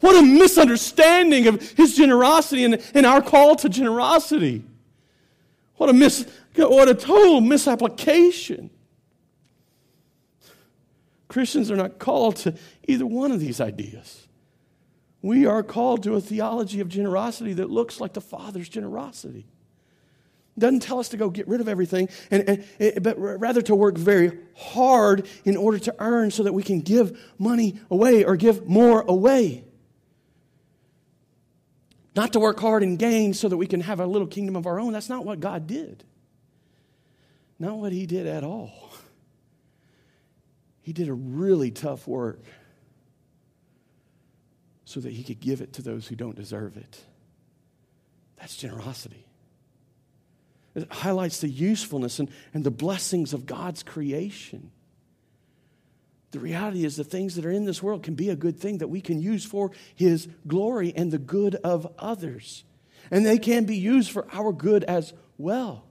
What 0.00 0.16
a 0.16 0.22
misunderstanding 0.22 1.46
of 1.46 1.62
His 1.72 1.96
generosity 1.96 2.64
and, 2.64 2.82
and 2.94 3.06
our 3.06 3.22
call 3.22 3.56
to 3.56 3.68
generosity. 3.68 4.64
What 5.76 5.90
a, 5.90 5.92
mis, 5.92 6.26
what 6.56 6.88
a 6.88 6.94
total 6.94 7.40
misapplication. 7.40 8.70
Christians 11.28 11.70
are 11.70 11.76
not 11.76 11.98
called 11.98 12.36
to 12.36 12.54
either 12.86 13.06
one 13.06 13.32
of 13.32 13.40
these 13.40 13.60
ideas. 13.60 14.26
We 15.22 15.46
are 15.46 15.62
called 15.62 16.02
to 16.02 16.14
a 16.14 16.20
theology 16.20 16.80
of 16.80 16.88
generosity 16.88 17.52
that 17.54 17.70
looks 17.70 18.00
like 18.00 18.12
the 18.12 18.20
Father's 18.20 18.68
generosity. 18.68 19.46
Doesn't 20.58 20.80
tell 20.80 20.98
us 20.98 21.08
to 21.10 21.16
go 21.16 21.30
get 21.30 21.48
rid 21.48 21.60
of 21.60 21.68
everything, 21.68 22.08
and, 22.30 22.64
and, 22.78 23.02
but 23.02 23.18
rather 23.18 23.62
to 23.62 23.74
work 23.74 23.96
very 23.96 24.38
hard 24.54 25.26
in 25.44 25.56
order 25.56 25.78
to 25.78 25.94
earn 25.98 26.30
so 26.30 26.42
that 26.42 26.52
we 26.52 26.62
can 26.62 26.80
give 26.80 27.18
money 27.38 27.80
away 27.90 28.24
or 28.24 28.36
give 28.36 28.68
more 28.68 29.00
away. 29.02 29.64
Not 32.14 32.34
to 32.34 32.40
work 32.40 32.60
hard 32.60 32.82
and 32.82 32.98
gain 32.98 33.32
so 33.32 33.48
that 33.48 33.56
we 33.56 33.66
can 33.66 33.80
have 33.80 33.98
a 33.98 34.06
little 34.06 34.26
kingdom 34.26 34.54
of 34.54 34.66
our 34.66 34.78
own. 34.78 34.92
That's 34.92 35.08
not 35.08 35.24
what 35.24 35.40
God 35.40 35.66
did. 35.66 36.04
Not 37.58 37.78
what 37.78 37.92
He 37.92 38.04
did 38.04 38.26
at 38.26 38.44
all. 38.44 38.90
He 40.82 40.92
did 40.92 41.08
a 41.08 41.14
really 41.14 41.70
tough 41.70 42.06
work 42.06 42.42
so 44.84 45.00
that 45.00 45.12
He 45.12 45.22
could 45.22 45.40
give 45.40 45.62
it 45.62 45.72
to 45.74 45.82
those 45.82 46.06
who 46.06 46.16
don't 46.16 46.36
deserve 46.36 46.76
it. 46.76 47.02
That's 48.36 48.56
generosity. 48.56 49.24
It 50.74 50.90
highlights 50.90 51.40
the 51.40 51.48
usefulness 51.48 52.18
and, 52.18 52.30
and 52.54 52.64
the 52.64 52.70
blessings 52.70 53.32
of 53.34 53.46
God's 53.46 53.82
creation. 53.82 54.70
The 56.30 56.40
reality 56.40 56.84
is, 56.84 56.96
the 56.96 57.04
things 57.04 57.34
that 57.36 57.44
are 57.44 57.50
in 57.50 57.66
this 57.66 57.82
world 57.82 58.02
can 58.02 58.14
be 58.14 58.30
a 58.30 58.36
good 58.36 58.58
thing 58.58 58.78
that 58.78 58.88
we 58.88 59.02
can 59.02 59.20
use 59.20 59.44
for 59.44 59.70
His 59.94 60.28
glory 60.46 60.94
and 60.96 61.10
the 61.10 61.18
good 61.18 61.56
of 61.56 61.92
others. 61.98 62.64
And 63.10 63.26
they 63.26 63.38
can 63.38 63.64
be 63.64 63.76
used 63.76 64.10
for 64.10 64.26
our 64.32 64.52
good 64.52 64.82
as 64.84 65.12
well. 65.36 65.84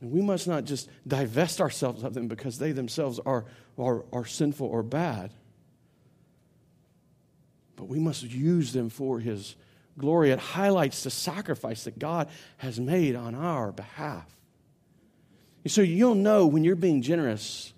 And 0.00 0.10
we 0.10 0.22
must 0.22 0.48
not 0.48 0.64
just 0.64 0.88
divest 1.06 1.60
ourselves 1.60 2.02
of 2.02 2.14
them 2.14 2.26
because 2.26 2.58
they 2.58 2.72
themselves 2.72 3.20
are, 3.24 3.44
are, 3.78 4.04
are 4.12 4.24
sinful 4.24 4.66
or 4.66 4.82
bad, 4.82 5.30
but 7.76 7.84
we 7.84 8.00
must 8.00 8.24
use 8.24 8.72
them 8.72 8.88
for 8.88 9.20
His 9.20 9.54
glory. 9.98 10.30
It 10.30 10.38
highlights 10.38 11.04
the 11.04 11.10
sacrifice 11.10 11.84
that 11.84 11.98
God 11.98 12.28
has 12.58 12.80
made 12.80 13.16
on 13.16 13.34
our 13.34 13.72
behalf. 13.72 14.26
And 15.64 15.72
so 15.72 15.82
you'll 15.82 16.14
know 16.14 16.46
when 16.46 16.64
you're 16.64 16.76
being 16.76 17.02
generous 17.02 17.72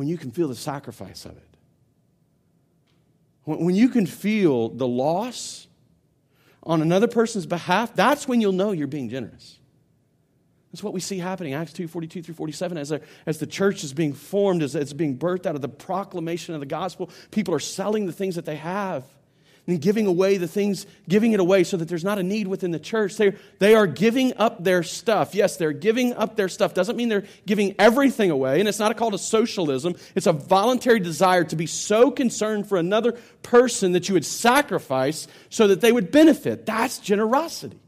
when 0.00 0.08
you 0.08 0.16
can 0.16 0.30
feel 0.30 0.48
the 0.48 0.54
sacrifice 0.54 1.26
of 1.26 1.32
it. 1.32 1.46
When 3.44 3.74
you 3.74 3.90
can 3.90 4.06
feel 4.06 4.70
the 4.70 4.88
loss 4.88 5.66
on 6.62 6.80
another 6.80 7.06
person's 7.08 7.46
behalf, 7.46 7.94
that's 7.94 8.26
when 8.26 8.40
you'll 8.40 8.52
know 8.52 8.72
you're 8.72 8.86
being 8.86 9.10
generous. 9.10 9.58
That's 10.72 10.82
what 10.82 10.94
we 10.94 11.00
see 11.00 11.18
happening, 11.18 11.52
Acts 11.52 11.72
2 11.72 11.88
42 11.88 12.22
through 12.22 12.34
47. 12.34 12.78
As, 12.78 12.92
as 13.26 13.38
the 13.38 13.46
church 13.46 13.82
is 13.82 13.92
being 13.92 14.12
formed, 14.12 14.62
as 14.62 14.74
it's 14.74 14.92
being 14.92 15.18
birthed 15.18 15.46
out 15.46 15.54
of 15.54 15.60
the 15.60 15.68
proclamation 15.68 16.54
of 16.54 16.60
the 16.60 16.66
gospel, 16.66 17.10
people 17.30 17.54
are 17.54 17.60
selling 17.60 18.06
the 18.06 18.12
things 18.12 18.36
that 18.36 18.44
they 18.44 18.56
have 18.56 19.04
and 19.66 19.80
giving 19.80 20.06
away 20.06 20.36
the 20.36 20.48
things, 20.48 20.86
giving 21.08 21.32
it 21.32 21.40
away 21.40 21.64
so 21.64 21.76
that 21.76 21.88
there's 21.88 22.04
not 22.04 22.18
a 22.18 22.22
need 22.22 22.48
within 22.48 22.70
the 22.70 22.78
church. 22.78 23.16
They, 23.16 23.34
they 23.58 23.74
are 23.74 23.86
giving 23.86 24.36
up 24.36 24.62
their 24.62 24.82
stuff. 24.82 25.34
Yes, 25.34 25.56
they're 25.56 25.72
giving 25.72 26.14
up 26.14 26.36
their 26.36 26.48
stuff. 26.48 26.74
Doesn't 26.74 26.96
mean 26.96 27.08
they're 27.08 27.26
giving 27.46 27.74
everything 27.78 28.30
away. 28.30 28.60
And 28.60 28.68
it's 28.68 28.78
not 28.78 28.90
a 28.90 28.94
call 28.94 29.10
to 29.12 29.18
socialism, 29.18 29.94
it's 30.14 30.26
a 30.26 30.32
voluntary 30.32 31.00
desire 31.00 31.44
to 31.44 31.56
be 31.56 31.66
so 31.66 32.10
concerned 32.10 32.68
for 32.68 32.78
another 32.78 33.12
person 33.42 33.92
that 33.92 34.08
you 34.08 34.14
would 34.14 34.26
sacrifice 34.26 35.28
so 35.48 35.68
that 35.68 35.80
they 35.80 35.92
would 35.92 36.10
benefit. 36.10 36.66
That's 36.66 36.98
generosity. 36.98 37.78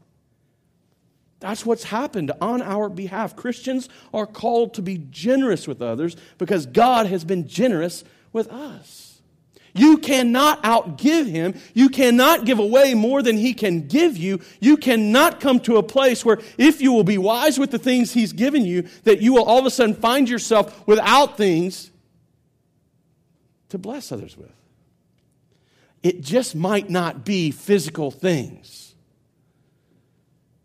That's 1.43 1.65
what's 1.65 1.83
happened 1.83 2.31
on 2.39 2.61
our 2.61 2.87
behalf. 2.87 3.35
Christians 3.35 3.89
are 4.13 4.25
called 4.25 4.75
to 4.75 4.81
be 4.81 5.05
generous 5.11 5.67
with 5.67 5.81
others 5.81 6.15
because 6.37 6.65
God 6.65 7.07
has 7.07 7.25
been 7.25 7.49
generous 7.49 8.05
with 8.31 8.49
us. 8.49 9.12
You 9.73 9.97
cannot 9.97 10.61
outgive 10.63 11.27
him. 11.27 11.55
You 11.73 11.89
cannot 11.89 12.45
give 12.45 12.59
away 12.59 12.93
more 12.93 13.23
than 13.23 13.37
he 13.37 13.53
can 13.53 13.87
give 13.87 14.17
you. 14.17 14.39
You 14.59 14.77
cannot 14.77 15.39
come 15.39 15.59
to 15.61 15.77
a 15.77 15.83
place 15.83 16.23
where, 16.23 16.39
if 16.59 16.79
you 16.79 16.91
will 16.91 17.03
be 17.03 17.17
wise 17.17 17.57
with 17.57 17.71
the 17.71 17.79
things 17.79 18.13
he's 18.13 18.33
given 18.33 18.65
you, 18.65 18.87
that 19.03 19.21
you 19.21 19.33
will 19.33 19.43
all 19.43 19.59
of 19.59 19.65
a 19.65 19.71
sudden 19.71 19.95
find 19.95 20.29
yourself 20.29 20.85
without 20.87 21.37
things 21.37 21.89
to 23.69 23.79
bless 23.79 24.11
others 24.11 24.37
with. 24.37 24.51
It 26.03 26.21
just 26.21 26.55
might 26.55 26.89
not 26.89 27.25
be 27.25 27.49
physical 27.49 28.11
things. 28.11 28.93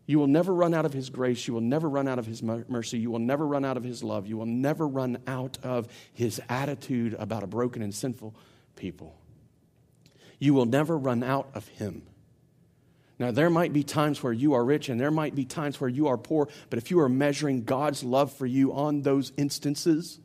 You 0.05 0.19
will 0.19 0.27
never 0.27 0.53
run 0.53 0.75
out 0.75 0.85
of 0.85 0.93
His 0.93 1.09
grace. 1.09 1.47
You 1.47 1.55
will 1.55 1.61
never 1.61 1.89
run 1.89 2.09
out 2.09 2.19
of 2.19 2.27
His 2.27 2.43
mercy. 2.43 2.99
You 2.99 3.11
will 3.11 3.19
never 3.19 3.47
run 3.47 3.65
out 3.65 3.77
of 3.77 3.85
His 3.85 4.03
love. 4.03 4.27
You 4.27 4.37
will 4.37 4.47
never 4.47 4.87
run 4.87 5.19
out 5.27 5.57
of 5.63 5.89
His 6.13 6.41
attitude 6.49 7.15
about 7.19 7.43
a 7.43 7.47
broken 7.47 7.81
and 7.81 7.95
sinful 7.95 8.35
people. 8.79 9.15
You 10.39 10.55
will 10.55 10.67
never 10.67 10.97
run 10.97 11.23
out 11.23 11.51
of 11.55 11.69
Him. 11.69 12.03
Now, 13.19 13.33
there 13.33 13.51
might 13.51 13.73
be 13.73 13.83
times 13.83 14.23
where 14.23 14.33
you 14.33 14.55
are 14.55 14.65
rich 14.65 14.89
and 14.89 15.01
there 15.01 15.11
might 15.11 15.35
be 15.35 15.45
times 15.45 15.81
where 15.81 15.91
you 15.91 16.07
are 16.07 16.17
poor, 16.17 16.49
but 16.71 16.79
if 16.79 16.91
you 16.91 17.01
are 17.01 17.09
measuring 17.09 17.65
God's 17.65 18.05
love 18.05 18.33
for 18.33 18.47
you 18.47 18.73
on 18.73 19.03
those 19.03 19.33
instances, 19.37 20.21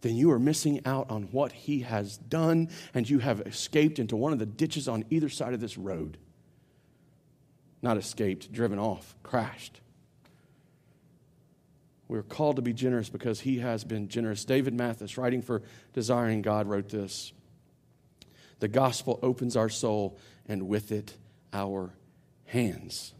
then 0.00 0.14
you 0.14 0.30
are 0.30 0.38
missing 0.38 0.80
out 0.86 1.10
on 1.10 1.24
what 1.24 1.50
He 1.50 1.80
has 1.80 2.16
done 2.16 2.70
and 2.94 3.10
you 3.10 3.18
have 3.18 3.40
escaped 3.40 3.98
into 3.98 4.16
one 4.16 4.32
of 4.32 4.38
the 4.38 4.46
ditches 4.46 4.86
on 4.86 5.04
either 5.10 5.28
side 5.28 5.54
of 5.54 5.60
this 5.60 5.76
road. 5.76 6.18
Not 7.82 7.96
escaped, 7.96 8.52
driven 8.52 8.78
off, 8.78 9.16
crashed. 9.24 9.80
We're 12.06 12.22
called 12.22 12.56
to 12.56 12.62
be 12.62 12.72
generous 12.72 13.08
because 13.08 13.40
He 13.40 13.58
has 13.58 13.82
been 13.82 14.08
generous. 14.08 14.44
David 14.44 14.72
Mathis, 14.72 15.18
writing 15.18 15.42
for 15.42 15.62
Desiring 15.94 16.42
God, 16.42 16.68
wrote 16.68 16.88
this 16.88 17.32
the 18.60 18.68
gospel 18.68 19.18
opens 19.22 19.56
our 19.56 19.68
soul 19.68 20.18
and 20.46 20.68
with 20.68 20.92
it 20.92 21.14
our 21.52 21.92
hands. 22.46 23.14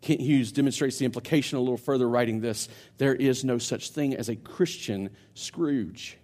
Kent 0.00 0.20
Hughes 0.20 0.52
demonstrates 0.52 0.98
the 0.98 1.04
implication 1.04 1.58
a 1.58 1.60
little 1.60 1.76
further, 1.76 2.08
writing 2.08 2.40
this 2.40 2.68
There 2.98 3.14
is 3.14 3.44
no 3.44 3.58
such 3.58 3.90
thing 3.90 4.14
as 4.14 4.28
a 4.28 4.36
Christian 4.36 5.10
Scrooge. 5.34 6.16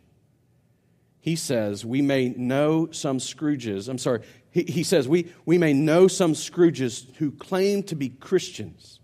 He 1.21 1.37
says, 1.37 1.85
We 1.85 2.03
may 2.03 2.31
know 2.31 2.89
some 2.91 3.19
Scrooges, 3.19 3.89
I'm 3.89 3.99
sorry, 3.99 4.23
he, 4.51 4.63
he 4.63 4.83
says, 4.85 5.07
we, 5.07 5.31
we 5.45 5.59
may 5.59 5.75
know 5.75 6.09
some 6.09 6.33
Scrooges 6.33 7.15
who 7.17 7.31
claim 7.31 7.83
to 7.85 7.95
be 7.95 8.09
Christians, 8.09 9.01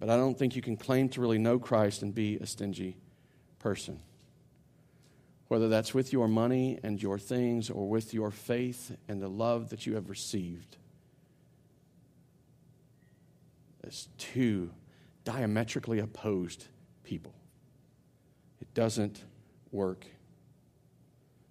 but 0.00 0.08
I 0.08 0.16
don't 0.16 0.38
think 0.38 0.56
you 0.56 0.62
can 0.62 0.78
claim 0.78 1.10
to 1.10 1.20
really 1.20 1.38
know 1.38 1.58
Christ 1.58 2.02
and 2.02 2.14
be 2.14 2.36
a 2.36 2.46
stingy 2.46 2.96
person 3.58 4.00
whether 5.48 5.68
that's 5.68 5.92
with 5.92 6.12
your 6.12 6.28
money 6.28 6.78
and 6.82 7.02
your 7.02 7.18
things 7.18 7.70
or 7.70 7.88
with 7.88 8.14
your 8.14 8.30
faith 8.30 8.96
and 9.08 9.20
the 9.20 9.28
love 9.28 9.70
that 9.70 9.86
you 9.86 9.94
have 9.94 10.08
received. 10.08 10.76
As 13.86 14.08
two 14.16 14.70
diametrically 15.24 15.98
opposed 15.98 16.66
people. 17.02 17.34
It 18.60 18.72
doesn't 18.74 19.22
work. 19.70 20.06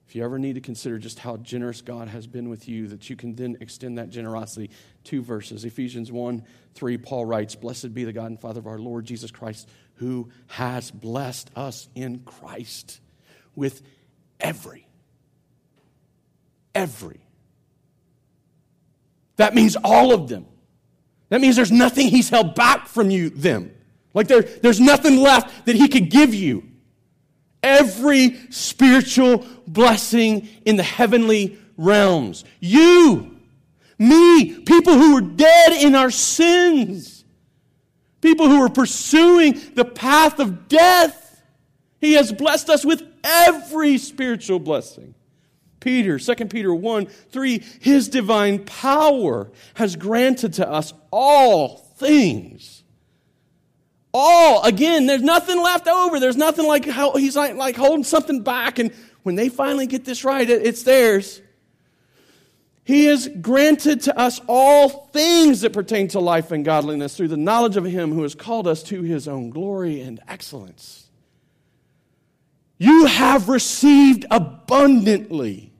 If 0.07 0.15
you 0.15 0.23
ever 0.23 0.37
need 0.37 0.53
to 0.55 0.61
consider 0.61 0.99
just 0.99 1.19
how 1.19 1.37
generous 1.37 1.81
God 1.81 2.07
has 2.07 2.27
been 2.27 2.49
with 2.49 2.67
you, 2.67 2.87
that 2.89 3.09
you 3.09 3.15
can 3.15 3.35
then 3.35 3.57
extend 3.61 3.97
that 3.97 4.09
generosity. 4.09 4.69
Two 5.03 5.21
verses 5.21 5.65
Ephesians 5.65 6.11
1 6.11 6.43
3, 6.75 6.97
Paul 6.97 7.25
writes, 7.25 7.55
Blessed 7.55 7.93
be 7.93 8.03
the 8.03 8.13
God 8.13 8.27
and 8.27 8.39
Father 8.39 8.59
of 8.59 8.67
our 8.67 8.79
Lord 8.79 9.05
Jesus 9.05 9.31
Christ, 9.31 9.69
who 9.95 10.29
has 10.47 10.91
blessed 10.91 11.51
us 11.55 11.87
in 11.95 12.19
Christ 12.19 12.99
with 13.55 13.81
every. 14.39 14.87
Every. 16.75 17.19
That 19.37 19.55
means 19.55 19.75
all 19.83 20.13
of 20.13 20.29
them. 20.29 20.45
That 21.29 21.41
means 21.41 21.55
there's 21.55 21.71
nothing 21.71 22.07
he's 22.07 22.29
held 22.29 22.55
back 22.55 22.87
from 22.87 23.09
you, 23.09 23.29
them. 23.29 23.71
Like 24.13 24.27
there, 24.27 24.43
there's 24.43 24.79
nothing 24.79 25.17
left 25.17 25.65
that 25.65 25.75
he 25.75 25.87
could 25.87 26.09
give 26.09 26.33
you. 26.33 26.63
Every 27.63 28.37
spiritual 28.51 29.45
blessing 29.65 30.47
in 30.65 30.75
the 30.75 30.83
heavenly 30.83 31.57
realms. 31.77 32.43
You, 32.59 33.39
me, 33.97 34.59
people 34.59 34.93
who 34.93 35.15
were 35.15 35.21
dead 35.21 35.71
in 35.71 35.95
our 35.95 36.11
sins, 36.11 37.23
people 38.21 38.47
who 38.47 38.59
were 38.59 38.69
pursuing 38.69 39.59
the 39.73 39.85
path 39.85 40.39
of 40.39 40.67
death. 40.67 41.22
He 42.03 42.15
has 42.15 42.33
blessed 42.33 42.69
us 42.69 42.83
with 42.83 43.01
every 43.23 43.97
spiritual 43.97 44.59
blessing. 44.59 45.15
Peter, 45.79 46.19
2 46.19 46.35
Peter 46.47 46.75
1 46.75 47.05
3, 47.05 47.63
his 47.79 48.09
divine 48.09 48.65
power 48.65 49.49
has 49.75 49.95
granted 49.95 50.51
to 50.55 50.69
us 50.69 50.93
all 51.11 51.77
things. 51.77 52.83
All, 54.13 54.63
again, 54.63 55.05
there's 55.05 55.21
nothing 55.21 55.63
left 55.63 55.87
over. 55.87 56.19
There's 56.19 56.35
nothing 56.35 56.67
like 56.67 56.85
how 56.85 57.13
he's 57.13 57.37
like, 57.37 57.55
like 57.55 57.77
holding 57.77 58.03
something 58.03 58.41
back, 58.41 58.79
and 58.79 58.91
when 59.21 59.35
they 59.35 59.47
finally 59.47 59.87
get 59.87 60.03
this 60.03 60.25
right, 60.25 60.49
it's 60.49 60.83
theirs. 60.83 61.41
He 62.83 63.05
has 63.05 63.29
granted 63.29 64.01
to 64.01 64.19
us 64.19 64.41
all 64.49 65.07
things 65.13 65.61
that 65.61 65.71
pertain 65.71 66.09
to 66.09 66.19
life 66.19 66.51
and 66.51 66.65
godliness 66.65 67.15
through 67.15 67.29
the 67.29 67.37
knowledge 67.37 67.77
of 67.77 67.85
Him 67.85 68.11
who 68.11 68.23
has 68.23 68.35
called 68.35 68.67
us 68.67 68.83
to 68.83 69.03
His 69.03 69.25
own 69.25 69.51
glory 69.51 70.01
and 70.01 70.19
excellence. 70.27 71.02
You 72.77 73.05
have 73.05 73.49
received 73.49 74.25
abundantly. 74.31 75.71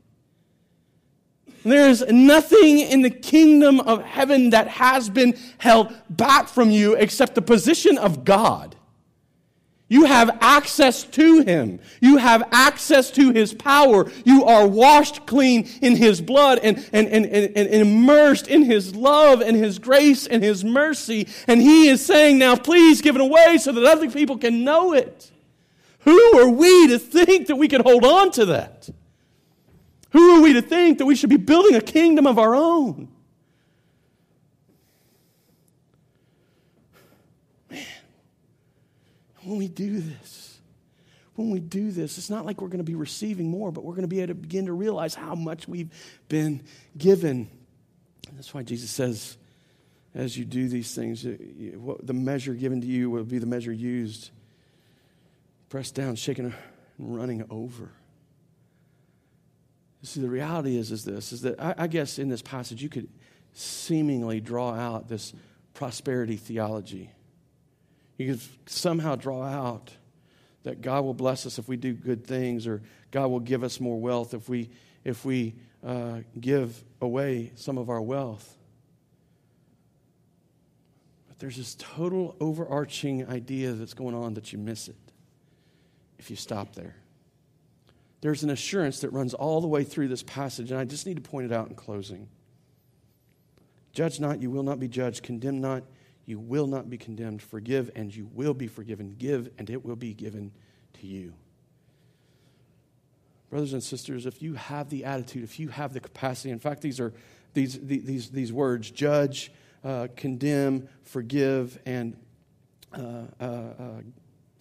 There 1.64 1.90
is 1.90 2.06
nothing 2.10 2.80
in 2.80 3.02
the 3.02 3.10
kingdom 3.10 3.80
of 3.80 4.04
heaven 4.04 4.50
that 4.50 4.68
has 4.68 5.10
been 5.10 5.38
held 5.58 5.94
back 6.10 6.48
from 6.50 6.70
you 6.70 6.96
except 6.96 7.36
the 7.36 7.42
position 7.42 7.98
of 7.98 8.26
God. 8.26 8.76
You 9.88 10.06
have 10.06 10.38
access 10.42 11.04
to 11.04 11.42
Him. 11.42 11.80
You 12.02 12.18
have 12.18 12.48
access 12.52 13.12
to 13.12 13.32
His 13.32 13.54
power. 13.54 14.12
You 14.26 14.44
are 14.46 14.68
washed 14.68 15.26
clean 15.26 15.70
in 15.82 15.96
His 15.96 16.20
blood 16.20 16.60
and, 16.64 16.78
and, 16.92 17.08
and, 17.08 17.26
and, 17.26 17.56
and 17.56 17.68
immersed 17.68 18.48
in 18.48 18.64
His 18.64 18.96
love 18.96 19.42
and 19.42 19.56
His 19.56 19.80
grace 19.80 20.26
and 20.26 20.44
His 20.44 20.64
mercy. 20.64 21.28
And 21.48 21.62
He 21.62 21.90
is 21.90 22.04
saying, 22.04 22.40
now 22.40 22.56
please 22.56 23.02
give 23.02 23.16
it 23.16 23.22
away 23.22 23.58
so 23.60 23.72
that 23.72 23.84
other 23.84 24.10
people 24.10 24.38
can 24.38 24.64
know 24.64 24.94
it. 24.94 25.32
Who 26.04 26.40
are 26.40 26.50
we 26.50 26.88
to 26.90 27.00
think 27.00 27.48
that 27.48 27.56
we 27.56 27.68
can 27.68 27.82
hold 27.82 28.04
on 28.06 28.32
to 28.32 28.46
that? 28.48 28.90
Who 30.12 30.36
are 30.36 30.42
we 30.42 30.54
to 30.54 30.62
think 30.62 31.00
that 31.00 31.06
we 31.06 31.16
should 31.16 31.30
be 31.30 31.38
building 31.38 31.76
a 31.76 31.82
kingdom 31.82 32.28
of 32.28 32.38
our 32.38 32.54
own? 32.54 33.08
Man, 37.72 37.86
when 39.44 39.58
we 39.58 39.68
do 39.68 40.00
this, 40.00 40.60
when 41.36 41.50
we 41.50 41.60
do 41.60 41.90
this, 41.90 42.18
it's 42.18 42.30
not 42.30 42.46
like 42.46 42.62
we're 42.62 42.68
going 42.68 42.78
to 42.78 42.84
be 42.84 42.96
receiving 42.96 43.50
more, 43.50 43.72
but 43.72 43.84
we're 43.84 43.94
going 43.94 44.04
to 44.04 44.08
be 44.08 44.20
able 44.20 44.28
to 44.28 44.36
begin 44.36 44.68
to 44.68 44.74
realize 44.74 45.16
how 45.16 45.34
much 45.34 45.68
we've 45.68 45.90
been 46.30 46.62
given. 46.96 47.50
And 48.28 48.38
that's 48.38 48.54
why 48.54 48.62
Jesus 48.62 48.92
says, 48.92 49.38
as 50.14 50.38
you 50.38 50.46
do 50.46 50.68
these 50.68 50.94
things, 50.94 51.24
the 51.24 52.14
measure 52.14 52.54
given 52.54 52.82
to 52.82 52.88
you 52.88 53.10
will 53.10 53.24
be 53.24 53.40
the 53.40 53.48
measure 53.48 53.72
used. 53.72 54.30
Pressed 55.74 55.96
down, 55.96 56.16
shaken, 56.16 56.54
and 57.00 57.18
running 57.18 57.44
over. 57.50 57.90
See, 60.04 60.22
the 60.22 60.30
reality 60.30 60.78
is, 60.78 60.92
is 60.92 61.04
this, 61.04 61.34
is 61.34 61.42
that 61.42 61.60
I, 61.60 61.74
I 61.76 61.88
guess 61.88 62.20
in 62.20 62.30
this 62.30 62.44
passage 62.44 62.84
you 62.84 62.90
could 62.90 63.10
seemingly 63.54 64.40
draw 64.40 64.76
out 64.76 65.08
this 65.08 65.34
prosperity 65.74 66.38
theology. 66.38 67.10
You 68.20 68.34
could 68.34 68.42
somehow 68.68 69.16
draw 69.16 69.42
out 69.42 69.92
that 70.62 70.82
God 70.82 71.06
will 71.06 71.16
bless 71.16 71.48
us 71.48 71.58
if 71.58 71.68
we 71.68 71.76
do 71.76 71.94
good 71.94 72.24
things, 72.24 72.68
or 72.68 72.84
God 73.10 73.32
will 73.32 73.40
give 73.40 73.64
us 73.64 73.80
more 73.80 74.00
wealth 74.00 74.36
if 74.36 74.48
we, 74.48 74.70
if 75.04 75.26
we 75.26 75.56
uh, 75.84 76.20
give 76.40 76.84
away 77.02 77.52
some 77.56 77.80
of 77.80 77.90
our 77.90 78.00
wealth. 78.00 78.58
But 81.30 81.40
there's 81.40 81.58
this 81.58 81.76
total 81.80 82.36
overarching 82.40 83.28
idea 83.28 83.72
that's 83.72 83.96
going 83.96 84.14
on 84.14 84.36
that 84.36 84.54
you 84.54 84.60
miss 84.60 84.88
it 84.88 85.03
if 86.24 86.30
you 86.32 86.36
stop 86.36 86.74
there 86.74 86.96
there's 88.24 88.42
an 88.42 88.50
assurance 88.50 89.02
that 89.02 89.10
runs 89.10 89.34
all 89.34 89.60
the 89.60 89.68
way 89.68 89.84
through 89.84 90.08
this 90.08 90.24
passage, 90.24 90.72
and 90.72 90.80
I 90.80 90.86
just 90.86 91.06
need 91.06 91.18
to 91.18 91.22
point 91.22 91.46
it 91.46 91.52
out 91.52 91.68
in 91.68 91.76
closing. 91.76 92.30
Judge 93.92 94.18
not, 94.22 94.42
you 94.42 94.50
will 94.50 94.64
not 94.64 94.80
be 94.80 94.88
judged. 94.88 95.24
Condemn 95.24 95.60
not, 95.60 95.84
you 96.26 96.40
will 96.40 96.66
not 96.66 96.90
be 96.90 96.98
condemned. 96.98 97.42
Forgive, 97.42 97.92
and 97.98 98.16
you 98.16 98.30
will 98.34 98.54
be 98.54 98.68
forgiven. 98.68 99.18
Give, 99.20 99.50
and 99.58 99.70
it 99.70 99.84
will 99.84 99.98
be 99.98 100.14
given 100.14 100.54
to 101.02 101.06
you. 101.06 101.34
Brothers 103.50 103.74
and 103.74 103.84
sisters, 103.84 104.26
if 104.26 104.42
you 104.42 104.54
have 104.54 104.90
the 104.90 105.04
attitude, 105.04 105.44
if 105.44 105.60
you 105.60 105.68
have 105.68 105.92
the 105.92 106.00
capacity, 106.00 106.52
in 106.52 106.60
fact, 106.60 106.80
these 106.80 107.02
are 107.02 107.12
these, 107.54 107.78
these, 107.78 108.30
these 108.30 108.54
words 108.54 108.90
judge, 108.90 109.52
uh, 109.84 110.08
condemn, 110.16 110.88
forgive, 111.02 111.78
and 111.86 112.16
uh, 112.94 113.24
uh, 113.42 113.44
uh 113.44 114.02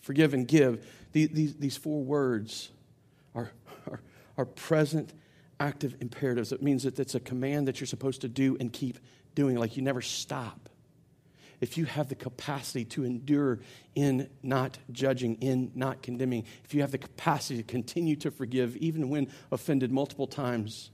forgive 0.02 0.34
and 0.34 0.46
give. 0.46 0.86
These, 1.12 1.54
these, 1.54 1.76
four 1.76 2.02
words 2.02 2.70
are, 3.34 3.50
are, 3.90 4.00
are 4.36 4.44
present 4.44 5.12
active 5.58 5.96
imperatives. 6.00 6.52
It 6.52 6.62
means 6.62 6.82
that 6.82 6.98
it's 6.98 7.14
a 7.14 7.20
command 7.20 7.68
that 7.68 7.80
you're 7.80 7.86
supposed 7.86 8.20
to 8.22 8.28
do 8.28 8.56
and 8.60 8.72
keep 8.72 8.98
doing, 9.34 9.56
like 9.56 9.76
you 9.76 9.82
never 9.82 10.02
stop. 10.02 10.68
If 11.60 11.78
you 11.78 11.84
have 11.84 12.08
the 12.08 12.16
capacity 12.16 12.84
to 12.86 13.04
endure 13.04 13.60
in 13.94 14.28
not 14.42 14.78
judging, 14.90 15.36
in 15.36 15.70
not 15.76 16.02
condemning, 16.02 16.44
if 16.64 16.74
you 16.74 16.80
have 16.80 16.90
the 16.90 16.98
capacity 16.98 17.58
to 17.58 17.62
continue 17.62 18.16
to 18.16 18.32
forgive 18.32 18.76
even 18.78 19.08
when 19.08 19.28
offended 19.52 19.92
multiple 19.92 20.26
times, 20.26 20.90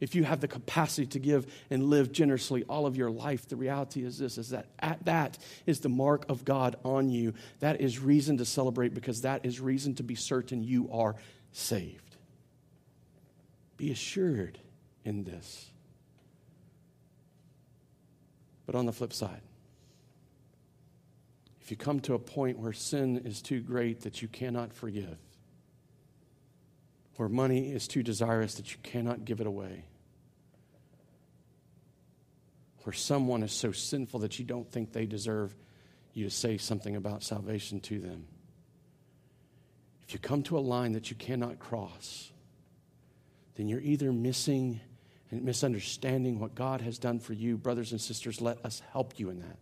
if 0.00 0.14
you 0.14 0.24
have 0.24 0.40
the 0.40 0.48
capacity 0.48 1.06
to 1.06 1.18
give 1.18 1.46
and 1.70 1.84
live 1.84 2.12
generously 2.12 2.64
all 2.68 2.86
of 2.86 2.96
your 2.96 3.10
life, 3.10 3.48
the 3.48 3.56
reality 3.56 4.04
is 4.04 4.18
this 4.18 4.38
is 4.38 4.50
that 4.50 4.66
at 4.78 5.04
that 5.04 5.38
is 5.66 5.80
the 5.80 5.88
mark 5.88 6.28
of 6.28 6.44
God 6.44 6.76
on 6.84 7.08
you. 7.08 7.34
That 7.60 7.80
is 7.80 7.98
reason 7.98 8.38
to 8.38 8.44
celebrate 8.44 8.94
because 8.94 9.22
that 9.22 9.44
is 9.44 9.60
reason 9.60 9.94
to 9.96 10.02
be 10.02 10.14
certain 10.14 10.62
you 10.62 10.88
are 10.92 11.16
saved. 11.52 12.16
Be 13.76 13.90
assured 13.90 14.58
in 15.04 15.24
this. 15.24 15.70
But 18.66 18.74
on 18.74 18.86
the 18.86 18.92
flip 18.92 19.12
side, 19.12 19.42
if 21.60 21.70
you 21.70 21.76
come 21.76 22.00
to 22.00 22.14
a 22.14 22.18
point 22.18 22.58
where 22.58 22.72
sin 22.72 23.22
is 23.24 23.40
too 23.42 23.60
great 23.60 24.02
that 24.02 24.22
you 24.22 24.28
cannot 24.28 24.72
forgive, 24.72 25.18
where 27.16 27.28
money 27.28 27.72
is 27.72 27.88
too 27.88 28.02
desirous 28.02 28.54
that 28.54 28.72
you 28.72 28.78
cannot 28.82 29.24
give 29.24 29.40
it 29.40 29.46
away, 29.46 29.84
where 32.84 32.92
someone 32.92 33.42
is 33.42 33.52
so 33.52 33.72
sinful 33.72 34.20
that 34.20 34.38
you 34.38 34.44
don't 34.44 34.70
think 34.70 34.92
they 34.92 35.06
deserve 35.06 35.54
you 36.12 36.24
to 36.24 36.30
say 36.30 36.56
something 36.56 36.96
about 36.96 37.22
salvation 37.22 37.80
to 37.80 37.98
them, 37.98 38.26
if 40.06 40.14
you 40.14 40.20
come 40.20 40.42
to 40.44 40.56
a 40.56 40.60
line 40.60 40.92
that 40.92 41.10
you 41.10 41.16
cannot 41.16 41.58
cross, 41.58 42.30
then 43.56 43.66
you're 43.66 43.80
either 43.80 44.12
missing 44.12 44.80
and 45.30 45.42
misunderstanding 45.42 46.38
what 46.38 46.54
God 46.54 46.80
has 46.80 46.98
done 46.98 47.18
for 47.18 47.32
you. 47.32 47.56
Brothers 47.56 47.90
and 47.90 48.00
sisters, 48.00 48.40
let 48.40 48.64
us 48.64 48.82
help 48.92 49.18
you 49.18 49.30
in 49.30 49.40
that. 49.40 49.56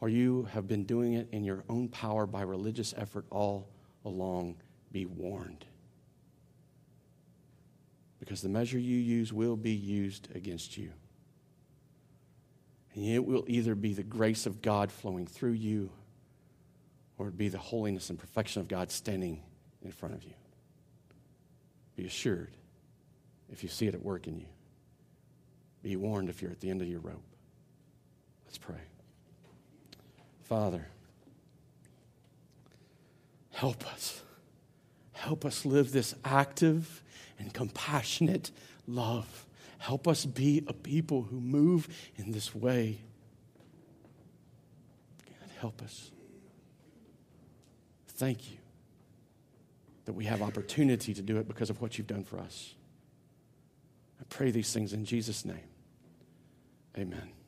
Or 0.00 0.08
you 0.08 0.48
have 0.52 0.68
been 0.68 0.84
doing 0.84 1.14
it 1.14 1.28
in 1.32 1.44
your 1.44 1.64
own 1.68 1.88
power 1.88 2.26
by 2.26 2.42
religious 2.42 2.92
effort 2.96 3.24
all 3.30 3.68
along. 4.04 4.56
Be 4.92 5.06
warned. 5.06 5.64
Because 8.18 8.42
the 8.42 8.48
measure 8.48 8.78
you 8.78 8.96
use 8.96 9.32
will 9.32 9.56
be 9.56 9.72
used 9.72 10.28
against 10.34 10.76
you. 10.76 10.90
And 12.94 13.04
it 13.04 13.24
will 13.24 13.44
either 13.46 13.74
be 13.74 13.94
the 13.94 14.02
grace 14.02 14.46
of 14.46 14.60
God 14.60 14.90
flowing 14.90 15.26
through 15.26 15.52
you 15.52 15.90
or 17.20 17.28
it 17.28 17.36
be 17.36 17.48
the 17.48 17.58
holiness 17.58 18.08
and 18.08 18.18
perfection 18.18 18.60
of 18.62 18.68
God 18.68 18.90
standing 18.90 19.42
in 19.82 19.92
front 19.92 20.14
of 20.14 20.24
you. 20.24 20.32
Be 21.94 22.06
assured 22.06 22.56
if 23.50 23.62
you 23.62 23.68
see 23.68 23.86
it 23.86 23.94
at 23.94 24.02
work 24.02 24.26
in 24.26 24.38
you. 24.38 24.46
Be 25.82 25.96
warned 25.96 26.30
if 26.30 26.40
you're 26.40 26.50
at 26.50 26.60
the 26.60 26.70
end 26.70 26.80
of 26.80 26.88
your 26.88 27.00
rope. 27.00 27.22
Let's 28.46 28.56
pray. 28.56 28.80
Father, 30.44 30.88
help 33.52 33.86
us. 33.92 34.22
Help 35.20 35.44
us 35.44 35.66
live 35.66 35.92
this 35.92 36.14
active 36.24 37.02
and 37.38 37.52
compassionate 37.52 38.50
love. 38.86 39.44
Help 39.76 40.08
us 40.08 40.24
be 40.24 40.64
a 40.66 40.72
people 40.72 41.24
who 41.24 41.38
move 41.38 41.88
in 42.16 42.32
this 42.32 42.54
way. 42.54 42.98
God, 45.26 45.50
help 45.58 45.82
us. 45.82 46.10
Thank 48.08 48.50
you 48.50 48.56
that 50.06 50.14
we 50.14 50.24
have 50.24 50.40
opportunity 50.40 51.12
to 51.12 51.20
do 51.20 51.36
it 51.36 51.46
because 51.46 51.68
of 51.68 51.82
what 51.82 51.98
you've 51.98 52.06
done 52.06 52.24
for 52.24 52.38
us. 52.38 52.74
I 54.18 54.24
pray 54.30 54.50
these 54.50 54.72
things 54.72 54.94
in 54.94 55.04
Jesus' 55.04 55.44
name. 55.44 55.68
Amen. 56.96 57.39